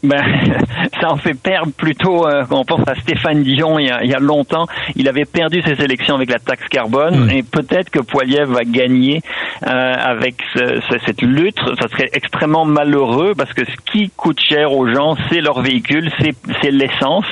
Ben, 0.02 0.22
ça 1.00 1.10
en 1.10 1.16
fait 1.16 1.34
perdre 1.34 1.72
plutôt, 1.72 2.26
euh, 2.26 2.44
on 2.50 2.64
pense 2.64 2.86
à 2.86 2.94
Stéphane 2.96 3.42
Dion 3.42 3.78
il 3.78 3.88
y, 3.88 3.90
a, 3.90 4.02
il 4.04 4.10
y, 4.10 4.14
a, 4.14 4.18
longtemps, 4.18 4.66
il 4.94 5.08
avait 5.08 5.24
perdu 5.24 5.62
ses 5.62 5.82
élections 5.82 6.14
avec 6.14 6.30
la 6.30 6.38
taxe 6.38 6.66
carbone 6.68 7.30
et 7.30 7.42
peut-être 7.42 7.90
que 7.90 8.00
Poiliev 8.00 8.50
va 8.50 8.64
gagner 8.64 9.22
euh, 9.66 9.94
avec 9.98 10.36
ce, 10.54 10.80
cette 11.06 11.22
lutte. 11.22 11.58
Ça 11.80 11.88
serait 11.88 12.10
extrêmement 12.12 12.64
malheureux 12.64 13.34
parce 13.36 13.52
que 13.52 13.64
ce 13.64 13.92
qui 13.92 14.10
coûte 14.16 14.40
cher 14.40 14.72
aux 14.72 14.86
gens, 14.86 15.16
c'est 15.30 15.40
leur 15.40 15.60
véhicule, 15.60 16.10
c'est 16.20 16.70
l'essence. 16.70 17.24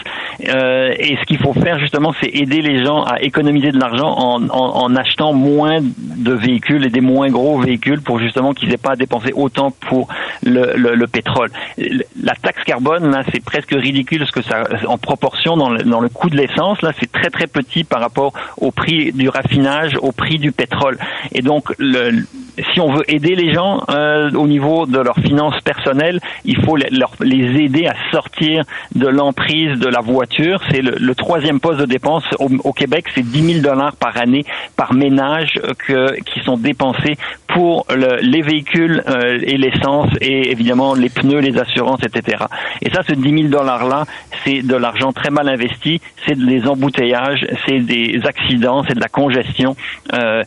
Euh, 0.49 0.93
et 0.99 1.17
ce 1.17 1.27
qu'il 1.27 1.39
faut 1.39 1.53
faire 1.53 1.79
justement, 1.79 2.13
c'est 2.21 2.29
aider 2.29 2.61
les 2.61 2.85
gens 2.85 3.03
à 3.03 3.21
économiser 3.21 3.71
de 3.71 3.79
l'argent 3.79 4.13
en, 4.17 4.49
en, 4.49 4.85
en, 4.85 4.97
achetant 4.97 5.33
moins 5.33 5.79
de 5.81 6.33
véhicules 6.33 6.85
et 6.85 6.91
des 6.91 7.01
moins 7.01 7.29
gros 7.29 7.59
véhicules 7.61 8.01
pour 8.01 8.19
justement 8.19 8.53
qu'ils 8.53 8.73
aient 8.73 8.79
pas 8.79 8.93
à 8.93 8.97
dépenser 8.97 9.33
autant 9.35 9.71
pour 9.71 10.09
le, 10.43 10.73
le, 10.77 10.95
le 10.95 11.07
pétrole. 11.07 11.51
La 12.23 12.35
taxe 12.35 12.54
carbone, 12.65 13.11
là, 13.11 13.23
c'est 13.33 13.43
presque 13.43 13.73
ridicule 13.73 14.25
ce 14.27 14.33
que 14.33 14.43
ça, 14.43 14.65
en 14.87 14.99
proportion 14.99 15.57
dans 15.57 15.71
le, 15.71 15.83
dans 15.83 16.01
le 16.01 16.09
coût 16.09 16.31
de 16.31 16.37
l'essence, 16.37 16.81
là, 16.83 16.93
c'est 17.01 17.11
très 17.11 17.31
très 17.31 17.47
petit 17.47 17.85
par 17.85 18.01
rapport 18.01 18.33
au 18.59 18.71
prix 18.71 19.13
du 19.13 19.29
raffinage, 19.29 19.97
au 20.01 20.13
prix 20.13 20.39
du 20.39 20.53
pétrole. 20.53 20.99
Et 21.33 21.43
donc, 21.43 21.73
le, 21.79 22.25
si 22.73 22.81
on 22.81 22.93
veut 22.93 23.03
aider 23.09 23.35
les 23.35 23.53
gens 23.53 23.83
euh, 23.91 24.31
au 24.33 24.47
niveau 24.47 24.87
de 24.87 24.99
leurs 24.99 25.19
finances 25.19 25.61
personnelles, 25.63 26.21
il 26.45 26.63
faut 26.65 26.77
les, 26.77 26.91
leur, 26.91 27.13
les 27.21 27.63
aider 27.63 27.87
à 27.87 27.95
sortir 28.13 28.65
de 28.95 29.09
l'emprise 29.09 29.79
de 29.79 29.89
la 29.89 30.01
voiture. 30.01 30.61
C'est 30.71 30.83
le, 30.83 30.97
le, 30.99 31.15
troisième 31.15 31.61
poste 31.61 31.81
de 31.81 31.87
dépense 31.87 32.25
au, 32.39 32.49
au 32.65 32.73
Québec, 32.73 33.07
c'est 33.15 33.25
10 33.25 33.61
000 33.61 33.61
dollars 33.63 33.97
par 33.97 34.17
année 34.17 34.45
par 34.77 34.95
ménage 34.95 35.61
que, 35.87 36.21
qui 36.23 36.41
sont 36.41 36.57
dépensés 36.57 37.17
pour 37.49 37.87
le, 37.95 38.21
les 38.21 38.43
véhicules 38.43 39.03
euh, 39.09 39.39
et 39.43 39.57
l'essence 39.57 40.11
et 40.21 40.51
évidemment 40.51 40.95
les 40.95 41.09
pneus, 41.09 41.41
les 41.41 41.59
assurances, 41.59 42.01
etc. 42.05 42.44
Et 42.83 42.91
ça, 42.91 43.03
ce 43.07 43.15
10 43.15 43.23
000 43.23 43.49
dollars-là, 43.49 44.05
c'est 44.45 44.63
de 44.63 44.77
l'argent 44.77 45.13
très 45.13 45.31
mal 45.31 45.49
investi, 45.49 46.01
c'est 46.27 46.39
des 46.39 46.67
embouteillages, 46.67 47.47
c'est 47.67 47.81
des 47.81 48.21
accidents, 48.25 48.83
c'est 48.87 48.95
de 48.95 49.01
la 49.01 49.09
congestion. 49.09 49.77
Euh, 50.13 50.43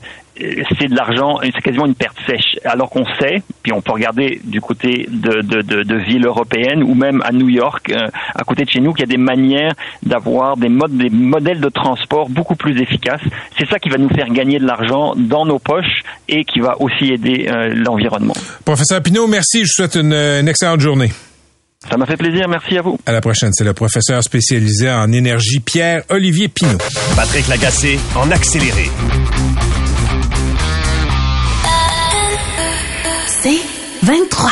c'est 0.79 0.87
de 0.87 0.95
l'argent, 0.95 1.39
c'est 1.43 1.61
quasiment 1.61 1.85
une 1.85 1.95
perte 1.95 2.17
sèche. 2.27 2.57
Alors 2.63 2.89
qu'on 2.89 3.05
sait, 3.19 3.41
puis 3.63 3.71
on 3.71 3.81
peut 3.81 3.91
regarder 3.91 4.39
du 4.43 4.61
côté 4.61 5.07
de, 5.09 5.95
villes 6.05 6.25
européennes 6.25 6.83
ou 6.83 6.93
même 6.93 7.21
à 7.25 7.31
New 7.31 7.49
York, 7.49 7.91
euh, 7.91 8.07
à 8.35 8.43
côté 8.43 8.63
de 8.63 8.69
chez 8.69 8.79
nous, 8.79 8.93
qu'il 8.93 9.01
y 9.01 9.09
a 9.09 9.15
des 9.15 9.21
manières 9.21 9.73
d'avoir 10.03 10.57
des 10.57 10.69
modes, 10.69 10.95
des 10.95 11.09
modèles 11.09 11.59
de 11.59 11.69
transport 11.69 12.29
beaucoup 12.29 12.55
plus 12.55 12.79
efficaces. 12.81 13.21
C'est 13.57 13.67
ça 13.67 13.79
qui 13.79 13.89
va 13.89 13.97
nous 13.97 14.09
faire 14.09 14.29
gagner 14.29 14.59
de 14.59 14.65
l'argent 14.65 15.13
dans 15.15 15.45
nos 15.45 15.59
poches 15.59 16.03
et 16.29 16.43
qui 16.45 16.59
va 16.59 16.79
aussi 16.79 17.11
aider 17.11 17.47
euh, 17.49 17.73
l'environnement. 17.73 18.35
Professeur 18.63 19.01
Pinault, 19.01 19.27
merci. 19.27 19.59
Je 19.59 19.63
vous 19.63 19.87
souhaite 19.87 19.95
une 19.95 20.47
excellente 20.47 20.81
journée. 20.81 21.11
Ça 21.89 21.95
m'a 21.97 22.05
fait 22.05 22.17
plaisir. 22.17 22.47
Merci 22.47 22.77
à 22.77 22.81
vous. 22.81 22.97
À 23.05 23.11
la 23.11 23.21
prochaine. 23.21 23.51
C'est 23.53 23.63
le 23.63 23.73
professeur 23.73 24.23
spécialisé 24.23 24.89
en 24.89 25.11
énergie 25.11 25.59
Pierre-Olivier 25.59 26.47
Pinault. 26.47 26.77
Patrick 27.15 27.47
Lagacé 27.47 27.99
en 28.15 28.29
accéléré. 28.31 28.89
C'est 33.27 33.59
23. 34.03 34.51